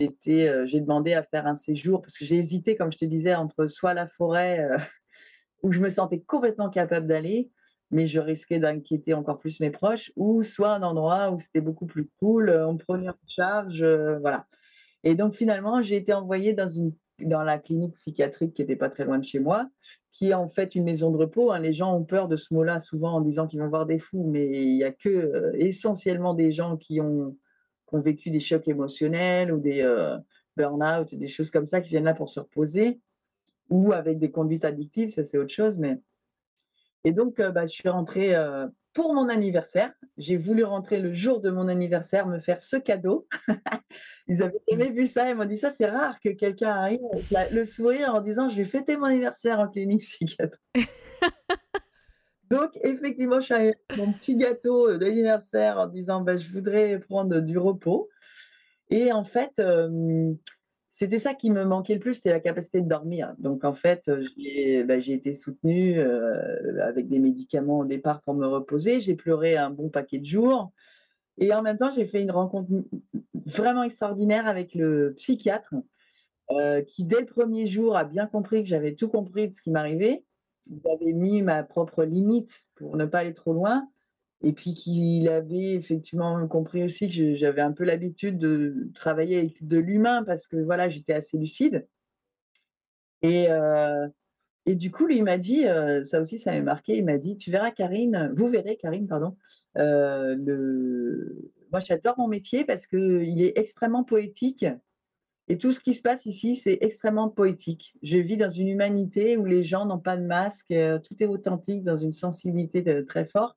euh, 0.00 0.66
j'ai 0.66 0.80
demandé 0.80 1.14
à 1.14 1.22
faire 1.22 1.46
un 1.46 1.54
séjour 1.54 2.02
parce 2.02 2.18
que 2.18 2.24
j'ai 2.24 2.36
hésité, 2.36 2.76
comme 2.76 2.92
je 2.92 2.98
te 2.98 3.04
disais, 3.04 3.34
entre 3.34 3.68
soit 3.68 3.94
la 3.94 4.08
forêt 4.08 4.60
euh, 4.60 4.78
où 5.62 5.72
je 5.72 5.80
me 5.80 5.88
sentais 5.88 6.20
complètement 6.20 6.68
capable 6.68 7.06
d'aller, 7.06 7.50
mais 7.90 8.08
je 8.08 8.18
risquais 8.18 8.58
d'inquiéter 8.58 9.14
encore 9.14 9.38
plus 9.38 9.60
mes 9.60 9.70
proches, 9.70 10.12
ou 10.16 10.42
soit 10.42 10.74
un 10.74 10.82
endroit 10.82 11.30
où 11.30 11.38
c'était 11.38 11.60
beaucoup 11.60 11.86
plus 11.86 12.10
cool, 12.18 12.50
on 12.50 12.76
prenait 12.76 13.08
en 13.08 13.14
charge, 13.28 13.84
voilà. 14.20 14.46
Et 15.04 15.14
donc 15.14 15.34
finalement, 15.34 15.82
j'ai 15.82 15.96
été 15.96 16.12
envoyée 16.12 16.52
dans, 16.52 16.68
une, 16.68 16.92
dans 17.20 17.42
la 17.42 17.58
clinique 17.58 17.94
psychiatrique 17.94 18.54
qui 18.54 18.62
n'était 18.62 18.76
pas 18.76 18.88
très 18.88 19.04
loin 19.04 19.18
de 19.18 19.24
chez 19.24 19.38
moi, 19.38 19.68
qui 20.12 20.30
est 20.30 20.34
en 20.34 20.48
fait 20.48 20.74
une 20.74 20.84
maison 20.84 21.10
de 21.10 21.16
repos. 21.16 21.52
Hein. 21.52 21.60
Les 21.60 21.72
gens 21.72 21.96
ont 21.96 22.04
peur 22.04 22.28
de 22.28 22.36
ce 22.36 22.52
mot-là 22.52 22.80
souvent 22.80 23.12
en 23.12 23.20
disant 23.20 23.46
qu'ils 23.46 23.60
vont 23.60 23.68
voir 23.68 23.86
des 23.86 23.98
fous, 23.98 24.24
mais 24.26 24.46
il 24.46 24.76
n'y 24.76 24.84
a 24.84 24.92
que 24.92 25.08
euh, 25.08 25.52
essentiellement 25.54 26.34
des 26.34 26.52
gens 26.52 26.76
qui 26.76 27.00
ont, 27.00 27.36
vécu 27.92 28.28
des 28.28 28.40
chocs 28.40 28.68
émotionnels 28.68 29.50
ou 29.50 29.58
des 29.58 29.80
euh, 29.80 30.18
burn-out, 30.58 31.14
des 31.14 31.28
choses 31.28 31.50
comme 31.50 31.64
ça 31.64 31.80
qui 31.80 31.88
viennent 31.90 32.04
là 32.04 32.12
pour 32.12 32.28
se 32.28 32.40
reposer, 32.40 33.00
ou 33.70 33.92
avec 33.92 34.18
des 34.18 34.30
conduites 34.30 34.66
addictives, 34.66 35.08
ça 35.08 35.22
c'est 35.22 35.38
autre 35.38 35.52
chose. 35.52 35.78
Mais... 35.78 35.98
Et 37.04 37.12
donc, 37.12 37.40
euh, 37.40 37.50
bah, 37.50 37.66
je 37.66 37.72
suis 37.72 37.88
rentrée 37.88 38.34
pour 38.96 39.12
mon 39.12 39.28
anniversaire. 39.28 39.92
J'ai 40.16 40.38
voulu 40.38 40.64
rentrer 40.64 40.98
le 40.98 41.12
jour 41.12 41.42
de 41.42 41.50
mon 41.50 41.68
anniversaire, 41.68 42.26
me 42.26 42.38
faire 42.38 42.62
ce 42.62 42.76
cadeau. 42.76 43.28
Ils 44.26 44.42
avaient 44.42 44.62
jamais 44.66 44.90
vu 44.90 45.04
ça. 45.04 45.28
Ils 45.28 45.36
m'ont 45.36 45.44
dit 45.44 45.58
ça, 45.58 45.70
c'est 45.70 45.84
rare 45.84 46.18
que 46.18 46.30
quelqu'un 46.30 46.70
arrive 46.70 47.00
avec 47.12 47.50
le 47.50 47.66
sourire 47.66 48.14
en 48.14 48.22
disant 48.22 48.48
je 48.48 48.56
vais 48.56 48.64
fêter 48.64 48.96
mon 48.96 49.04
anniversaire 49.04 49.60
en 49.60 49.68
clinique 49.68 50.00
psychiatrique. 50.00 50.58
Donc, 52.50 52.70
effectivement, 52.82 53.38
je 53.38 53.44
suis 53.44 53.54
avec 53.54 53.78
mon 53.98 54.14
petit 54.14 54.34
gâteau 54.34 54.88
euh, 54.88 54.96
d'anniversaire 54.96 55.76
en 55.78 55.88
disant 55.88 56.22
ben, 56.22 56.38
je 56.38 56.50
voudrais 56.50 56.98
prendre 56.98 57.40
du 57.40 57.58
repos. 57.58 58.08
Et 58.88 59.12
en 59.12 59.24
fait, 59.24 59.52
euh, 59.58 60.32
c'était 60.98 61.18
ça 61.18 61.34
qui 61.34 61.50
me 61.50 61.62
manquait 61.66 61.92
le 61.92 62.00
plus, 62.00 62.14
c'était 62.14 62.32
la 62.32 62.40
capacité 62.40 62.80
de 62.80 62.88
dormir. 62.88 63.34
Donc 63.36 63.64
en 63.64 63.74
fait, 63.74 64.08
euh, 64.08 64.82
bah, 64.84 64.98
j'ai 64.98 65.12
été 65.12 65.34
soutenue 65.34 65.98
euh, 65.98 66.82
avec 66.82 67.06
des 67.06 67.18
médicaments 67.18 67.80
au 67.80 67.84
départ 67.84 68.22
pour 68.22 68.32
me 68.32 68.46
reposer. 68.46 69.00
J'ai 69.00 69.14
pleuré 69.14 69.58
un 69.58 69.68
bon 69.68 69.90
paquet 69.90 70.16
de 70.16 70.24
jours. 70.24 70.72
Et 71.36 71.52
en 71.52 71.60
même 71.60 71.76
temps, 71.76 71.90
j'ai 71.90 72.06
fait 72.06 72.22
une 72.22 72.30
rencontre 72.30 72.70
vraiment 73.34 73.82
extraordinaire 73.82 74.46
avec 74.46 74.74
le 74.74 75.12
psychiatre 75.18 75.74
euh, 76.52 76.80
qui, 76.80 77.04
dès 77.04 77.20
le 77.20 77.26
premier 77.26 77.66
jour, 77.66 77.94
a 77.94 78.04
bien 78.04 78.26
compris 78.26 78.62
que 78.62 78.68
j'avais 78.70 78.94
tout 78.94 79.08
compris 79.08 79.48
de 79.48 79.52
ce 79.54 79.60
qui 79.60 79.70
m'arrivait. 79.70 80.24
J'avais 80.82 81.12
mis 81.12 81.42
ma 81.42 81.62
propre 81.62 82.04
limite 82.04 82.64
pour 82.74 82.96
ne 82.96 83.04
pas 83.04 83.18
aller 83.18 83.34
trop 83.34 83.52
loin 83.52 83.86
et 84.46 84.52
puis 84.52 84.74
qu'il 84.74 85.28
avait 85.28 85.72
effectivement 85.72 86.46
compris 86.46 86.84
aussi 86.84 87.08
que 87.08 87.34
j'avais 87.34 87.62
un 87.62 87.72
peu 87.72 87.82
l'habitude 87.82 88.38
de 88.38 88.88
travailler 88.94 89.38
avec 89.38 89.66
de 89.66 89.76
l'humain 89.76 90.22
parce 90.22 90.46
que 90.46 90.56
voilà, 90.56 90.88
j'étais 90.88 91.14
assez 91.14 91.36
lucide. 91.36 91.84
Et, 93.22 93.50
euh, 93.50 94.06
et 94.64 94.76
du 94.76 94.92
coup, 94.92 95.06
lui, 95.06 95.16
il 95.16 95.24
m'a 95.24 95.36
dit, 95.36 95.66
euh, 95.66 96.04
ça 96.04 96.20
aussi, 96.20 96.38
ça 96.38 96.52
m'a 96.52 96.60
marqué, 96.60 96.96
il 96.96 97.04
m'a 97.04 97.18
dit, 97.18 97.36
tu 97.36 97.50
verras 97.50 97.72
Karine, 97.72 98.32
vous 98.36 98.46
verrez 98.46 98.76
Karine, 98.76 99.08
pardon, 99.08 99.36
euh, 99.78 100.36
moi 101.72 101.80
j'adore 101.80 102.16
mon 102.16 102.28
métier 102.28 102.64
parce 102.64 102.86
qu'il 102.86 103.42
est 103.42 103.58
extrêmement 103.58 104.04
poétique. 104.04 104.64
Et 105.48 105.58
tout 105.58 105.72
ce 105.72 105.80
qui 105.80 105.94
se 105.94 106.02
passe 106.02 106.24
ici, 106.24 106.54
c'est 106.54 106.78
extrêmement 106.82 107.30
poétique. 107.30 107.94
Je 108.00 108.18
vis 108.18 108.36
dans 108.36 108.50
une 108.50 108.68
humanité 108.68 109.36
où 109.36 109.44
les 109.44 109.64
gens 109.64 109.86
n'ont 109.86 109.98
pas 109.98 110.16
de 110.16 110.24
masque, 110.24 110.68
tout 110.68 111.16
est 111.20 111.26
authentique, 111.26 111.82
dans 111.82 111.98
une 111.98 112.12
sensibilité 112.12 113.04
très 113.06 113.24
forte. 113.24 113.56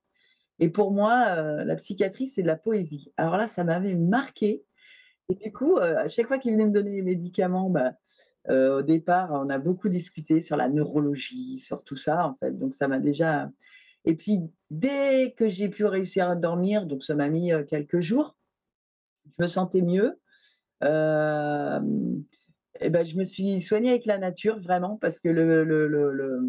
Et 0.60 0.70
pour 0.70 0.92
moi, 0.92 1.26
euh, 1.38 1.64
la 1.64 1.76
psychiatrie, 1.76 2.28
c'est 2.28 2.42
de 2.42 2.48
la 2.48 2.58
poésie. 2.58 3.12
Alors 3.18 3.38
là, 3.38 3.48
ça 3.48 3.64
m'avait 3.64 3.96
marqué. 3.96 4.64
Et 5.30 5.36
du 5.36 5.54
coup, 5.54 5.78
euh, 5.78 5.98
à 5.98 6.10
chaque 6.10 6.28
fois 6.28 6.38
qu'il 6.38 6.54
venait 6.54 6.66
me 6.66 6.72
donner 6.72 6.96
les 6.96 7.02
médicaments, 7.02 7.70
bah, 7.70 7.94
euh, 8.50 8.80
au 8.80 8.82
départ, 8.82 9.32
on 9.32 9.50
a 9.50 9.58
beaucoup 9.58 9.90
discuté 9.90 10.42
sur 10.42 10.58
la 10.58 10.70
neurologie, 10.70 11.60
sur 11.60 11.84
tout 11.84 11.96
ça, 11.96 12.28
en 12.28 12.36
fait. 12.36 12.58
Donc, 12.58 12.74
ça 12.74 12.88
m'a 12.88 13.00
déjà. 13.00 13.50
Et 14.06 14.16
puis, 14.16 14.40
dès 14.70 15.34
que 15.38 15.50
j'ai 15.50 15.70
pu 15.70 15.86
réussir 15.86 16.30
à 16.30 16.36
dormir, 16.36 16.86
donc 16.86 17.04
ça 17.04 17.16
m'a 17.16 17.30
mis 17.30 17.52
quelques 17.68 18.00
jours, 18.00 18.36
je 19.26 19.44
me 19.44 19.48
sentais 19.48 19.82
mieux. 19.82 20.20
et 20.82 20.86
ben, 22.90 23.06
je 23.06 23.18
me 23.18 23.24
suis 23.24 23.62
soignée 23.62 23.92
avec 23.92 24.06
la 24.06 24.18
nature, 24.18 24.60
vraiment, 24.60 24.98
parce 24.98 25.20
que 25.20 25.30
le, 25.30 25.64
le, 25.64 25.88
le 25.88 26.42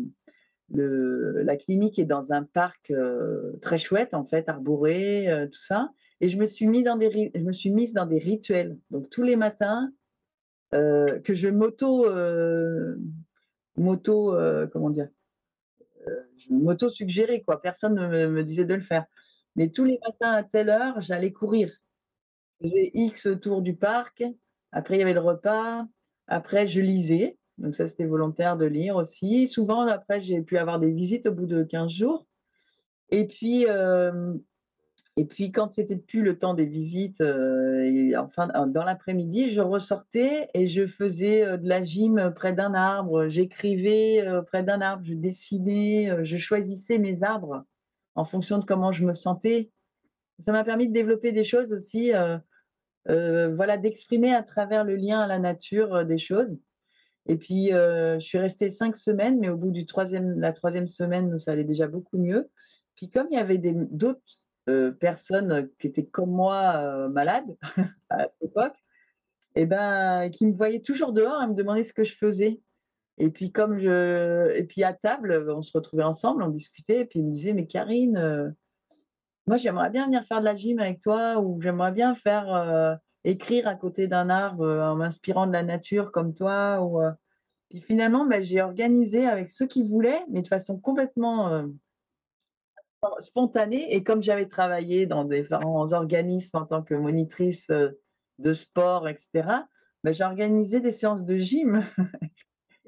la 0.72 1.56
clinique 1.56 1.98
est 1.98 2.04
dans 2.04 2.32
un 2.32 2.44
parc 2.44 2.90
euh, 2.90 3.56
très 3.60 3.78
chouette, 3.78 4.14
en 4.14 4.24
fait, 4.24 4.48
arboré, 4.48 5.28
euh, 5.28 5.46
tout 5.46 5.60
ça. 5.60 5.90
Et 6.20 6.28
je 6.28 6.36
me, 6.36 6.46
suis 6.46 6.66
mise 6.68 6.84
dans 6.84 6.96
des 8.06 8.18
rituels. 8.18 8.78
Donc, 8.90 9.08
tous 9.10 9.22
les 9.22 9.36
matins, 9.36 9.90
euh, 10.74 11.18
que 11.20 11.34
je 11.34 11.48
m'auto, 11.48 12.06
moto, 13.76 14.36
comment 14.72 14.90
dire, 14.90 15.08
je 16.36 16.52
m'auto-suggérais, 16.52 17.42
quoi. 17.42 17.60
Personne 17.60 17.94
ne 17.94 18.26
me, 18.26 18.44
disait 18.44 18.66
de 18.66 18.74
le 18.74 18.80
faire. 18.80 19.06
Mais 19.56 19.70
tous 19.70 19.84
les 19.84 19.98
matins, 20.06 20.32
à 20.32 20.42
telle 20.42 20.68
heure, 20.68 21.00
j'allais 21.00 21.32
courir. 21.32 21.72
Je 22.60 22.68
faisais 22.68 22.90
X 22.94 23.28
tours 23.40 23.62
du 23.62 23.74
parc. 23.74 24.22
Après, 24.72 24.96
il 24.96 24.98
y 24.98 25.02
avait 25.02 25.14
le 25.14 25.20
repas. 25.20 25.86
Après, 26.26 26.68
je 26.68 26.80
lisais. 26.80 27.38
Donc 27.60 27.74
ça, 27.74 27.86
c'était 27.86 28.06
volontaire 28.06 28.56
de 28.56 28.64
lire 28.64 28.96
aussi. 28.96 29.46
Souvent, 29.46 29.86
après, 29.86 30.20
j'ai 30.20 30.40
pu 30.40 30.56
avoir 30.56 30.80
des 30.80 30.90
visites 30.90 31.26
au 31.26 31.32
bout 31.32 31.46
de 31.46 31.62
15 31.62 31.90
jours. 31.90 32.26
Et 33.10 33.26
puis, 33.26 33.66
euh, 33.68 34.34
et 35.16 35.26
puis 35.26 35.52
quand 35.52 35.74
c'était 35.74 35.96
plus 35.96 36.22
le 36.22 36.38
temps 36.38 36.54
des 36.54 36.64
visites, 36.64 37.20
euh, 37.20 38.12
enfin, 38.16 38.48
dans 38.66 38.84
l'après-midi, 38.84 39.50
je 39.50 39.60
ressortais 39.60 40.48
et 40.54 40.68
je 40.68 40.86
faisais 40.86 41.44
euh, 41.44 41.56
de 41.58 41.68
la 41.68 41.82
gym 41.82 42.32
près 42.34 42.54
d'un 42.54 42.72
arbre. 42.72 43.28
J'écrivais 43.28 44.24
près 44.46 44.62
d'un 44.62 44.80
arbre, 44.80 45.04
je 45.04 45.14
dessinais, 45.14 46.24
je 46.24 46.38
choisissais 46.38 46.98
mes 46.98 47.22
arbres 47.22 47.64
en 48.14 48.24
fonction 48.24 48.58
de 48.58 48.64
comment 48.64 48.92
je 48.92 49.04
me 49.04 49.12
sentais. 49.12 49.70
Ça 50.38 50.52
m'a 50.52 50.64
permis 50.64 50.88
de 50.88 50.94
développer 50.94 51.32
des 51.32 51.44
choses 51.44 51.74
aussi, 51.74 52.12
voilà, 53.06 53.76
d'exprimer 53.76 54.32
à 54.34 54.42
travers 54.42 54.84
le 54.84 54.96
lien 54.96 55.20
à 55.20 55.26
la 55.26 55.38
nature 55.38 56.06
des 56.06 56.16
choses. 56.16 56.62
Et 57.26 57.36
puis, 57.36 57.72
euh, 57.72 58.18
je 58.18 58.26
suis 58.26 58.38
restée 58.38 58.70
cinq 58.70 58.96
semaines, 58.96 59.38
mais 59.38 59.48
au 59.48 59.56
bout 59.56 59.70
de 59.70 59.84
la 60.40 60.52
troisième 60.52 60.88
semaine, 60.88 61.38
ça 61.38 61.52
allait 61.52 61.64
déjà 61.64 61.86
beaucoup 61.86 62.18
mieux. 62.18 62.50
Puis, 62.96 63.10
comme 63.10 63.28
il 63.30 63.36
y 63.36 63.40
avait 63.40 63.58
d'autres 63.58 64.20
euh, 64.68 64.90
personnes 64.90 65.68
qui 65.78 65.86
étaient 65.86 66.06
comme 66.06 66.30
moi 66.30 66.76
euh, 66.76 67.08
malades 67.08 67.56
à 68.10 68.26
cette 68.28 68.42
époque, 68.42 68.76
et 69.56 69.62
eh 69.62 69.66
ben, 69.66 70.30
qui 70.30 70.46
me 70.46 70.52
voyaient 70.52 70.80
toujours 70.80 71.12
dehors 71.12 71.42
et 71.42 71.46
me 71.48 71.54
demandaient 71.54 71.84
ce 71.84 71.92
que 71.92 72.04
je 72.04 72.14
faisais. 72.14 72.60
Et 73.18 73.30
puis, 73.30 73.50
comme 73.50 73.78
je... 73.78 74.52
et 74.56 74.62
puis 74.62 74.84
à 74.84 74.92
table, 74.92 75.44
on 75.50 75.62
se 75.62 75.72
retrouvait 75.76 76.04
ensemble, 76.04 76.42
on 76.42 76.48
discutait, 76.48 77.00
et 77.00 77.04
puis 77.04 77.18
ils 77.18 77.26
me 77.26 77.32
disaient, 77.32 77.52
mais 77.52 77.66
Karine, 77.66 78.54
moi 79.46 79.56
j'aimerais 79.56 79.90
bien 79.90 80.06
venir 80.06 80.24
faire 80.24 80.38
de 80.38 80.44
la 80.44 80.54
gym 80.54 80.78
avec 80.78 81.00
toi, 81.00 81.38
ou 81.40 81.60
j'aimerais 81.60 81.90
bien 81.92 82.14
faire 82.14 82.98
écrire 83.24 83.68
à 83.68 83.74
côté 83.74 84.06
d'un 84.06 84.30
arbre 84.30 84.64
euh, 84.64 84.90
en 84.90 84.96
m'inspirant 84.96 85.46
de 85.46 85.52
la 85.52 85.62
nature 85.62 86.12
comme 86.12 86.34
toi. 86.34 86.80
Ou, 86.80 87.02
euh, 87.02 87.10
Puis 87.68 87.80
finalement, 87.80 88.26
bah, 88.26 88.40
j'ai 88.40 88.60
organisé 88.60 89.26
avec 89.26 89.50
ceux 89.50 89.66
qui 89.66 89.82
voulaient, 89.82 90.24
mais 90.30 90.42
de 90.42 90.48
façon 90.48 90.78
complètement 90.78 91.48
euh, 91.48 91.66
spontanée. 93.20 93.94
Et 93.94 94.02
comme 94.02 94.22
j'avais 94.22 94.46
travaillé 94.46 95.06
dans 95.06 95.24
différents 95.24 95.92
organismes 95.92 96.56
en 96.58 96.66
tant 96.66 96.82
que 96.82 96.94
monitrice 96.94 97.70
de 98.38 98.54
sport, 98.54 99.08
etc., 99.08 99.30
bah, 100.02 100.12
j'ai 100.12 100.24
organisé 100.24 100.80
des 100.80 100.92
séances 100.92 101.24
de 101.24 101.36
gym. 101.36 101.84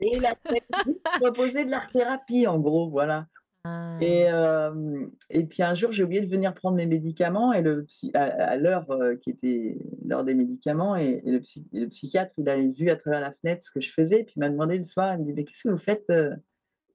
Et 0.01 0.18
la 0.18 0.35
proposer 1.20 1.64
de 1.64 1.70
l'art 1.70 1.89
thérapie, 1.91 2.47
en 2.47 2.59
gros, 2.59 2.91
voilà. 2.91 3.26
Ah. 3.64 3.96
Et, 4.00 4.26
et 5.30 5.44
puis 5.44 5.62
un 5.62 5.74
jour, 5.74 5.92
j'ai 5.92 6.02
oublié 6.02 6.20
de 6.20 6.26
venir 6.26 6.52
prendre 6.52 6.76
mes 6.76 6.86
médicaments 6.86 7.52
et 7.52 7.62
le 7.62 7.86
à, 8.14 8.56
l'heure 8.56 8.86
qui 9.22 9.30
était 9.30 9.78
l'heure 10.04 10.24
des 10.24 10.34
médicaments 10.34 10.96
et, 10.96 11.22
le, 11.24 11.40
le, 11.72 11.86
psychiatre, 11.86 12.34
il 12.38 12.48
avait 12.48 12.68
vu 12.68 12.90
à 12.90 12.96
travers 12.96 13.20
la 13.20 13.32
fenêtre 13.32 13.62
ce 13.62 13.70
que 13.70 13.80
je 13.80 13.92
faisais 13.92 14.20
et 14.20 14.24
puis 14.24 14.34
il 14.36 14.40
m'a 14.40 14.50
demandé 14.50 14.76
le 14.76 14.82
soir, 14.82 15.14
il 15.14 15.20
me 15.20 15.24
dit 15.26 15.32
mais 15.32 15.44
qu'est-ce 15.44 15.62
que 15.62 15.68
vous 15.68 15.78
faites 15.78 16.10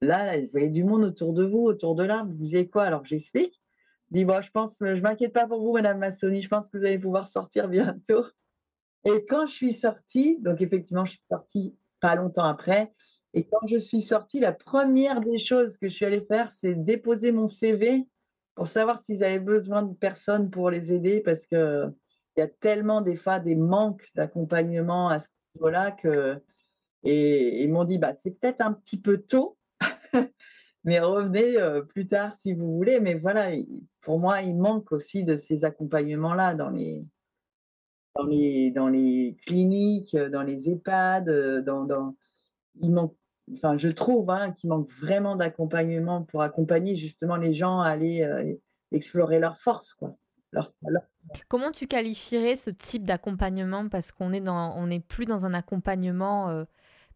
là, 0.00 0.38
Vous 0.38 0.48
voyez 0.52 0.68
du 0.68 0.84
monde 0.84 1.04
autour 1.04 1.32
de 1.32 1.44
vous, 1.44 1.64
autour 1.64 1.94
de 1.94 2.04
l'arbre, 2.04 2.30
vous 2.32 2.40
faisiez 2.40 2.68
quoi? 2.68 2.84
Alors 2.84 3.04
j'explique. 3.04 3.60
Il 4.10 4.18
dit 4.18 4.24
bon, 4.24 4.40
je 4.40 4.50
pense, 4.50 4.76
je 4.80 5.00
m'inquiète 5.00 5.32
pas 5.32 5.46
pour 5.46 5.60
vous, 5.60 5.72
Madame 5.72 5.98
Massoni, 5.98 6.40
je 6.40 6.48
pense 6.48 6.68
que 6.68 6.78
vous 6.78 6.84
allez 6.84 6.98
pouvoir 6.98 7.28
sortir 7.28 7.68
bientôt. 7.68 8.24
Et 9.04 9.24
quand 9.26 9.46
je 9.46 9.52
suis 9.52 9.72
sortie, 9.72 10.38
donc 10.40 10.60
effectivement, 10.60 11.04
je 11.04 11.12
suis 11.12 11.24
sortie 11.30 11.76
pas 12.00 12.14
longtemps 12.14 12.44
après, 12.44 12.92
et 13.34 13.44
quand 13.44 13.66
je 13.66 13.76
suis 13.76 14.02
sortie, 14.02 14.40
la 14.40 14.52
première 14.52 15.20
des 15.20 15.38
choses 15.38 15.76
que 15.76 15.88
je 15.88 15.94
suis 15.94 16.04
allée 16.04 16.24
faire, 16.26 16.50
c'est 16.50 16.74
déposer 16.74 17.32
mon 17.32 17.46
CV 17.46 18.06
pour 18.54 18.66
savoir 18.66 18.98
s'ils 18.98 19.22
avaient 19.22 19.38
besoin 19.38 19.82
de 19.82 19.94
personnes 19.94 20.50
pour 20.50 20.70
les 20.70 20.92
aider 20.92 21.20
parce 21.20 21.46
qu'il 21.46 21.92
y 22.36 22.40
a 22.40 22.48
tellement 22.48 23.00
des 23.02 23.16
fois 23.16 23.38
des 23.38 23.54
manques 23.54 24.06
d'accompagnement 24.14 25.08
à 25.08 25.18
ce 25.18 25.28
niveau-là 25.54 25.92
que. 25.92 26.40
Et 27.04 27.62
ils 27.62 27.70
m'ont 27.70 27.84
dit, 27.84 27.98
bah, 27.98 28.12
c'est 28.12 28.32
peut-être 28.32 28.60
un 28.60 28.72
petit 28.72 29.00
peu 29.00 29.18
tôt, 29.18 29.56
mais 30.84 30.98
revenez 30.98 31.56
euh, 31.56 31.82
plus 31.82 32.08
tard 32.08 32.34
si 32.34 32.54
vous 32.54 32.74
voulez. 32.74 32.98
Mais 32.98 33.14
voilà, 33.14 33.50
pour 34.00 34.18
moi, 34.18 34.42
il 34.42 34.56
manque 34.56 34.90
aussi 34.90 35.22
de 35.22 35.36
ces 35.36 35.64
accompagnements-là 35.64 36.54
dans 36.54 36.70
les, 36.70 37.04
dans 38.16 38.24
les, 38.24 38.72
dans 38.72 38.88
les 38.88 39.36
cliniques, 39.46 40.16
dans 40.16 40.42
les 40.42 40.68
EHPAD, 40.68 41.62
dans, 41.64 41.84
dans, 41.84 42.16
il 42.80 42.92
manque 42.92 43.14
enfin, 43.54 43.76
je 43.76 43.88
trouve 43.88 44.30
hein, 44.30 44.52
qu'il 44.52 44.70
manque 44.70 44.88
vraiment 44.88 45.36
d'accompagnement 45.36 46.22
pour 46.22 46.42
accompagner 46.42 46.96
justement 46.96 47.36
les 47.36 47.54
gens 47.54 47.80
à 47.80 47.88
aller 47.88 48.22
euh, 48.22 48.54
explorer 48.92 49.38
leurs 49.38 49.58
forces, 49.58 49.94
quoi, 49.94 50.16
Comment 51.48 51.70
tu 51.72 51.86
qualifierais 51.86 52.56
ce 52.56 52.70
type 52.70 53.04
d'accompagnement? 53.04 53.88
Parce 53.88 54.12
qu'on 54.12 54.32
est 54.32 54.40
n'est 54.40 55.00
plus 55.00 55.26
dans 55.26 55.44
un 55.44 55.52
accompagnement 55.52 56.48
euh, 56.48 56.64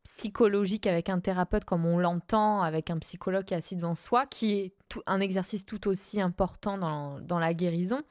psychologique 0.05 0.87
avec 0.87 1.09
un 1.09 1.19
thérapeute 1.19 1.65
comme 1.65 1.87
on 1.87 1.99
l'entend, 1.99 2.61
avec 2.61 2.91
un 2.91 2.99
psychologue 2.99 3.45
qui 3.45 3.55
est 3.55 3.57
assis 3.57 3.77
devant 3.77 3.95
soi, 3.95 4.27
qui 4.27 4.53
est 4.53 4.75
tout, 4.89 5.01
un 5.07 5.21
exercice 5.21 5.65
tout 5.65 5.89
aussi 5.89 6.21
important 6.21 6.77
dans, 6.77 7.21
dans 7.21 7.39
la 7.39 7.55
guérison. 7.55 8.03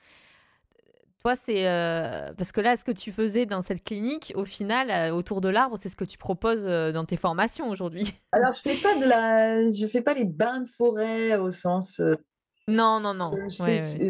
Toi, 1.22 1.36
c'est 1.36 1.68
euh, 1.68 2.34
parce 2.36 2.52
que 2.52 2.62
là, 2.62 2.76
ce 2.76 2.84
que 2.84 2.92
tu 2.92 3.12
faisais 3.12 3.46
dans 3.46 3.62
cette 3.62 3.84
clinique, 3.84 4.34
au 4.36 4.46
final, 4.46 4.90
euh, 4.90 5.16
autour 5.16 5.40
de 5.40 5.50
l'arbre, 5.50 5.78
c'est 5.80 5.90
ce 5.90 5.96
que 5.96 6.04
tu 6.04 6.18
proposes 6.18 6.64
dans 6.64 7.06
tes 7.06 7.18
formations 7.18 7.70
aujourd'hui. 7.70 8.14
Alors, 8.32 8.54
je 8.54 8.62
fais 8.62 8.76
pas 8.76 8.96
de 8.96 9.06
la, 9.06 9.72
je 9.72 9.86
fais 9.88 10.02
pas 10.02 10.14
les 10.14 10.26
bains 10.26 10.62
de 10.62 10.68
forêt 10.68 11.36
au 11.38 11.52
sens 11.52 12.02
non, 12.68 13.00
non, 13.00 13.14
non. 13.14 13.32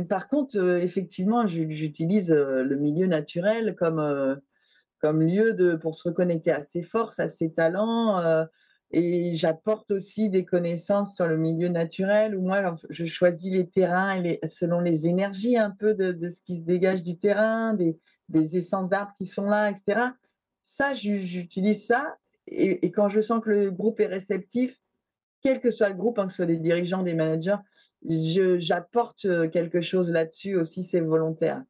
Par 0.07 0.27
contre, 0.27 0.59
effectivement, 0.77 1.47
j'utilise 1.47 2.31
le 2.31 2.75
milieu 2.75 3.07
naturel 3.07 3.75
comme, 3.75 4.39
comme 4.99 5.21
lieu 5.21 5.53
de, 5.53 5.75
pour 5.75 5.95
se 5.95 6.09
reconnecter 6.09 6.51
à 6.51 6.61
ses 6.61 6.83
forces, 6.83 7.19
à 7.19 7.27
ses 7.27 7.53
talents. 7.53 8.45
Et 8.93 9.35
j'apporte 9.35 9.91
aussi 9.91 10.29
des 10.29 10.43
connaissances 10.43 11.15
sur 11.15 11.27
le 11.27 11.37
milieu 11.37 11.69
naturel 11.69 12.35
où 12.35 12.41
moi, 12.41 12.75
je 12.89 13.05
choisis 13.05 13.51
les 13.51 13.67
terrains 13.67 14.17
les, 14.17 14.39
selon 14.47 14.79
les 14.79 15.07
énergies 15.07 15.57
un 15.57 15.71
peu 15.71 15.93
de, 15.93 16.29
ce 16.29 16.41
qui 16.41 16.57
se 16.57 16.63
dégage 16.63 17.03
du 17.03 17.17
terrain, 17.17 17.73
des, 17.73 17.97
essences 18.33 18.89
d'arbres 18.89 19.13
qui 19.17 19.25
sont 19.25 19.45
là, 19.45 19.69
etc. 19.69 20.01
Ça, 20.63 20.93
j'utilise 20.93 21.85
ça. 21.85 22.15
Et, 22.47 22.85
et, 22.85 22.91
quand 22.91 23.07
je 23.07 23.21
sens 23.21 23.41
que 23.41 23.49
le 23.49 23.71
groupe 23.71 23.99
est 23.99 24.07
réceptif, 24.07 24.77
quel 25.41 25.59
que 25.59 25.69
soit 25.69 25.89
le 25.89 25.95
groupe, 25.95 26.19
hein, 26.19 26.25
que 26.25 26.31
ce 26.31 26.37
soit 26.37 26.45
des 26.45 26.57
dirigeants, 26.57 27.03
des 27.03 27.13
managers, 27.13 27.57
j'apporte 28.03 29.27
quelque 29.51 29.81
chose 29.81 30.11
là-dessus 30.11 30.55
aussi, 30.55 30.83
c'est 30.83 31.01
volontaire. 31.01 31.63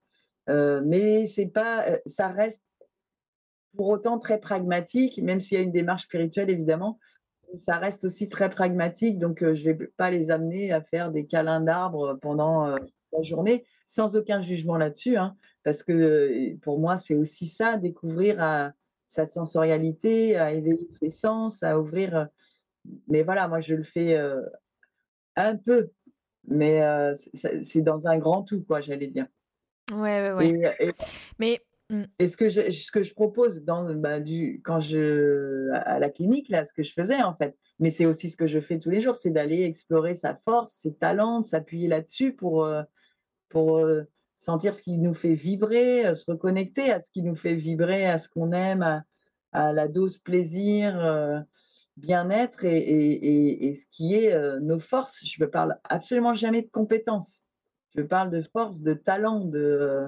Euh, 0.50 0.82
mais 0.86 1.28
c'est 1.28 1.48
pas, 1.48 1.86
ça 2.06 2.30
reste 2.30 2.62
pour 3.76 3.88
autant 3.88 4.20
très 4.20 4.40
pragmatique, 4.40 5.22
même 5.22 5.40
s'il 5.40 5.58
y 5.58 5.62
a 5.62 5.64
une 5.64 5.72
démarche 5.72 6.04
spirituelle 6.04 6.50
évidemment, 6.50 7.00
ça 7.58 7.78
reste 7.78 8.06
aussi 8.06 8.28
très 8.28 8.49
pragmatique. 8.49 9.20
Donc, 9.20 9.39
je 9.41 9.70
ne 9.70 9.76
vais 9.76 9.88
pas 9.97 10.12
les 10.12 10.32
amener 10.32 10.72
à 10.72 10.82
faire 10.82 11.12
des 11.12 11.26
câlins 11.26 11.62
d'arbres 11.62 12.18
pendant 12.22 12.66
la 12.68 13.22
journée, 13.22 13.66
sans 13.86 14.16
aucun 14.16 14.41
jugement 14.41 14.78
là-dessus, 14.78 15.18
hein, 15.18 15.36
parce 15.64 15.84
que 15.84 16.56
pour 16.58 16.80
moi, 16.80 16.97
c'est 16.97 17.16
aussi 17.16 17.47
ça, 17.47 17.78
découvrir 17.78 18.41
à 18.41 18.72
sa 19.08 19.26
sensorialité, 19.26 20.38
à 20.38 20.54
éveiller 20.54 20.88
ses 20.89 21.10
sens, 21.10 21.64
à 21.64 21.80
ouvrir. 21.80 22.28
Mais 23.08 23.24
voilà, 23.24 23.47
moi, 23.47 23.60
je 23.60 23.76
le 23.76 23.84
fais 23.84 24.18
un 25.36 25.58
peu 25.58 25.91
mais 26.47 26.82
c'est 27.34 27.82
dans 27.82 28.08
un 28.08 28.18
grand 28.18 28.43
tout, 28.43 28.64
quoi, 28.64 28.82
j'allais 28.82 29.08
dire. 29.08 29.28
Ouais, 29.91 30.32
ouais, 30.32 30.32
ouais. 30.32 30.76
Et, 30.80 30.91
mais 31.39 31.62
mmh. 31.92 32.04
et 32.20 32.28
ce 32.28 32.36
que 32.36 32.50
je, 32.50 32.72
ce 32.72 32.92
que 32.92 33.04
je 33.04 33.14
propose 33.14 33.64
dans, 33.64 33.94
bah, 33.94 34.20
quand 34.64 34.80
je 34.80 35.70
à 35.74 36.00
la 36.00 36.10
clinique 36.10 36.50
là, 36.50 36.66
ce 36.66 36.74
que 36.74 36.84
je 36.84 36.94
faisais 36.94 37.22
en 37.22 37.36
fait, 37.36 37.56
mais 37.80 37.92
c'est 37.92 38.06
aussi 38.06 38.30
ce 38.30 38.38
que 38.38 38.48
je 38.48 38.60
fais 38.60 38.80
tous 38.80 38.89
les 38.89 39.02
jours, 39.02 39.16
c'est 39.16 39.30
d'aller 39.30 39.64
explorer 39.64 40.16
sa 40.16 40.34
force, 40.34 40.74
ses 40.74 40.94
talents, 40.96 41.44
s'appuyer 41.44 41.88
là-dessus 41.88 42.34
pour 42.34 42.68
pour 43.50 43.86
sentir 44.38 44.74
ce 44.74 44.82
qui 44.82 44.98
nous 44.98 45.14
fait 45.14 45.36
vibrer, 45.36 46.16
se 46.16 46.32
reconnecter 46.32 46.92
à 46.92 47.00
ce 47.00 47.12
qui 47.12 47.22
nous 47.22 47.36
fait 47.36 47.54
vibrer, 47.54 48.06
à 48.06 48.18
ce 48.18 48.28
qu'on 48.28 48.52
aime, 48.54 48.82
à, 48.82 49.04
à, 49.52 49.74
la 49.74 49.88
dose 49.88 50.18
plaisir 50.18 51.46
bien-être 51.98 52.66
et, 52.66 53.74
ce 53.74 53.86
qui 53.92 54.16
est 54.16 54.60
nos 54.62 54.80
forces. 54.80 55.22
Je 55.24 55.44
ne 55.44 55.48
parle 55.48 55.78
absolument 55.84 56.34
jamais 56.34 56.62
de 56.62 56.70
compétences. 56.70 57.42
Je 57.96 58.02
parle 58.02 58.32
de 58.32 58.42
force, 58.42 58.82
de 58.82 58.94
talent, 58.94 59.42
de... 59.42 60.08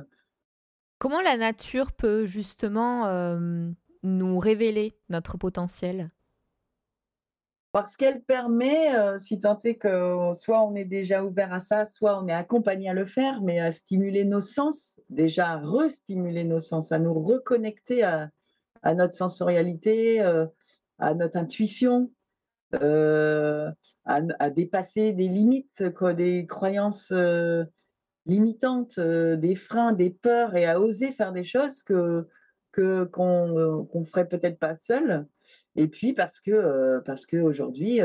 Comment 1.04 1.20
la 1.20 1.36
nature 1.36 1.92
peut 1.92 2.26
justement 2.26 3.38
nous 4.04 4.40
révéler 4.40 4.94
notre 5.10 5.38
potentiel? 5.38 6.10
Parce 7.74 7.98
qu'elle 7.98 8.22
permet, 8.22 8.88
si 9.20 9.38
tant 9.38 9.60
est 9.66 9.76
que 9.76 10.32
soit 10.34 10.66
on 10.66 10.76
est 10.76 10.86
déjà 10.86 11.26
ouvert 11.26 11.52
à 11.52 11.60
ça, 11.60 11.84
soit 11.84 12.24
on 12.24 12.30
est 12.30 12.34
accompagné 12.34 12.88
à 12.88 12.94
le 12.94 13.06
faire, 13.06 13.42
mais 13.42 13.60
à 13.60 13.72
stimuler 13.72 14.24
nos 14.24 14.40
sens, 14.40 15.02
déjà 15.10 15.50
à 15.50 15.58
restimuler 15.58 16.46
nos 16.46 16.62
sens, 16.62 16.94
à 16.94 17.00
nous 17.00 17.22
reconnecter 17.22 18.04
à, 18.04 18.32
notre 18.96 19.14
sensorialité, 19.14 20.22
à 21.00 21.14
notre 21.16 21.36
intuition, 21.36 22.14
euh, 22.82 23.70
à, 24.06 24.50
dépasser 24.52 25.12
des 25.12 25.28
limites, 25.28 25.84
des 26.16 26.46
croyances 26.48 27.12
euh, 27.12 27.66
limitantes, 28.26 28.98
euh, 28.98 29.36
des 29.36 29.56
freins, 29.56 29.94
des 29.94 30.10
peurs, 30.10 30.56
et 30.56 30.66
à 30.66 30.80
oser 30.80 31.12
faire 31.12 31.32
des 31.32 31.44
choses 31.44 31.84
que 31.84 32.28
qu'on 32.72 33.86
ne 33.94 34.04
ferait 34.04 34.28
peut-être 34.28 34.58
pas 34.58 34.76
seul. 34.76 35.28
Et 35.76 35.88
puis 35.88 36.14
parce 36.14 36.40
que 36.40 37.00
parce 37.06 37.26
qu'aujourd'hui, 37.26 38.00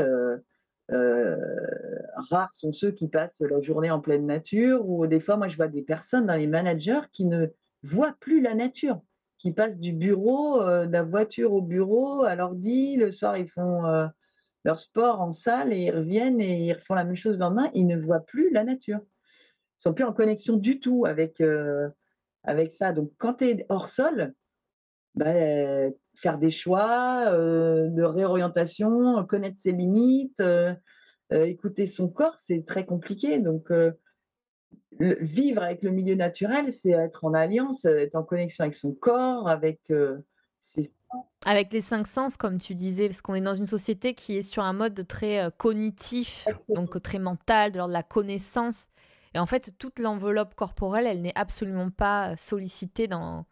rares 0.87 2.53
sont 2.53 2.71
ceux 2.71 2.91
qui 2.91 3.07
passent 3.07 3.41
la 3.41 3.61
journée 3.61 3.89
en 3.89 3.99
pleine 3.99 4.27
nature, 4.27 4.87
ou 4.87 5.07
des 5.07 5.19
fois, 5.19 5.37
moi, 5.37 5.47
je 5.47 5.55
vois 5.55 5.67
des 5.67 5.81
personnes 5.81 6.27
dans 6.27 6.35
les 6.35 6.47
managers 6.47 7.01
qui 7.11 7.25
ne 7.25 7.47
voient 7.81 8.15
plus 8.19 8.41
la 8.41 8.53
nature 8.53 9.01
qui 9.39 9.53
passent 9.53 9.79
du 9.79 9.93
bureau, 9.93 10.61
euh, 10.61 10.85
de 10.85 10.91
la 10.91 11.01
voiture 11.01 11.53
au 11.53 11.61
bureau, 11.61 12.23
à 12.23 12.35
l'ordi. 12.35 12.97
Le 12.97 13.09
soir, 13.09 13.37
ils 13.37 13.47
font 13.47 13.85
euh, 13.85 14.05
leur 14.65 14.79
sport 14.79 15.21
en 15.21 15.31
salle 15.31 15.73
et 15.73 15.85
ils 15.85 15.91
reviennent 15.91 16.41
et 16.41 16.65
ils 16.65 16.73
refont 16.73 16.93
la 16.93 17.05
même 17.05 17.15
chose 17.15 17.33
le 17.33 17.39
lendemain. 17.39 17.71
Ils 17.73 17.87
ne 17.87 17.97
voient 17.97 18.19
plus 18.19 18.51
la 18.51 18.63
nature. 18.63 18.99
Sont 19.79 19.93
plus 19.93 20.05
en 20.05 20.13
connexion 20.13 20.57
du 20.57 20.79
tout 20.79 21.05
avec, 21.05 21.41
euh, 21.41 21.89
avec 22.43 22.71
ça. 22.71 22.91
Donc, 22.91 23.11
quand 23.17 23.35
tu 23.35 23.45
es 23.45 23.65
hors 23.69 23.87
sol, 23.87 24.33
bah, 25.15 25.33
faire 26.15 26.37
des 26.37 26.49
choix 26.49 27.31
de 27.31 28.03
réorientation, 28.03 29.25
connaître 29.25 29.57
ses 29.57 29.71
limites, 29.71 30.41
écouter 31.31 31.87
son 31.87 32.09
corps, 32.09 32.35
c'est 32.37 32.65
très 32.65 32.85
compliqué. 32.85 33.39
Donc, 33.39 33.71
vivre 34.99 35.63
avec 35.63 35.83
le 35.83 35.91
milieu 35.91 36.15
naturel, 36.15 36.71
c'est 36.71 36.91
être 36.91 37.25
en 37.25 37.33
alliance, 37.33 37.85
être 37.85 38.15
en 38.15 38.23
connexion 38.23 38.63
avec 38.63 38.75
son 38.75 38.93
corps, 38.93 39.47
avec 39.47 39.79
euh, 39.91 40.17
ses 40.59 40.83
sens. 40.83 41.25
Avec 41.45 41.71
les 41.71 41.81
cinq 41.81 42.05
sens, 42.05 42.37
comme 42.37 42.57
tu 42.57 42.75
disais, 42.75 43.07
parce 43.07 43.21
qu'on 43.21 43.35
est 43.35 43.41
dans 43.41 43.55
une 43.55 43.65
société 43.65 44.13
qui 44.13 44.37
est 44.37 44.41
sur 44.41 44.63
un 44.63 44.73
mode 44.73 45.07
très 45.07 45.39
euh, 45.39 45.49
cognitif, 45.49 46.47
donc 46.67 47.01
très 47.01 47.19
mental, 47.19 47.71
de 47.71 47.77
l'ordre 47.77 47.91
de 47.91 47.97
la 47.97 48.03
connaissance. 48.03 48.87
Et 49.33 49.39
en 49.39 49.45
fait, 49.45 49.73
toute 49.77 49.99
l'enveloppe 49.99 50.55
corporelle, 50.55 51.05
elle 51.05 51.21
n'est 51.21 51.35
absolument 51.35 51.89
pas 51.89 52.35
sollicitée 52.37 53.07
dans, 53.07 53.45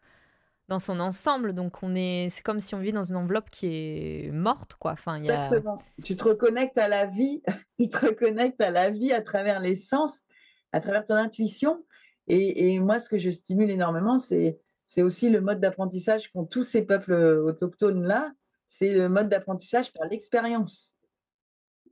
dans 0.68 0.80
son 0.80 1.00
ensemble. 1.00 1.54
Donc, 1.54 1.84
on 1.84 1.96
est, 1.96 2.30
c'est 2.30 2.42
comme 2.42 2.60
si 2.60 2.76
on 2.76 2.80
vit 2.80 2.94
dans 2.94 3.04
une 3.04 3.16
enveloppe 3.16 3.50
qui 3.50 3.68
est 3.68 4.32
morte, 4.32 4.76
quoi. 4.76 4.94
Enfin. 4.94 5.22
Tu 6.04 6.16
te 6.16 6.24
reconnectes 6.24 6.78
à 6.78 6.88
la 6.88 7.06
vie, 7.06 7.42
tu 7.80 7.90
te 7.90 8.06
reconnectes 8.06 8.62
à 8.62 8.72
la 8.72 8.90
vie 8.90 9.14
à 9.14 9.22
travers 9.22 9.60
les 9.60 9.76
sens 9.76 10.24
à 10.74 10.80
travers 10.80 11.06
ton 11.06 11.16
intuition. 11.16 11.84
Et, 12.28 12.78
moi, 12.80 13.00
ce 13.00 13.08
que 13.08 13.18
je 13.18 13.30
stimule 13.30 13.72
énormément, 13.72 14.20
c'est 14.20 14.60
aussi 14.98 15.30
le 15.30 15.40
mode 15.40 15.62
d'apprentissage 15.62 16.30
qu'ont 16.32 16.46
tous 16.46 16.64
ces 16.64 16.82
peuples 16.82 17.14
autochtones-là, 17.14 18.34
c'est 18.66 18.94
le 18.94 19.08
mode 19.08 19.30
d'apprentissage 19.30 19.94
par 19.94 20.08
l'expérience. 20.08 20.97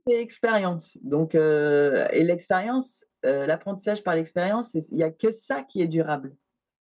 L'expérience. 0.06 0.96
Donc, 1.02 1.34
euh, 1.34 2.06
et 2.12 2.22
l'expérience, 2.22 3.04
euh, 3.24 3.44
l'apprentissage 3.44 4.04
par 4.04 4.14
l'expérience, 4.14 4.74
il 4.74 4.96
n'y 4.96 5.02
a 5.02 5.10
que 5.10 5.32
ça 5.32 5.62
qui 5.62 5.80
est 5.80 5.88
durable. 5.88 6.36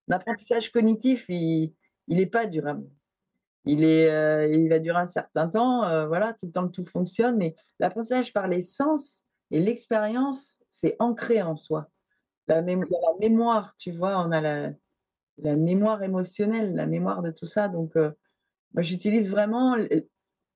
L'apprentissage 0.07 0.71
cognitif, 0.71 1.26
il 1.28 1.73
n'est 2.07 2.28
pas 2.28 2.45
durable. 2.45 2.88
Il, 3.65 3.84
est, 3.84 4.11
euh, 4.11 4.47
il 4.47 4.69
va 4.69 4.78
durer 4.78 4.99
un 4.99 5.07
certain 5.07 5.47
temps, 5.47 6.07
voilà, 6.07 6.34
tout 6.34 6.45
le 6.45 6.51
temps 6.51 6.67
que 6.67 6.73
tout 6.73 6.86
fonctionne, 6.86 7.38
mais 7.38 7.55
l'apprentissage 7.80 8.32
par 8.32 8.47
les 8.47 8.61
sens 8.61 9.23
et 9.49 9.59
l'expérience, 9.59 10.61
c'est 10.69 10.95
ancré 10.99 11.41
en 11.41 11.55
soi. 11.55 11.89
La, 12.47 12.61
la 12.61 12.76
mémoire, 13.19 13.73
tu 13.76 13.91
vois, 13.91 14.23
on 14.23 14.32
a 14.32 14.41
la, 14.41 15.55
mémoire 15.55 16.03
émotionnelle, 16.03 16.76
la 16.76 16.86
mémoire 16.86 17.23
de 17.23 17.32
tout 17.32 17.47
ça. 17.47 17.69
Donc, 17.69 17.95
moi, 17.95 18.84
j'utilise 18.84 19.32
vraiment, 19.32 19.76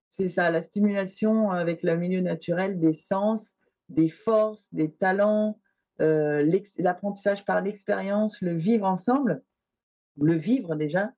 c'est 0.10 0.28
ça, 0.28 0.50
la 0.52 0.62
stimulation 0.62 1.52
avec 1.52 1.84
le 1.84 1.96
milieu 1.96 2.22
naturel 2.22 2.80
des 2.80 2.94
sens, 2.94 3.58
des 3.90 4.10
forces, 4.10 4.74
des 4.74 4.92
talents, 4.92 5.60
euh, 6.02 6.60
l'apprentissage 6.78 7.46
par 7.46 7.62
l'expérience, 7.62 8.42
le 8.42 8.56
vivre 8.56 8.86
ensemble, 8.86 9.44
le 10.22 10.34
vivre 10.34 10.76
déjà 10.76 11.12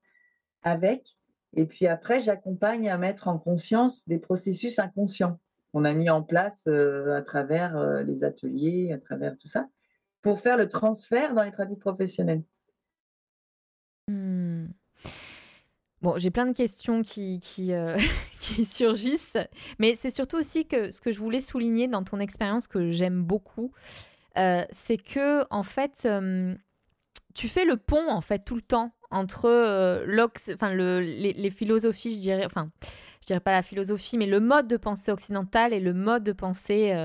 avec. 0.63 1.17
Et 1.53 1.65
puis 1.65 1.87
après, 1.87 2.21
j'accompagne 2.21 2.89
à 2.89 2.97
mettre 2.97 3.27
en 3.27 3.37
conscience 3.37 4.07
des 4.07 4.19
processus 4.19 4.79
inconscients 4.79 5.39
qu'on 5.71 5.85
a 5.85 5.93
mis 5.93 6.09
en 6.09 6.21
place 6.21 6.65
euh, 6.67 7.15
à 7.15 7.21
travers 7.21 8.03
les 8.03 8.23
ateliers, 8.23 8.91
à 8.93 8.97
travers 8.97 9.37
tout 9.37 9.47
ça 9.47 9.67
pour 10.21 10.39
faire 10.39 10.57
le 10.57 10.67
transfert 10.67 11.33
dans 11.33 11.43
les 11.43 11.51
pratiques 11.51 11.79
professionnelles 11.79 12.43
mmh. 14.07 14.67
Bon, 16.01 16.17
j'ai 16.17 16.31
plein 16.31 16.47
de 16.47 16.53
questions 16.53 17.03
qui, 17.03 17.39
euh, 17.69 17.95
qui 18.39 18.65
surgissent, 18.65 19.37
mais 19.77 19.95
c'est 19.95 20.09
surtout 20.09 20.37
aussi 20.37 20.65
que 20.65 20.89
ce 20.89 20.99
que 20.99 21.11
je 21.11 21.19
voulais 21.19 21.41
souligner 21.41 21.87
dans 21.87 22.03
ton 22.03 22.19
expérience 22.19 22.67
que 22.67 22.89
j'aime 22.89 23.23
beaucoup, 23.23 23.71
euh, 24.37 24.63
c'est 24.71 24.97
que 24.97 25.45
en 25.51 25.63
fait, 25.63 26.07
tu 27.35 27.47
fais 27.47 27.65
le 27.65 27.77
pont 27.77 28.09
en 28.09 28.21
fait 28.21 28.39
tout 28.39 28.55
le 28.55 28.61
temps 28.61 28.91
entre 29.11 29.45
euh, 29.45 30.27
enfin, 30.55 30.73
le, 30.73 31.01
les, 31.01 31.49
philosophies, 31.51 32.15
je 32.15 32.19
dirais, 32.19 32.45
enfin, 32.45 32.71
je 33.21 33.27
dirais 33.27 33.39
pas 33.39 33.51
la 33.51 33.61
philosophie, 33.61 34.17
mais 34.17 34.25
le 34.25 34.39
mode 34.39 34.67
de 34.67 34.77
pensée 34.77 35.11
occidental 35.11 35.71
et 35.71 35.79
le 35.79 35.93
mode 35.93 36.23
de 36.23 36.31
pensée 36.31 36.95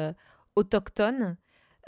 autochtone, 0.54 1.36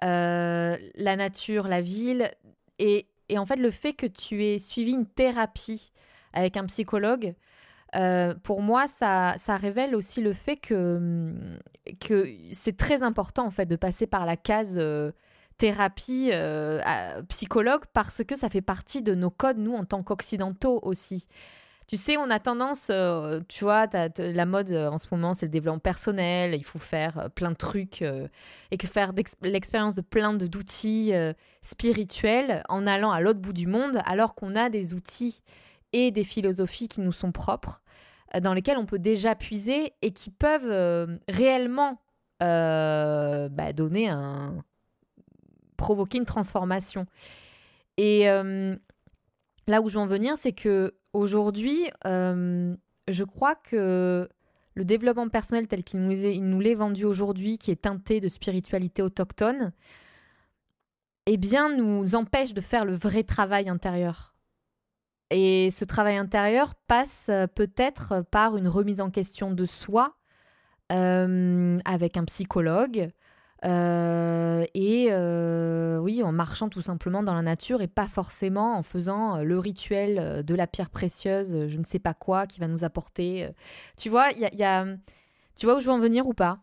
la 0.02 1.16
nature, 1.16 1.68
la 1.68 1.80
ville, 1.80 2.30
et, 2.78 3.06
et, 3.30 3.38
en 3.38 3.46
fait 3.46 3.56
le 3.56 3.70
fait 3.70 3.94
que 3.94 4.06
tu 4.06 4.44
aies 4.44 4.58
suivi 4.58 4.92
une 4.92 5.06
thérapie 5.06 5.92
avec 6.38 6.56
un 6.56 6.66
psychologue, 6.66 7.34
pour 8.42 8.62
moi, 8.62 8.86
ça, 8.86 9.36
révèle 9.48 9.94
aussi 9.94 10.20
le 10.20 10.32
fait 10.32 10.56
que, 10.56 11.32
que 12.00 12.28
c'est 12.52 12.76
très 12.76 13.02
important 13.02 13.46
en 13.46 13.50
fait 13.50 13.66
de 13.66 13.76
passer 13.76 14.06
par 14.06 14.26
la 14.26 14.36
case 14.36 14.78
thérapie 15.58 16.30
euh, 16.32 17.22
psychologue 17.28 17.82
parce 17.92 18.22
que 18.24 18.36
ça 18.36 18.48
fait 18.48 18.62
partie 18.62 19.02
de 19.02 19.14
nos 19.14 19.30
codes, 19.30 19.58
nous, 19.58 19.74
en 19.74 19.84
tant 19.84 20.02
qu'occidentaux 20.02 20.78
aussi. 20.82 21.26
Tu 21.88 21.96
sais, 21.96 22.16
on 22.16 22.30
a 22.30 22.38
tendance, 22.38 22.88
euh, 22.90 23.40
tu 23.48 23.64
vois, 23.64 23.86
la 24.18 24.46
mode 24.46 24.70
euh, 24.70 24.90
en 24.90 24.98
ce 24.98 25.06
moment, 25.10 25.34
c'est 25.34 25.46
le 25.46 25.50
développement 25.50 25.78
personnel, 25.78 26.54
il 26.54 26.64
faut 26.64 26.78
faire 26.78 27.28
plein 27.34 27.50
de 27.50 27.56
trucs 27.56 28.02
et 28.02 28.78
faire 28.86 29.12
l'expérience 29.42 29.94
de 29.94 30.02
plein 30.02 30.32
d'outils 30.34 31.12
spirituels 31.62 32.62
en 32.68 32.86
allant 32.86 33.10
à 33.10 33.20
l'autre 33.20 33.40
bout 33.40 33.54
du 33.54 33.66
monde, 33.66 34.00
alors 34.04 34.34
qu'on 34.34 34.54
a 34.54 34.70
des 34.70 34.94
outils 34.94 35.42
et 35.92 36.10
des 36.10 36.24
philosophies 36.24 36.88
qui 36.88 37.00
nous 37.00 37.12
sont 37.12 37.32
propres, 37.32 37.82
dans 38.40 38.54
lesquels 38.54 38.78
on 38.78 38.86
peut 38.86 38.98
déjà 38.98 39.34
puiser 39.34 39.92
et 40.02 40.12
qui 40.12 40.30
peuvent 40.30 41.18
réellement 41.28 42.00
bah, 42.40 43.72
donner 43.72 44.08
un, 44.08 44.64
provoquer 45.78 46.18
une 46.18 46.26
transformation. 46.26 47.06
Et 47.96 48.28
euh, 48.28 48.76
là 49.66 49.80
où 49.80 49.88
je 49.88 49.94
veux 49.94 50.02
en 50.04 50.06
venir, 50.06 50.36
c'est 50.36 50.52
que 50.52 50.94
aujourd'hui, 51.14 51.88
euh, 52.04 52.76
je 53.08 53.24
crois 53.24 53.54
que 53.54 54.28
le 54.74 54.84
développement 54.84 55.28
personnel 55.28 55.66
tel 55.66 55.82
qu'il 55.82 56.00
nous, 56.00 56.26
est, 56.26 56.38
nous 56.38 56.60
l'est 56.60 56.74
vendu 56.74 57.04
aujourd'hui, 57.04 57.56
qui 57.56 57.70
est 57.70 57.82
teinté 57.82 58.20
de 58.20 58.28
spiritualité 58.28 59.02
autochtone, 59.02 59.72
eh 61.26 61.36
bien, 61.36 61.74
nous 61.74 62.14
empêche 62.14 62.54
de 62.54 62.60
faire 62.60 62.84
le 62.84 62.94
vrai 62.94 63.22
travail 63.22 63.68
intérieur. 63.68 64.34
Et 65.30 65.70
ce 65.70 65.84
travail 65.84 66.16
intérieur 66.16 66.74
passe 66.86 67.26
euh, 67.28 67.46
peut-être 67.46 68.24
par 68.30 68.56
une 68.56 68.68
remise 68.68 69.00
en 69.00 69.10
question 69.10 69.50
de 69.50 69.66
soi 69.66 70.14
avec 70.90 72.16
un 72.16 72.24
psychologue, 72.24 73.10
euh, 73.64 74.64
et 74.74 75.08
euh, 75.10 75.98
oui, 75.98 76.22
en 76.22 76.30
marchant 76.30 76.68
tout 76.68 76.80
simplement 76.80 77.22
dans 77.24 77.34
la 77.34 77.42
nature 77.42 77.82
et 77.82 77.88
pas 77.88 78.06
forcément 78.06 78.76
en 78.76 78.82
faisant 78.82 79.38
euh, 79.38 79.42
le 79.42 79.58
rituel 79.58 80.44
de 80.44 80.54
la 80.54 80.66
pierre 80.66 80.90
précieuse, 80.90 81.66
je 81.66 81.78
ne 81.78 81.84
sais 81.84 81.98
pas 81.98 82.14
quoi, 82.14 82.46
qui 82.46 82.60
va 82.60 82.68
nous 82.68 82.84
apporter. 82.84 83.48
Tu 83.96 84.08
vois, 84.10 84.28
il 84.30 84.40
y 84.40 84.64
a, 84.64 84.86
tu 85.56 85.66
vois 85.66 85.76
où 85.76 85.80
je 85.80 85.86
veux 85.86 85.92
en 85.92 85.98
venir 85.98 86.26
ou 86.28 86.34
pas? 86.34 86.60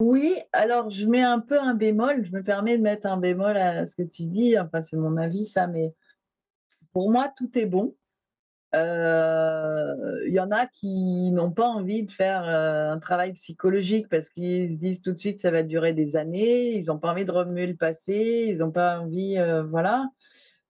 Oui, 0.00 0.34
alors 0.52 0.90
je 0.90 1.06
mets 1.06 1.22
un 1.22 1.38
peu 1.38 1.60
un 1.60 1.74
bémol, 1.74 2.24
je 2.24 2.32
me 2.32 2.42
permets 2.42 2.76
de 2.76 2.82
mettre 2.82 3.06
un 3.06 3.18
bémol 3.18 3.56
à 3.56 3.86
ce 3.86 3.94
que 3.94 4.02
tu 4.02 4.26
dis, 4.26 4.58
enfin 4.58 4.80
c'est 4.80 4.96
mon 4.96 5.16
avis 5.16 5.44
ça, 5.44 5.68
mais 5.68 5.94
pour 6.92 7.10
moi 7.10 7.32
tout 7.36 7.58
est 7.58 7.66
bon. 7.66 7.94
Euh, 8.74 10.22
il 10.26 10.32
y 10.32 10.40
en 10.40 10.50
a 10.50 10.66
qui 10.66 11.30
n'ont 11.32 11.50
pas 11.50 11.66
envie 11.66 12.04
de 12.04 12.10
faire 12.10 12.48
euh, 12.48 12.90
un 12.90 12.98
travail 12.98 13.34
psychologique 13.34 14.08
parce 14.08 14.30
qu'ils 14.30 14.72
se 14.72 14.78
disent 14.78 15.02
tout 15.02 15.12
de 15.12 15.18
suite 15.18 15.36
que 15.36 15.42
ça 15.42 15.50
va 15.50 15.62
durer 15.62 15.92
des 15.92 16.16
années, 16.16 16.78
ils 16.78 16.86
n'ont 16.86 16.98
pas 16.98 17.10
envie 17.10 17.26
de 17.26 17.32
remuer 17.32 17.66
le 17.66 17.76
passé, 17.76 18.46
ils 18.48 18.58
n'ont 18.58 18.70
pas 18.70 19.00
envie, 19.00 19.36
euh, 19.36 19.62
voilà. 19.62 20.08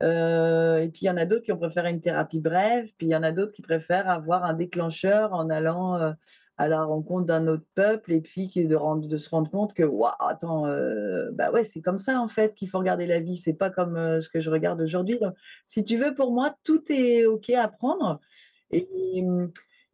et 0.01 0.89
puis 0.93 1.03
il 1.03 1.07
y 1.07 1.11
en 1.11 1.17
a 1.17 1.27
d'autres 1.27 1.45
qui 1.45 1.53
ont 1.53 1.59
préféré 1.59 1.91
une 1.91 2.01
thérapie 2.01 2.41
brève, 2.41 2.87
puis 2.99 3.07
il 3.07 3.11
y 3.11 3.17
en 3.17 3.23
a 3.23 3.31
d'autres 3.31 3.53
qui 3.53 3.63
préfèrent 3.63 4.11
avoir 4.11 4.45
un 4.45 4.55
déclencheur 4.55 5.33
en 5.33 5.49
allant 5.49 6.15
à 6.59 6.69
la 6.69 6.85
rencontre 6.85 7.27
d'un 7.27 7.47
autre 7.47 7.65
peuple 7.75 8.13
et 8.13 8.21
puis 8.21 8.49
de, 8.49 9.07
de 9.07 9.17
se 9.17 9.31
rendre 9.31 9.51
compte 9.51 9.73
que 9.75 9.83
waouh 9.83 10.13
attends 10.21 10.67
euh, 10.67 11.31
bah 11.33 11.51
ouais 11.51 11.65
c'est 11.65 11.81
comme 11.81 11.99
ça 11.99 12.21
en 12.21 12.29
fait 12.29 12.55
qu'il 12.55 12.69
faut 12.69 12.79
regarder 12.79 13.07
la 13.07 13.21
vie. 13.21 13.39
C'est 13.39 13.55
pas 13.55 13.71
comme 13.71 13.97
euh, 13.97 14.21
ce 14.21 14.29
que 14.29 14.41
je 14.41 14.51
regarde 14.51 14.81
aujourd'hui. 14.81 15.19
Si 15.67 15.83
tu 15.83 15.97
veux 15.97 16.15
pour 16.15 16.33
moi 16.33 16.55
tout 16.65 16.83
est 16.91 17.25
ok 17.25 17.51
à 17.51 17.69
prendre. 17.69 18.21
Et, 18.71 18.87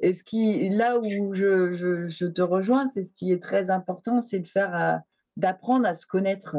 et 0.00 0.12
ce 0.12 0.22
qui 0.22 0.68
là 0.70 0.98
où 0.98 1.04
je, 1.34 1.72
je, 2.08 2.26
te 2.26 2.42
rejoins 2.42 2.86
c'est 2.86 3.02
ce 3.02 3.12
qui 3.12 3.32
est 3.32 3.42
très 3.42 3.70
important 3.70 4.20
c'est 4.20 4.38
de 4.38 4.46
faire 4.46 4.76
euh, 4.76 4.96
d'apprendre 5.36 5.86
à 5.86 5.94
se 5.94 6.06
connaître 6.06 6.56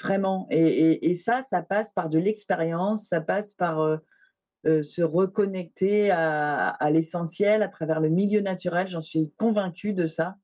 vraiment. 0.00 0.46
Et, 0.50 1.10
et, 1.10 1.14
ça 1.16 1.42
ça 1.42 1.62
passe 1.62 1.92
par 1.92 2.08
de 2.08 2.18
l'expérience 2.18 3.08
ça 3.08 3.20
passe 3.20 3.52
par 3.52 3.98
euh, 4.66 4.82
se 4.82 5.02
reconnecter 5.02 6.10
à, 6.10 6.90
l'essentiel 6.90 7.62
à 7.62 7.68
travers 7.68 8.00
le 8.00 8.08
milieu 8.08 8.40
naturel. 8.40 8.88
J'en 8.88 9.00
suis 9.00 9.30
convaincue 9.36 9.92
de 9.92 10.06
ça, 10.06 10.36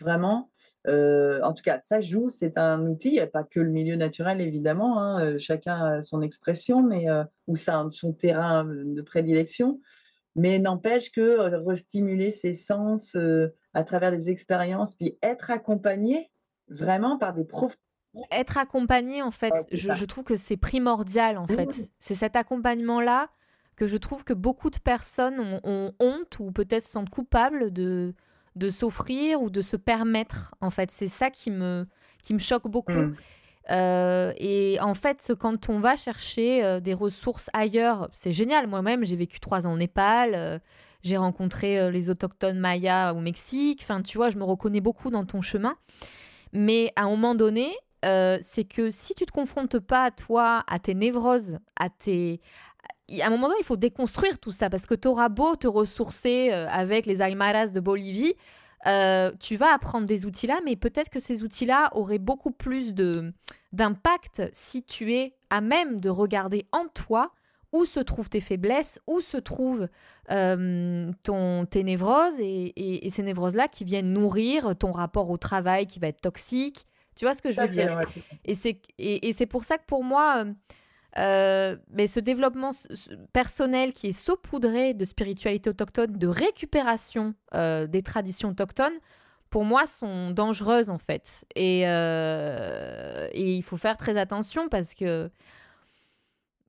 vraiment. 0.00 0.50
Euh, 0.88 1.40
en 1.42 1.52
tout 1.52 1.62
cas, 1.62 1.78
ça 1.78 2.00
joue, 2.00 2.28
c'est 2.28 2.58
un 2.58 2.84
outil. 2.86 3.08
Il 3.08 3.14
n'y 3.14 3.20
a 3.20 3.28
pas 3.28 3.44
que 3.44 3.60
le 3.60 3.70
milieu 3.70 3.94
naturel, 3.94 4.40
évidemment. 4.40 5.00
Hein, 5.00 5.24
euh, 5.24 5.38
chacun 5.38 5.80
a 5.80 6.02
son 6.02 6.22
expression, 6.22 6.82
mais 6.82 7.06
ou 7.46 7.54
ça, 7.54 7.86
son 7.90 8.12
terrain 8.12 8.64
de 8.64 9.02
prédilection. 9.02 9.80
Mais 10.34 10.58
n'empêche 10.58 11.12
que 11.12 11.38
restimuler 11.64 12.30
ses 12.30 12.54
sens 12.54 13.16
à 13.74 13.84
travers 13.84 14.10
des 14.10 14.28
expériences, 14.28 14.96
puis 14.96 15.18
être 15.22 15.50
accompagné 15.50 16.30
vraiment 16.68 17.16
par 17.16 17.32
des 17.32 17.44
profs 17.44 17.76
être 18.32 18.58
accompagné, 18.58 19.22
en 19.22 19.30
fait, 19.30 19.52
je, 19.70 19.92
je, 19.92 20.04
trouve 20.06 20.24
que 20.24 20.34
c'est 20.34 20.56
primordial, 20.56 21.38
en 21.38 21.46
fait. 21.46 21.88
C'est 22.00 22.14
cet 22.16 22.34
accompagnement-là 22.34 23.28
que 23.78 23.86
je 23.86 23.96
trouve 23.96 24.24
que 24.24 24.32
beaucoup 24.32 24.70
de 24.70 24.78
personnes 24.78 25.38
ont, 25.38 25.92
honte 26.00 26.40
ou 26.40 26.50
peut-être 26.50 26.82
se 26.82 26.90
sentent 26.90 27.10
coupables 27.10 27.72
de, 27.72 28.12
de 28.56 28.70
s'offrir 28.70 29.40
ou 29.40 29.50
de 29.50 29.62
se 29.62 29.76
permettre. 29.76 30.52
En 30.60 30.70
fait, 30.70 30.90
c'est 30.90 31.06
ça 31.06 31.30
qui 31.30 31.52
me, 31.52 31.86
qui 32.24 32.34
me 32.34 32.40
choque 32.40 32.66
beaucoup. 32.66 32.90
Mm. 32.90 33.14
Euh, 33.70 34.32
et 34.36 34.78
en 34.80 34.94
fait, 34.94 35.32
quand 35.38 35.68
on 35.68 35.78
va 35.78 35.94
chercher 35.94 36.64
euh, 36.64 36.80
des 36.80 36.92
ressources 36.92 37.50
ailleurs, 37.52 38.08
c'est 38.12 38.32
génial. 38.32 38.66
Moi-même, 38.66 39.06
j'ai 39.06 39.14
vécu 39.14 39.38
trois 39.38 39.64
ans 39.68 39.74
au 39.74 39.76
Népal. 39.76 40.34
Euh, 40.34 40.58
j'ai 41.04 41.16
rencontré 41.16 41.92
les 41.92 42.10
autochtones 42.10 42.58
mayas 42.58 43.12
au 43.12 43.20
Mexique. 43.20 43.78
Enfin, 43.84 44.02
tu 44.02 44.18
vois, 44.18 44.30
je 44.30 44.38
me 44.38 44.44
reconnais 44.44 44.80
beaucoup 44.80 45.10
dans 45.10 45.24
ton 45.24 45.40
chemin. 45.40 45.76
Mais 46.52 46.92
à 46.96 47.02
un 47.02 47.10
moment 47.10 47.36
donné, 47.36 47.70
c'est 48.02 48.64
que 48.68 48.90
si 48.90 49.14
tu 49.14 49.24
te 49.24 49.30
confrontes 49.30 49.78
pas, 49.78 50.10
toi, 50.10 50.64
à 50.66 50.80
tes 50.80 50.94
névroses, 50.94 51.58
à 51.76 51.90
tes, 51.90 52.40
à 53.20 53.26
un 53.26 53.30
moment 53.30 53.48
donné, 53.48 53.58
il 53.60 53.64
faut 53.64 53.76
déconstruire 53.76 54.38
tout 54.38 54.52
ça 54.52 54.70
parce 54.70 54.86
que 54.86 54.94
tu 54.94 55.08
auras 55.08 55.28
beau 55.28 55.56
te 55.56 55.66
ressourcer 55.66 56.50
euh, 56.52 56.68
avec 56.68 57.06
les 57.06 57.22
Aymaras 57.22 57.68
de 57.68 57.80
Bolivie, 57.80 58.34
euh, 58.86 59.32
tu 59.40 59.56
vas 59.56 59.74
apprendre 59.74 60.06
des 60.06 60.24
outils-là, 60.24 60.60
mais 60.64 60.76
peut-être 60.76 61.10
que 61.10 61.20
ces 61.20 61.42
outils-là 61.42 61.90
auraient 61.92 62.18
beaucoup 62.18 62.52
plus 62.52 62.94
de 62.94 63.32
d'impact 63.72 64.42
si 64.52 64.82
tu 64.82 65.14
es 65.14 65.34
à 65.50 65.60
même 65.60 66.00
de 66.00 66.08
regarder 66.08 66.66
en 66.72 66.86
toi 66.88 67.32
où 67.72 67.84
se 67.84 68.00
trouvent 68.00 68.30
tes 68.30 68.40
faiblesses, 68.40 68.98
où 69.06 69.20
se 69.20 69.36
trouvent 69.36 69.88
euh, 70.30 71.12
ton, 71.22 71.66
tes 71.66 71.84
névroses 71.84 72.38
et, 72.38 73.06
ces 73.10 73.22
névroses-là 73.22 73.68
qui 73.68 73.84
viennent 73.84 74.12
nourrir 74.12 74.74
ton 74.76 74.92
rapport 74.92 75.28
au 75.28 75.36
travail 75.36 75.86
qui 75.86 75.98
va 75.98 76.08
être 76.08 76.20
toxique. 76.20 76.86
Tu 77.14 77.24
vois 77.24 77.34
ce 77.34 77.42
que 77.42 77.50
je 77.50 77.60
veux 77.60 77.68
dire? 77.68 78.00
Et 78.44 78.54
c'est 78.54 78.80
et, 78.98 79.32
c'est 79.32 79.46
pour 79.46 79.64
ça 79.64 79.76
que 79.76 79.84
pour 79.86 80.04
moi, 80.04 80.44
euh, 80.44 80.52
mais 81.16 82.06
ce 82.06 82.20
développement 82.20 82.70
personnel 83.32 83.92
qui 83.92 84.08
est 84.08 84.12
saupoudré 84.12 84.94
de 84.94 85.04
spiritualité 85.04 85.70
autochtone, 85.70 86.16
de 86.16 86.26
récupération 86.26 87.34
euh, 87.54 87.86
des 87.86 88.02
traditions 88.02 88.50
autochtones, 88.50 88.98
pour 89.50 89.64
moi, 89.64 89.86
sont 89.86 90.30
dangereuses 90.30 90.90
en 90.90 90.98
fait. 90.98 91.46
Et, 91.56 91.84
euh, 91.86 93.28
et, 93.32 93.54
il 93.54 93.62
faut 93.62 93.78
faire 93.78 93.96
très 93.96 94.18
attention 94.18 94.68
parce 94.68 94.92
que 94.92 95.30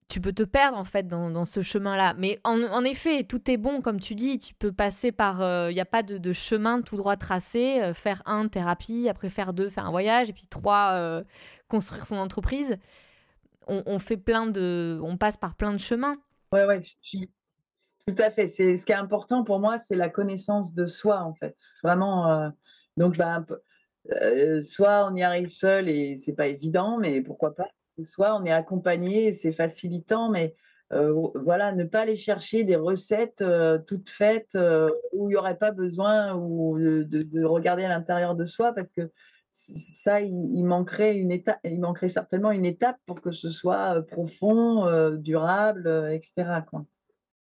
tu 0.07 0.21
peux 0.21 0.31
te 0.31 0.43
perdre 0.43 0.77
en 0.77 0.85
fait 0.85 1.07
dans, 1.07 1.45
ce 1.45 1.61
chemin-là. 1.61 2.15
Mais 2.17 2.39
en, 2.45 2.83
effet, 2.85 3.25
tout 3.25 3.51
est 3.51 3.57
bon, 3.57 3.81
comme 3.81 3.99
tu 3.99 4.15
dis. 4.15 4.39
Tu 4.39 4.53
peux 4.53 4.71
passer 4.71 5.11
par. 5.11 5.69
Il 5.69 5.73
n'y 5.73 5.81
a 5.81 5.85
pas 5.85 6.01
de, 6.01 6.33
chemin 6.33 6.81
tout 6.81 6.95
droit 6.95 7.17
tracé. 7.17 7.91
faire 7.93 8.23
un, 8.25 8.47
thérapie, 8.47 9.09
après 9.09 9.29
faire 9.29 9.53
deux, 9.53 9.69
faire 9.69 9.85
un 9.85 9.91
voyage, 9.91 10.29
et 10.29 10.33
puis 10.33 10.47
trois, 10.47 11.21
construire 11.67 12.05
son 12.05 12.15
entreprise 12.15 12.77
on, 13.69 13.99
fait 13.99 14.17
plein 14.17 14.47
de, 14.47 14.99
on 15.03 15.17
passe 15.17 15.37
par 15.37 15.55
plein 15.55 15.73
de 15.73 15.79
chemins. 15.79 16.17
Ouais, 16.51 16.65
ouais, 16.65 16.79
tout 18.09 18.23
à 18.23 18.31
fait. 18.31 18.47
C'est 18.47 18.75
ce 18.75 18.85
qui 18.85 18.91
est 18.91 18.95
important 18.95 19.43
pour 19.43 19.59
moi, 19.59 19.77
c'est 19.77 19.95
la 19.95 20.09
connaissance 20.09 20.73
de 20.73 20.85
soi 20.85 21.21
en 21.21 21.33
fait. 21.33 21.55
Vraiment. 21.83 22.31
Euh, 22.31 22.49
donc, 22.97 23.17
ben, 23.17 23.45
euh, 24.21 24.61
soit 24.61 25.07
on 25.09 25.15
y 25.15 25.21
arrive 25.21 25.49
seul 25.49 25.87
et 25.89 26.15
c'est 26.15 26.33
pas 26.33 26.47
évident, 26.47 26.97
mais 26.97 27.21
pourquoi 27.21 27.53
pas. 27.53 27.67
Soit 28.03 28.35
on 28.35 28.45
est 28.45 28.51
accompagné 28.51 29.27
et 29.27 29.33
c'est 29.33 29.51
facilitant, 29.51 30.29
mais 30.31 30.55
euh, 30.91 31.13
voilà, 31.35 31.71
ne 31.71 31.83
pas 31.83 32.01
aller 32.01 32.15
chercher 32.15 32.63
des 32.63 32.77
recettes 32.77 33.43
toutes 33.85 34.09
faites 34.09 34.57
où 35.11 35.29
il 35.29 35.33
n'y 35.33 35.35
aurait 35.35 35.57
pas 35.57 35.71
besoin 35.71 36.33
ou 36.33 36.79
de, 36.79 37.03
de 37.03 37.43
regarder 37.43 37.83
à 37.83 37.89
l'intérieur 37.89 38.35
de 38.35 38.45
soi 38.45 38.73
parce 38.73 38.91
que 38.91 39.11
ça, 39.59 40.21
il, 40.21 40.63
manquerait 40.63 41.17
une 41.17 41.31
étape, 41.31 41.59
il 41.65 41.81
manquerait 41.81 42.07
certainement 42.07 42.51
une 42.51 42.65
étape 42.65 42.97
pour 43.05 43.19
que 43.21 43.31
ce 43.31 43.49
soit 43.49 44.01
profond, 44.07 44.89
durable, 45.17 46.09
etc. 46.13 46.61
Quoi. 46.69 46.85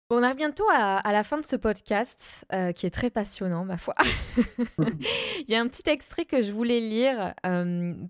On 0.10 0.22
arrive 0.22 0.36
bientôt 0.36 0.66
à, 0.72 1.12
la 1.12 1.24
fin 1.24 1.38
de 1.38 1.46
ce 1.46 1.56
podcast, 1.56 2.46
qui 2.76 2.86
est 2.86 2.94
très 2.94 3.10
passionnant, 3.10 3.64
ma 3.64 3.78
foi. 3.78 3.96
Il 4.78 5.46
y 5.50 5.56
a 5.56 5.62
un 5.62 5.68
petit 5.68 5.90
extrait 5.90 6.26
que 6.26 6.44
je 6.44 6.52
voulais 6.52 6.82
lire 6.82 7.34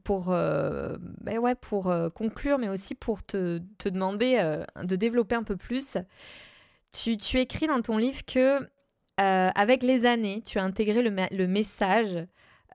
pour, 0.03 0.25
ben 0.25 1.37
ouais, 1.37 1.55
pour 1.55 1.93
conclure, 2.15 2.57
mais 2.57 2.69
aussi 2.69 2.95
pour 2.95 3.23
te, 3.23 3.59
te 3.77 3.89
demander 3.89 4.63
de 4.83 4.95
développer 4.95 5.35
un 5.35 5.43
peu 5.43 5.55
plus. 5.55 5.97
Tu, 6.91 7.15
tu, 7.17 7.39
écris 7.39 7.67
dans 7.67 7.81
ton 7.81 7.97
livre 7.97 8.25
que, 8.25 8.67
avec 9.17 9.83
les 9.83 10.05
années, 10.05 10.41
tu 10.45 10.57
as 10.57 10.63
intégré 10.63 11.03
le, 11.03 11.15
le 11.31 11.47
message 11.47 12.25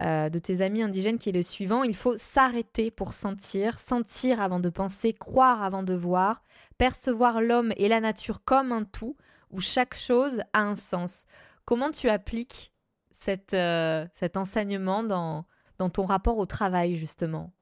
euh, 0.01 0.29
de 0.29 0.39
tes 0.39 0.61
amis 0.61 0.83
indigènes 0.83 1.19
qui 1.19 1.31
est 1.31 1.33
le 1.33 1.43
suivant. 1.43 1.83
Il 1.83 1.97
faut 1.97 2.17
s'arrêter 2.17 2.91
pour 2.91 3.15
sentir, 3.15 3.81
sentir 3.81 4.41
avant 4.41 4.61
de 4.61 4.69
penser, 4.69 5.13
croire 5.13 5.63
avant 5.63 5.83
de 5.83 5.95
voir, 5.95 6.45
percevoir 6.77 7.41
l'homme 7.41 7.73
et 7.77 7.89
la 7.89 8.01
nature 8.01 8.45
comme 8.45 8.71
un 8.71 8.85
tout, 8.85 9.17
où 9.51 9.61
chaque 9.61 9.97
chose 9.97 10.41
a 10.53 10.63
un 10.63 10.75
sens. 10.75 11.27
Comment 11.65 11.91
tu 11.91 12.09
appliques 12.09 12.73
cette, 13.11 13.55
euh, 13.55 14.07
cet 14.15 14.37
enseignement 14.37 15.03
dans, 15.03 15.45
dans 15.79 15.91
ton 15.91 16.05
rapport 16.05 16.39
au 16.39 16.47
travail, 16.47 16.97
justement? 16.97 17.53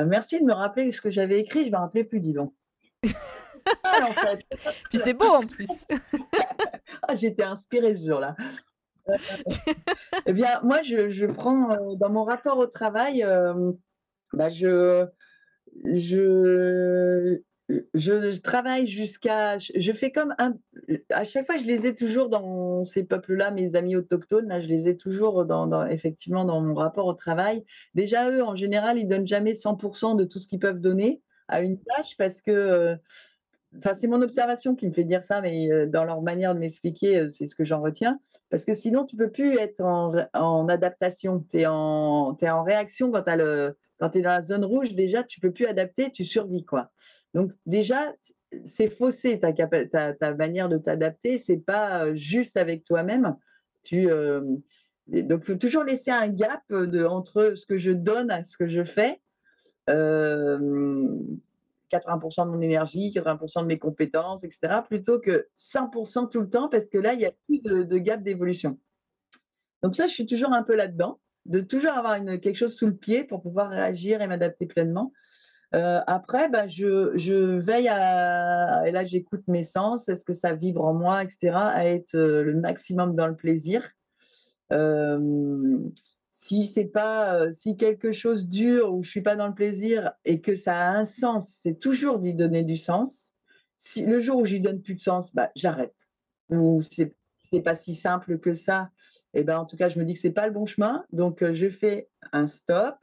Euh, 0.00 0.04
Merci 0.06 0.40
de 0.40 0.44
me 0.44 0.52
rappeler 0.52 0.92
ce 0.92 1.00
que 1.00 1.10
j'avais 1.10 1.40
écrit, 1.40 1.60
je 1.60 1.66
ne 1.66 1.72
me 1.72 1.78
rappelais 1.78 2.04
plus, 2.04 2.20
dis 2.20 2.32
donc. 2.32 2.52
ah, 3.82 4.08
en 4.08 4.12
fait. 4.12 4.44
Puis 4.90 4.98
c'est 4.98 5.14
beau 5.14 5.26
en 5.26 5.46
plus. 5.46 5.70
ah, 7.08 7.14
J'étais 7.14 7.44
inspirée 7.44 7.96
ce 7.96 8.06
jour-là. 8.06 8.36
eh 10.26 10.32
bien, 10.32 10.60
moi, 10.62 10.82
je, 10.82 11.26
prends 11.26 11.72
euh, 11.72 11.94
dans 11.96 12.10
mon 12.10 12.24
rapport 12.24 12.58
au 12.58 12.66
travail, 12.66 13.22
euh, 13.22 13.72
bah, 14.32 14.50
je, 14.50 15.06
je, 15.84 17.40
je 17.94 18.36
travaille 18.38 18.86
jusqu'à. 18.86 19.58
Je 19.58 19.92
fais 19.92 20.10
comme 20.12 20.34
un. 20.38 20.54
À 21.10 21.24
chaque 21.24 21.46
fois, 21.46 21.58
je 21.58 21.64
les 21.64 21.86
ai 21.86 21.94
toujours 21.94 22.28
dans 22.28 22.84
ces 22.84 23.04
peuples-là, 23.04 23.50
mes 23.50 23.76
amis 23.76 23.96
autochtones, 23.96 24.48
là, 24.48 24.60
je 24.60 24.66
les 24.66 24.88
ai 24.88 24.96
toujours 24.96 25.44
dans, 25.44 25.86
effectivement 25.86 26.44
dans 26.44 26.60
mon 26.60 26.74
rapport 26.74 27.06
au 27.06 27.14
travail. 27.14 27.64
Déjà, 27.94 28.30
eux, 28.30 28.42
en 28.42 28.56
général, 28.56 28.98
ils 28.98 29.06
donnent 29.06 29.26
jamais 29.26 29.54
100% 29.54 30.16
de 30.16 30.24
tout 30.24 30.38
ce 30.38 30.46
qu'ils 30.48 30.58
peuvent 30.58 30.80
donner 30.80 31.22
à 31.48 31.60
une 31.60 31.78
tâche 31.80 32.16
parce 32.16 32.40
que. 32.40 32.96
Euh, 33.74 33.78
enfin, 33.78 33.94
c'est 33.94 34.06
mon 34.06 34.22
observation 34.22 34.74
qui 34.74 34.86
me 34.86 34.92
fait 34.92 35.04
dire 35.04 35.24
ça, 35.24 35.40
mais 35.40 35.86
dans 35.86 36.04
leur 36.04 36.22
manière 36.22 36.54
de 36.54 36.60
m'expliquer, 36.60 37.28
c'est 37.30 37.46
ce 37.46 37.54
que 37.54 37.64
j'en 37.64 37.80
retiens. 37.80 38.18
Parce 38.50 38.64
que 38.64 38.74
sinon, 38.74 39.04
tu 39.04 39.16
ne 39.16 39.24
peux 39.24 39.30
plus 39.30 39.56
être 39.56 39.80
en, 39.80 40.68
adaptation. 40.68 41.44
Tu 41.50 41.58
es 41.58 41.62
es 41.62 41.66
en 41.66 42.62
réaction 42.64 43.12
quand, 43.12 43.22
tu 43.22 44.18
es 44.18 44.22
dans 44.22 44.30
la 44.30 44.42
zone 44.42 44.64
rouge. 44.64 44.92
Déjà, 44.94 45.22
tu 45.22 45.40
ne 45.40 45.48
peux 45.48 45.54
plus 45.54 45.66
adapter, 45.66 46.10
tu 46.10 46.24
survis. 46.24 46.64
Quoi. 46.64 46.90
Donc, 47.32 47.52
déjà, 47.64 48.12
c'est 48.64 48.90
faussé 48.90 49.38
ta, 49.38 50.34
manière 50.34 50.68
de 50.68 50.78
t'adapter. 50.78 51.38
Ce 51.38 51.52
n'est 51.52 51.58
pas 51.58 52.12
juste 52.14 52.56
avec 52.56 52.82
toi-même. 52.82 53.36
Euh, 53.92 54.40
donc, 55.06 55.42
il 55.42 55.52
faut 55.52 55.58
toujours 55.58 55.84
laisser 55.84 56.10
un 56.10 56.28
gap 56.28 56.62
de, 56.70 57.04
entre 57.04 57.54
ce 57.54 57.66
que 57.66 57.78
je 57.78 57.90
donne 57.90 58.30
à 58.30 58.44
ce 58.44 58.56
que 58.56 58.66
je 58.66 58.84
fais. 58.84 59.20
Euh, 59.88 60.58
80% 61.90 62.46
de 62.46 62.50
mon 62.50 62.60
énergie, 62.60 63.12
80% 63.14 63.62
de 63.62 63.66
mes 63.66 63.78
compétences, 63.78 64.44
etc., 64.44 64.80
plutôt 64.86 65.20
que 65.20 65.48
100% 65.58 66.30
tout 66.30 66.40
le 66.40 66.48
temps, 66.48 66.68
parce 66.68 66.88
que 66.88 66.98
là, 66.98 67.14
il 67.14 67.18
n'y 67.18 67.26
a 67.26 67.32
plus 67.46 67.60
de, 67.60 67.98
gap 67.98 68.22
d'évolution. 68.22 68.78
Donc 69.82 69.96
ça, 69.96 70.06
je 70.06 70.12
suis 70.12 70.26
toujours 70.26 70.52
un 70.52 70.62
peu 70.62 70.74
là-dedans, 70.74 71.20
de 71.46 71.60
toujours 71.60 71.92
avoir 71.92 72.22
quelque 72.40 72.56
chose 72.56 72.74
sous 72.74 72.86
le 72.86 72.96
pied 72.96 73.24
pour 73.24 73.42
pouvoir 73.42 73.70
réagir 73.70 74.20
et 74.20 74.26
m'adapter 74.26 74.66
pleinement. 74.66 75.12
Euh, 75.74 76.00
après, 76.06 76.48
bah, 76.48 76.66
je, 76.66 77.16
je, 77.16 77.58
veille 77.58 77.88
à, 77.88 78.82
et 78.86 78.90
là 78.90 79.04
j'écoute 79.04 79.42
mes 79.46 79.62
sens, 79.62 80.08
est-ce 80.08 80.24
que 80.24 80.32
ça 80.32 80.52
vibre 80.52 80.84
en 80.84 80.94
moi, 80.94 81.22
etc., 81.22 81.50
à 81.54 81.86
être 81.86 82.16
euh, 82.16 82.42
le 82.42 82.54
maximum 82.54 83.14
dans 83.14 83.28
le 83.28 83.36
plaisir. 83.36 83.88
Euh, 84.72 85.78
si 86.32 86.66
c'est 86.66 86.86
pas 86.86 87.34
euh, 87.34 87.52
si 87.52 87.76
quelque 87.76 88.12
chose 88.12 88.48
dure 88.48 88.94
ou 88.94 89.02
je 89.02 89.10
suis 89.10 89.22
pas 89.22 89.36
dans 89.36 89.48
le 89.48 89.54
plaisir 89.54 90.12
et 90.24 90.40
que 90.40 90.54
ça 90.54 90.76
a 90.76 90.90
un 90.90 91.04
sens, 91.04 91.58
c'est 91.60 91.78
toujours 91.78 92.18
d'y 92.18 92.34
donner 92.34 92.62
du 92.62 92.76
sens. 92.76 93.34
Si 93.76 94.06
le 94.06 94.20
jour 94.20 94.38
où 94.38 94.44
j'y 94.44 94.60
donne 94.60 94.82
plus 94.82 94.94
de 94.94 95.00
sens, 95.00 95.34
bah, 95.34 95.50
j'arrête. 95.56 95.96
Ou 96.50 96.82
c'est 96.82 97.14
c'est 97.38 97.62
pas 97.62 97.74
si 97.74 97.94
simple 97.94 98.38
que 98.38 98.54
ça. 98.54 98.90
Et 99.34 99.40
eh 99.40 99.44
ben 99.44 99.58
en 99.58 99.66
tout 99.66 99.76
cas, 99.76 99.88
je 99.88 99.98
me 99.98 100.04
dis 100.04 100.14
que 100.14 100.20
c'est 100.20 100.30
pas 100.30 100.46
le 100.46 100.52
bon 100.52 100.66
chemin, 100.66 101.04
donc 101.12 101.42
euh, 101.42 101.54
je 101.54 101.68
fais 101.68 102.08
un 102.32 102.46
stop. 102.46 102.96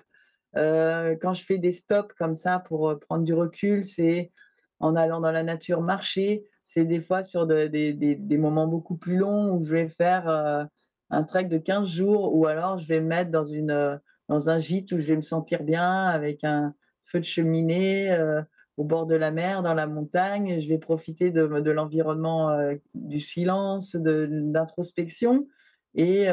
Euh, 0.56 1.16
quand 1.22 1.34
je 1.34 1.44
fais 1.44 1.58
des 1.58 1.72
stops 1.72 2.14
comme 2.18 2.36
ça 2.36 2.60
pour 2.60 2.98
prendre 3.00 3.24
du 3.24 3.34
recul, 3.34 3.84
c'est 3.84 4.32
en 4.80 4.96
allant 4.96 5.20
dans 5.20 5.32
la 5.32 5.44
nature 5.44 5.82
marcher. 5.82 6.46
C'est 6.64 6.86
des 6.86 7.02
fois 7.02 7.24
sur 7.24 7.46
des, 7.48 7.70
des, 7.70 7.94
des, 7.94 8.38
moments 8.38 8.68
beaucoup 8.68 8.98
plus 8.98 9.18
longs 9.18 9.56
où 9.56 9.66
je 9.66 9.72
vais 9.72 9.88
faire 9.88 10.68
un 11.10 11.24
trek 11.24 11.46
de 11.46 11.58
15 11.58 11.88
jours 11.88 12.36
ou 12.36 12.46
alors 12.46 12.78
je 12.80 12.88
vais 12.88 13.02
me 13.02 13.08
mettre 13.08 13.32
dans, 13.32 13.46
une, 13.46 13.72
euh, 13.72 13.98
dans 14.30 14.50
un 14.50 14.60
gîte 14.60 14.92
où 14.92 15.00
je 15.00 15.08
vais 15.08 15.16
me 15.16 15.22
sentir 15.22 15.64
bien 15.64 16.06
avec 16.06 16.44
un 16.44 16.74
feu 17.06 17.20
de 17.20 17.26
cheminée 17.26 18.12
euh, 18.12 18.42
au 18.76 18.84
bord 18.84 19.06
de 19.06 19.16
la 19.16 19.32
mer, 19.32 19.64
dans 19.64 19.74
la 19.74 19.88
montagne. 19.88 20.60
Je 20.62 20.68
vais 20.68 20.78
profiter 20.78 21.32
de, 21.32 21.42
l'environnement, 21.42 22.50
euh, 22.50 22.76
du 22.94 23.20
silence, 23.20 23.96
d'introspection. 23.96 25.48
Et 25.96 26.28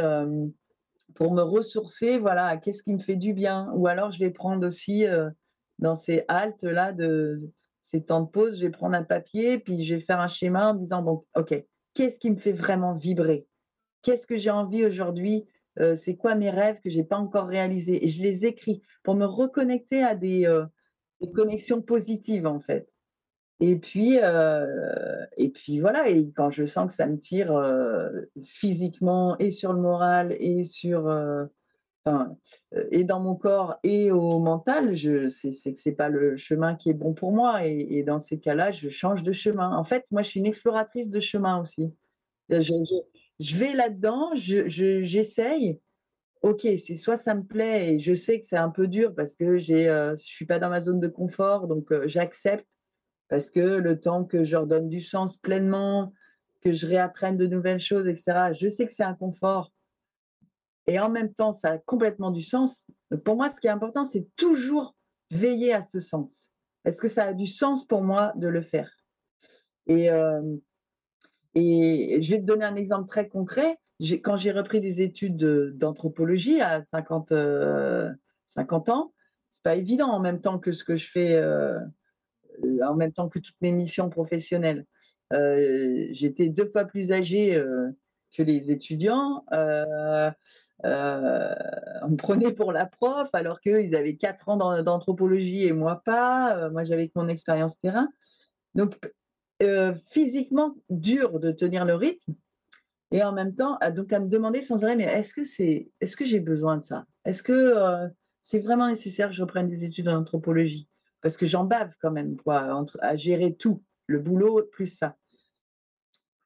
pour 1.14 1.32
me 1.32 1.40
ressourcer, 1.40 2.18
voilà, 2.18 2.58
qu'est-ce 2.58 2.82
qui 2.82 2.92
me 2.92 2.98
fait 2.98 3.16
du 3.16 3.32
bien. 3.32 3.70
Ou 3.74 3.86
alors 3.86 4.10
je 4.10 4.18
vais 4.18 4.30
prendre 4.30 4.66
aussi 4.66 5.06
dans 5.78 5.96
ces 5.96 6.24
haltes-là, 6.28 6.92
de 6.92 7.38
ces 7.82 8.02
temps 8.02 8.20
de 8.20 8.28
pause, 8.28 8.56
je 8.56 8.62
vais 8.62 8.70
prendre 8.70 8.94
un 8.94 9.04
papier, 9.04 9.58
puis 9.58 9.84
je 9.84 9.94
vais 9.94 10.00
faire 10.00 10.20
un 10.20 10.26
schéma 10.26 10.70
en 10.70 10.74
disant, 10.74 11.00
bon, 11.00 11.24
OK, 11.34 11.54
qu'est-ce 11.94 12.18
qui 12.18 12.30
me 12.30 12.36
fait 12.36 12.52
vraiment 12.52 12.92
vibrer? 12.92 13.46
Qu'est-ce 14.04 14.26
que 14.26 14.38
j'ai 14.38 14.50
envie 14.50 14.84
aujourd'hui? 14.84 15.46
Euh, 15.80 15.96
C'est 15.96 16.16
quoi 16.16 16.34
mes 16.36 16.50
rêves 16.50 16.80
que 16.80 16.90
je 16.90 16.98
n'ai 16.98 17.04
pas 17.04 17.16
encore 17.18 17.48
réalisés? 17.48 18.04
Et 18.04 18.08
je 18.08 18.22
les 18.22 18.46
écris 18.46 18.82
pour 19.02 19.16
me 19.16 19.26
reconnecter 19.26 20.02
à 20.04 20.14
des, 20.14 20.46
euh, 20.46 20.64
connexions 21.34 21.82
positives, 21.82 22.46
en 22.46 22.60
fait. 22.60 22.88
Et 23.60 23.76
puis, 23.76 24.18
euh, 24.22 25.24
et 25.38 25.48
puis 25.48 25.80
voilà, 25.80 26.08
et 26.10 26.30
quand 26.32 26.50
je 26.50 26.66
sens 26.66 26.88
que 26.88 26.92
ça 26.92 27.06
me 27.06 27.18
tire 27.18 27.52
physiquement 28.44 29.38
et 29.38 29.52
sur 29.52 29.72
le 29.72 29.80
moral 29.80 30.36
et 30.38 30.64
sur 30.64 31.08
et 32.90 33.04
dans 33.04 33.20
mon 33.20 33.34
corps 33.34 33.78
et 33.82 34.10
au 34.10 34.38
mental, 34.38 34.94
je 34.94 35.28
c'est 35.30 35.50
que 35.72 35.80
c'est 35.80 35.92
pas 35.92 36.08
le 36.10 36.36
chemin 36.36 36.74
qui 36.74 36.90
est 36.90 36.94
bon 36.94 37.14
pour 37.14 37.32
moi. 37.32 37.64
Et, 37.66 38.02
dans 38.02 38.18
ces 38.18 38.38
cas-là, 38.38 38.72
je 38.72 38.88
change 38.90 39.22
de 39.22 39.32
chemin. 39.32 39.74
En 39.74 39.84
fait, 39.84 40.04
moi, 40.10 40.22
je 40.22 40.30
suis 40.30 40.40
une 40.40 40.46
exploratrice 40.46 41.08
de 41.10 41.20
chemin 41.20 41.60
aussi. 41.60 41.94
Je 42.50 42.74
vais 43.40 43.74
là-dedans, 43.74 44.30
j'essaye. 44.34 45.80
Je, 46.42 46.48
ok, 46.48 46.60
c'est 46.78 46.96
soit 46.96 47.16
ça 47.16 47.34
me 47.34 47.42
plaît 47.42 47.94
et 47.94 48.00
je 48.00 48.14
sais 48.14 48.40
que 48.40 48.46
c'est 48.46 48.56
un 48.56 48.70
peu 48.70 48.86
dur 48.86 49.14
parce 49.14 49.34
que 49.34 49.56
j'ai, 49.56 49.88
euh, 49.88 50.14
je 50.16 50.22
suis 50.22 50.46
pas 50.46 50.58
dans 50.58 50.68
ma 50.68 50.80
zone 50.80 51.00
de 51.00 51.08
confort, 51.08 51.66
donc 51.66 51.90
euh, 51.90 52.04
j'accepte 52.06 52.66
parce 53.28 53.50
que 53.50 53.60
le 53.60 53.98
temps 53.98 54.24
que 54.24 54.44
je 54.44 54.56
redonne 54.56 54.88
du 54.88 55.00
sens 55.00 55.36
pleinement, 55.36 56.12
que 56.60 56.72
je 56.72 56.86
réapprenne 56.86 57.36
de 57.36 57.46
nouvelles 57.46 57.80
choses, 57.80 58.06
etc. 58.06 58.52
Je 58.58 58.68
sais 58.68 58.86
que 58.86 58.92
c'est 58.92 59.04
un 59.04 59.14
confort 59.14 59.72
et 60.86 61.00
en 61.00 61.08
même 61.08 61.32
temps 61.32 61.52
ça 61.52 61.72
a 61.72 61.78
complètement 61.78 62.30
du 62.30 62.42
sens. 62.42 62.86
pour 63.24 63.36
moi, 63.36 63.48
ce 63.48 63.60
qui 63.60 63.66
est 63.66 63.70
important, 63.70 64.04
c'est 64.04 64.28
toujours 64.36 64.94
veiller 65.30 65.72
à 65.72 65.82
ce 65.82 65.98
sens. 65.98 66.52
Est-ce 66.84 67.00
que 67.00 67.08
ça 67.08 67.24
a 67.24 67.32
du 67.32 67.46
sens 67.46 67.86
pour 67.86 68.02
moi 68.02 68.32
de 68.36 68.48
le 68.48 68.60
faire 68.60 68.94
euh, 69.90 70.56
et 71.54 72.18
je 72.20 72.30
vais 72.30 72.40
te 72.40 72.44
donner 72.44 72.64
un 72.64 72.76
exemple 72.76 73.08
très 73.08 73.28
concret. 73.28 73.78
Quand 74.22 74.36
j'ai 74.36 74.50
repris 74.50 74.80
des 74.80 75.02
études 75.02 75.36
d'anthropologie 75.76 76.60
à 76.60 76.82
50, 76.82 77.28
50 77.28 77.32
euh, 77.32 78.92
ans, 78.92 79.12
c'est 79.50 79.62
pas 79.62 79.76
évident 79.76 80.08
en 80.08 80.18
même 80.18 80.40
temps 80.40 80.58
que 80.58 80.72
ce 80.72 80.82
que 80.82 80.96
je 80.96 81.08
fais, 81.08 81.36
euh, 81.36 81.78
en 82.84 82.94
même 82.94 83.12
temps 83.12 83.28
que 83.28 83.38
toutes 83.38 83.60
mes 83.60 83.70
missions 83.70 84.10
professionnelles. 84.10 84.84
Euh, 85.32 86.08
j'étais 86.10 86.48
deux 86.48 86.66
fois 86.66 86.84
plus 86.84 87.12
âgée 87.12 87.62
que 88.36 88.42
les 88.42 88.72
étudiants. 88.72 89.44
on 89.52 90.32
me 90.82 92.16
prenait 92.16 92.52
pour 92.52 92.72
la 92.72 92.86
prof 92.86 93.28
alors 93.32 93.60
qu'ils 93.60 93.94
avaient 93.94 94.16
quatre 94.16 94.48
ans 94.48 94.82
d'anthropologie 94.82 95.66
et 95.66 95.72
moi 95.72 96.02
pas. 96.04 96.68
moi, 96.70 96.82
j'avais 96.82 97.12
mon 97.14 97.28
expérience 97.28 97.78
terrain. 97.78 98.08
Donc, 98.74 98.98
euh, 99.62 99.94
physiquement 100.08 100.74
dur 100.90 101.38
de 101.40 101.52
tenir 101.52 101.84
le 101.84 101.94
rythme 101.94 102.34
et 103.10 103.22
en 103.22 103.32
même 103.32 103.54
temps 103.54 103.78
donc 103.94 104.12
à 104.12 104.18
me 104.18 104.28
demander 104.28 104.62
sans 104.62 104.82
arrêt 104.82 104.96
mais 104.96 105.04
est-ce 105.04 105.32
que 105.32 105.44
c'est 105.44 105.90
est-ce 106.00 106.16
que 106.16 106.24
j'ai 106.24 106.40
besoin 106.40 106.78
de 106.78 106.84
ça? 106.84 107.06
Est-ce 107.24 107.42
que 107.42 107.52
euh, 107.52 108.08
c'est 108.42 108.58
vraiment 108.58 108.88
nécessaire 108.88 109.28
que 109.28 109.34
je 109.34 109.42
reprenne 109.42 109.68
des 109.68 109.84
études 109.84 110.08
en 110.08 110.18
anthropologie? 110.18 110.88
Parce 111.20 111.36
que 111.36 111.46
j'en 111.46 111.64
bave 111.64 111.94
quand 112.00 112.10
même 112.10 112.36
quoi 112.36 112.74
entre, 112.74 112.98
à 113.00 113.16
gérer 113.16 113.54
tout 113.54 113.82
le 114.06 114.18
boulot 114.18 114.62
plus 114.72 114.88
ça. 114.88 115.16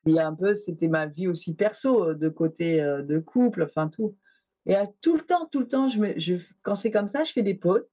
A 0.07 0.27
un 0.27 0.35
peu 0.35 0.55
c'était 0.55 0.89
ma 0.89 1.07
vie 1.07 1.29
aussi 1.29 1.55
perso 1.55 2.15
de 2.15 2.29
côté 2.29 2.81
euh, 2.81 3.03
de 3.03 3.19
couple 3.19 3.63
enfin 3.63 3.89
tout. 3.89 4.17
Et 4.69 4.75
à 4.75 4.87
tout 4.87 5.17
le 5.17 5.23
temps, 5.23 5.47
tout 5.47 5.61
le 5.61 5.69
temps, 5.69 5.89
je 5.89 5.99
me, 5.99 6.39
quand 6.63 6.75
c'est 6.75 6.91
comme 6.91 7.09
ça, 7.09 7.25
je 7.25 7.33
fais 7.33 7.43
des 7.43 7.55
pauses. 7.55 7.91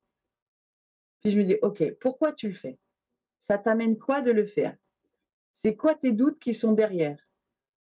Puis 1.21 1.31
je 1.31 1.39
me 1.39 1.45
dis, 1.45 1.57
OK, 1.61 1.81
pourquoi 2.01 2.33
tu 2.33 2.49
le 2.49 2.53
fais? 2.53 2.77
Ça 3.39 3.57
t'amène 3.57 3.97
quoi 3.97 4.21
de 4.21 4.31
le 4.31 4.45
faire? 4.45 4.75
C'est 5.57 5.75
quoi 5.75 5.95
tes 5.95 6.11
doutes 6.11 6.39
qui 6.39 6.53
sont 6.53 6.73
derrière? 6.73 7.17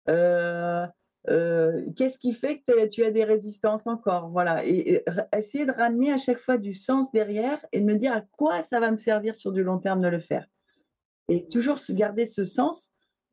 Euh, 0.10 0.86
euh, 1.30 1.86
Qu'est-ce 1.96 2.18
qui 2.18 2.34
fait 2.34 2.60
que 2.60 2.88
tu 2.88 3.04
as 3.04 3.12
des 3.12 3.24
résistances 3.24 3.86
encore? 3.88 4.30
Voilà. 4.30 4.66
Et, 4.66 5.04
essayer 5.36 5.66
de 5.66 5.72
ramener 5.72 6.12
à 6.12 6.18
chaque 6.18 6.40
fois 6.40 6.58
du 6.58 6.74
sens 6.74 7.12
derrière 7.12 7.64
et 7.72 7.80
de 7.80 7.86
me 7.86 7.96
dire 7.96 8.14
à 8.14 8.22
quoi 8.22 8.62
ça 8.62 8.80
va 8.80 8.92
me 8.92 8.98
servir 8.98 9.36
sur 9.36 9.52
du 9.52 9.64
long 9.64 9.78
terme 9.78 10.02
de 10.02 10.08
le 10.08 10.20
faire. 10.20 10.48
Et 11.28 11.48
toujours 11.48 11.78
garder 11.94 12.26
ce 12.26 12.44
sens 12.44 12.90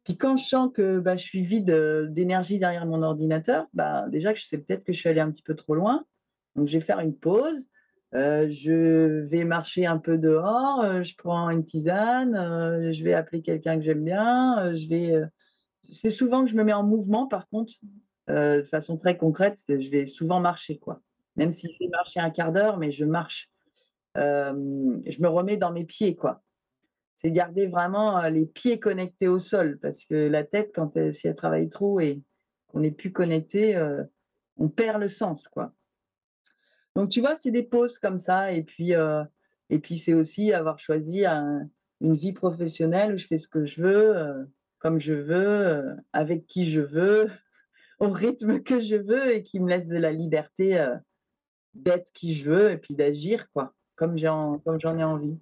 puis 0.07 0.17
quand 0.17 0.37
je 0.37 0.45
sens 0.45 0.71
que 0.73 1.01
bah, 1.01 1.17
je 1.17 1.25
suis 1.25 1.43
vide 1.43 1.69
euh, 1.71 2.07
d'énergie 2.07 2.61
derrière 2.61 2.87
mon 2.87 3.03
ordinateur, 3.03 3.67
bah, 3.75 4.07
déjà 4.09 4.33
que 4.33 4.39
je 4.39 4.47
sais 4.47 4.59
peut-être 4.59 4.85
que 4.85 4.93
je 4.93 5.01
suis 5.01 5.09
allée 5.09 5.21
un 5.21 5.33
petit 5.33 5.43
peu 5.43 5.57
trop 5.57 5.75
loin. 5.75 6.05
Donc 6.55 6.69
je 6.69 6.79
vais 6.79 6.85
faire 6.85 7.01
une 7.01 7.13
pause. 7.13 7.67
Euh, 8.15 8.49
je 8.51 9.23
vais 9.25 9.45
marcher 9.45 9.85
un 9.85 9.99
peu 9.99 10.17
dehors, 10.17 10.81
euh, 10.81 11.03
je 11.03 11.15
prends 11.17 11.51
une 11.51 11.65
tisane, 11.65 12.93
je 12.93 13.05
vais 13.05 13.15
appeler 13.15 13.43
quelqu'un 13.43 13.77
que 13.77 13.85
j'aime 13.85 14.05
bien, 14.05 14.75
je 14.77 14.89
vais. 14.89 15.23
c'est 15.91 16.11
souvent 16.11 16.45
que 16.45 16.51
je 16.51 16.57
me 16.57 16.65
mets 16.65 16.73
en 16.73 16.85
mouvement, 16.85 17.27
par 17.27 17.49
contre, 17.49 17.75
de 18.29 18.63
façon 18.63 18.97
très 18.97 19.17
concrète, 19.17 19.59
je 19.69 19.91
vais 19.91 20.07
souvent 20.07 20.41
marcher, 20.41 20.79
quoi. 20.79 21.01
Même 21.37 21.53
si 21.53 21.69
c'est 21.69 21.89
marcher 21.89 22.21
un 22.21 22.31
quart 22.31 22.53
d'heure, 22.53 22.79
mais 22.79 22.93
je 22.93 23.05
marche. 23.05 23.51
je 24.15 25.21
me 25.21 25.29
remets 25.29 25.57
dans 25.57 25.73
mes 25.73 25.85
pieds, 25.85 26.15
quoi 26.17 26.43
c'est 27.19 27.31
garder 27.31 27.67
vraiment 27.67 28.21
les 28.29 28.45
pieds 28.45 28.79
connectés 28.79 29.27
au 29.27 29.39
sol 29.39 29.79
parce 29.81 30.05
que 30.05 30.15
la 30.15 30.45
tête, 30.45 30.71
quand 30.75 30.95
elle, 30.99 31.15
si 31.15 31.27
elle 31.27 31.35
travaille 31.35 31.71
trop 31.71 31.99
et 31.99 32.21
qu'on 32.67 32.81
n'est 32.81 32.91
plus 32.91 33.11
connecté, 33.11 33.75
on 34.59 34.69
perd 34.69 35.01
le 35.01 35.09
sens, 35.09 35.49
quoi. 35.49 35.73
Donc 36.97 37.11
tu 37.11 37.21
vois, 37.21 37.37
c'est 37.37 37.53
des 37.53 37.63
pauses 37.63 37.99
comme 37.99 38.19
ça 38.19 38.53
et 38.53 38.63
puis 38.63 38.93
et 39.71 39.79
puis 39.79 39.99
c'est 39.99 40.15
aussi 40.15 40.53
avoir 40.53 40.79
choisi 40.79 41.25
une 41.27 42.15
vie 42.15 42.33
professionnelle 42.33 43.15
où 43.15 43.19
je 43.19 43.27
fais 43.27 43.39
ce 43.39 43.49
que 43.49 43.65
je 43.65 43.83
veux, 43.83 44.49
comme 44.79 44.99
je 44.99 45.13
veux, 45.13 45.97
avec 46.13 46.47
qui 46.47 46.69
je 46.69 46.81
veux, 46.81 47.31
au 48.01 48.09
rythme 48.09 48.61
que 48.63 48.81
je 48.81 48.97
veux 48.97 49.35
et 49.35 49.43
qui 49.43 49.61
me 49.61 49.69
laisse 49.69 49.89
de 49.89 49.99
la 49.99 50.11
liberté 50.11 50.85
d'être 51.75 52.11
qui 52.13 52.35
je 52.35 52.51
veux 52.51 52.71
et 52.71 52.79
puis 52.79 52.95
d'agir 52.95 53.51
quoi, 53.53 53.75
comme 53.95 54.17
j'en 54.17 54.59
comme 54.61 54.81
j'en 54.81 54.99
ai 54.99 55.05
envie. 55.05 55.39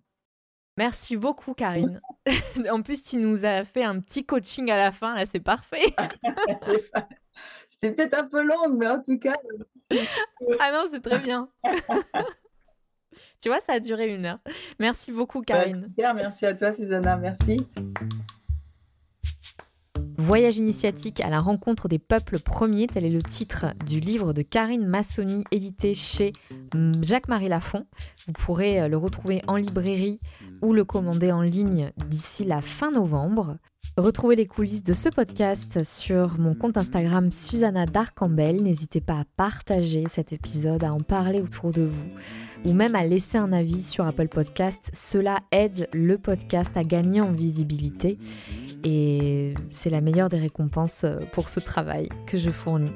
Merci 0.76 1.16
beaucoup, 1.16 1.54
Karine. 1.54 2.00
en 2.70 2.82
plus, 2.82 3.04
tu 3.04 3.16
nous 3.18 3.44
as 3.44 3.64
fait 3.64 3.84
un 3.84 4.00
petit 4.00 4.26
coaching 4.26 4.70
à 4.70 4.76
la 4.76 4.90
fin, 4.90 5.14
là, 5.14 5.24
c'est 5.24 5.40
parfait. 5.40 5.94
J'étais 7.84 8.08
peut-être 8.08 8.18
un 8.18 8.26
peu 8.26 8.42
longue, 8.42 8.78
mais 8.78 8.86
en 8.86 9.02
tout 9.02 9.18
cas. 9.18 9.36
ah 10.58 10.72
non, 10.72 10.88
c'est 10.90 11.02
très 11.02 11.18
bien. 11.18 11.50
tu 13.42 13.50
vois, 13.50 13.60
ça 13.60 13.74
a 13.74 13.80
duré 13.80 14.08
une 14.14 14.24
heure. 14.24 14.38
Merci 14.78 15.12
beaucoup, 15.12 15.40
bah, 15.40 15.64
Karine. 15.64 15.92
merci 15.98 16.46
à 16.46 16.54
toi, 16.54 16.72
Susanna. 16.72 17.18
Merci. 17.18 17.58
Voyage 20.16 20.56
initiatique 20.56 21.20
à 21.20 21.28
la 21.28 21.40
rencontre 21.40 21.88
des 21.88 21.98
peuples 21.98 22.38
premiers, 22.38 22.86
tel 22.86 23.04
est 23.04 23.10
le 23.10 23.20
titre 23.20 23.66
du 23.84 24.00
livre 24.00 24.32
de 24.32 24.40
Karine 24.40 24.86
Massoni, 24.86 25.44
édité 25.50 25.92
chez 25.92 26.32
Jacques-Marie 27.02 27.48
Lafont. 27.48 27.86
Vous 28.26 28.32
pourrez 28.32 28.80
euh, 28.80 28.88
le 28.88 28.96
retrouver 28.96 29.42
en 29.46 29.56
librairie 29.56 30.20
ou 30.62 30.72
le 30.72 30.84
commander 30.84 31.32
en 31.32 31.42
ligne 31.42 31.90
d'ici 32.08 32.44
la 32.44 32.62
fin 32.62 32.92
novembre. 32.92 33.58
Retrouvez 33.96 34.34
les 34.34 34.46
coulisses 34.46 34.82
de 34.82 34.92
ce 34.92 35.08
podcast 35.08 35.84
sur 35.84 36.38
mon 36.40 36.54
compte 36.54 36.76
Instagram 36.76 37.30
Susanna 37.30 37.86
Darcambel. 37.86 38.60
N'hésitez 38.60 39.00
pas 39.00 39.20
à 39.20 39.24
partager 39.36 40.04
cet 40.10 40.32
épisode, 40.32 40.82
à 40.82 40.92
en 40.92 40.98
parler 40.98 41.40
autour 41.40 41.70
de 41.70 41.82
vous 41.82 42.08
ou 42.64 42.72
même 42.72 42.96
à 42.96 43.04
laisser 43.04 43.38
un 43.38 43.52
avis 43.52 43.84
sur 43.84 44.04
Apple 44.04 44.26
Podcast. 44.26 44.90
Cela 44.92 45.38
aide 45.52 45.88
le 45.92 46.18
podcast 46.18 46.72
à 46.74 46.82
gagner 46.82 47.20
en 47.20 47.30
visibilité 47.30 48.18
et 48.82 49.54
c'est 49.70 49.90
la 49.90 50.00
meilleure 50.00 50.28
des 50.28 50.38
récompenses 50.38 51.06
pour 51.30 51.48
ce 51.48 51.60
travail 51.60 52.08
que 52.26 52.36
je 52.36 52.50
fournis. 52.50 52.92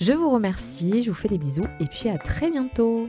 Je 0.00 0.12
vous 0.12 0.30
remercie, 0.30 1.02
je 1.02 1.10
vous 1.10 1.16
fais 1.16 1.28
des 1.28 1.38
bisous 1.38 1.62
et 1.80 1.86
puis 1.86 2.08
à 2.08 2.18
très 2.18 2.50
bientôt. 2.50 3.08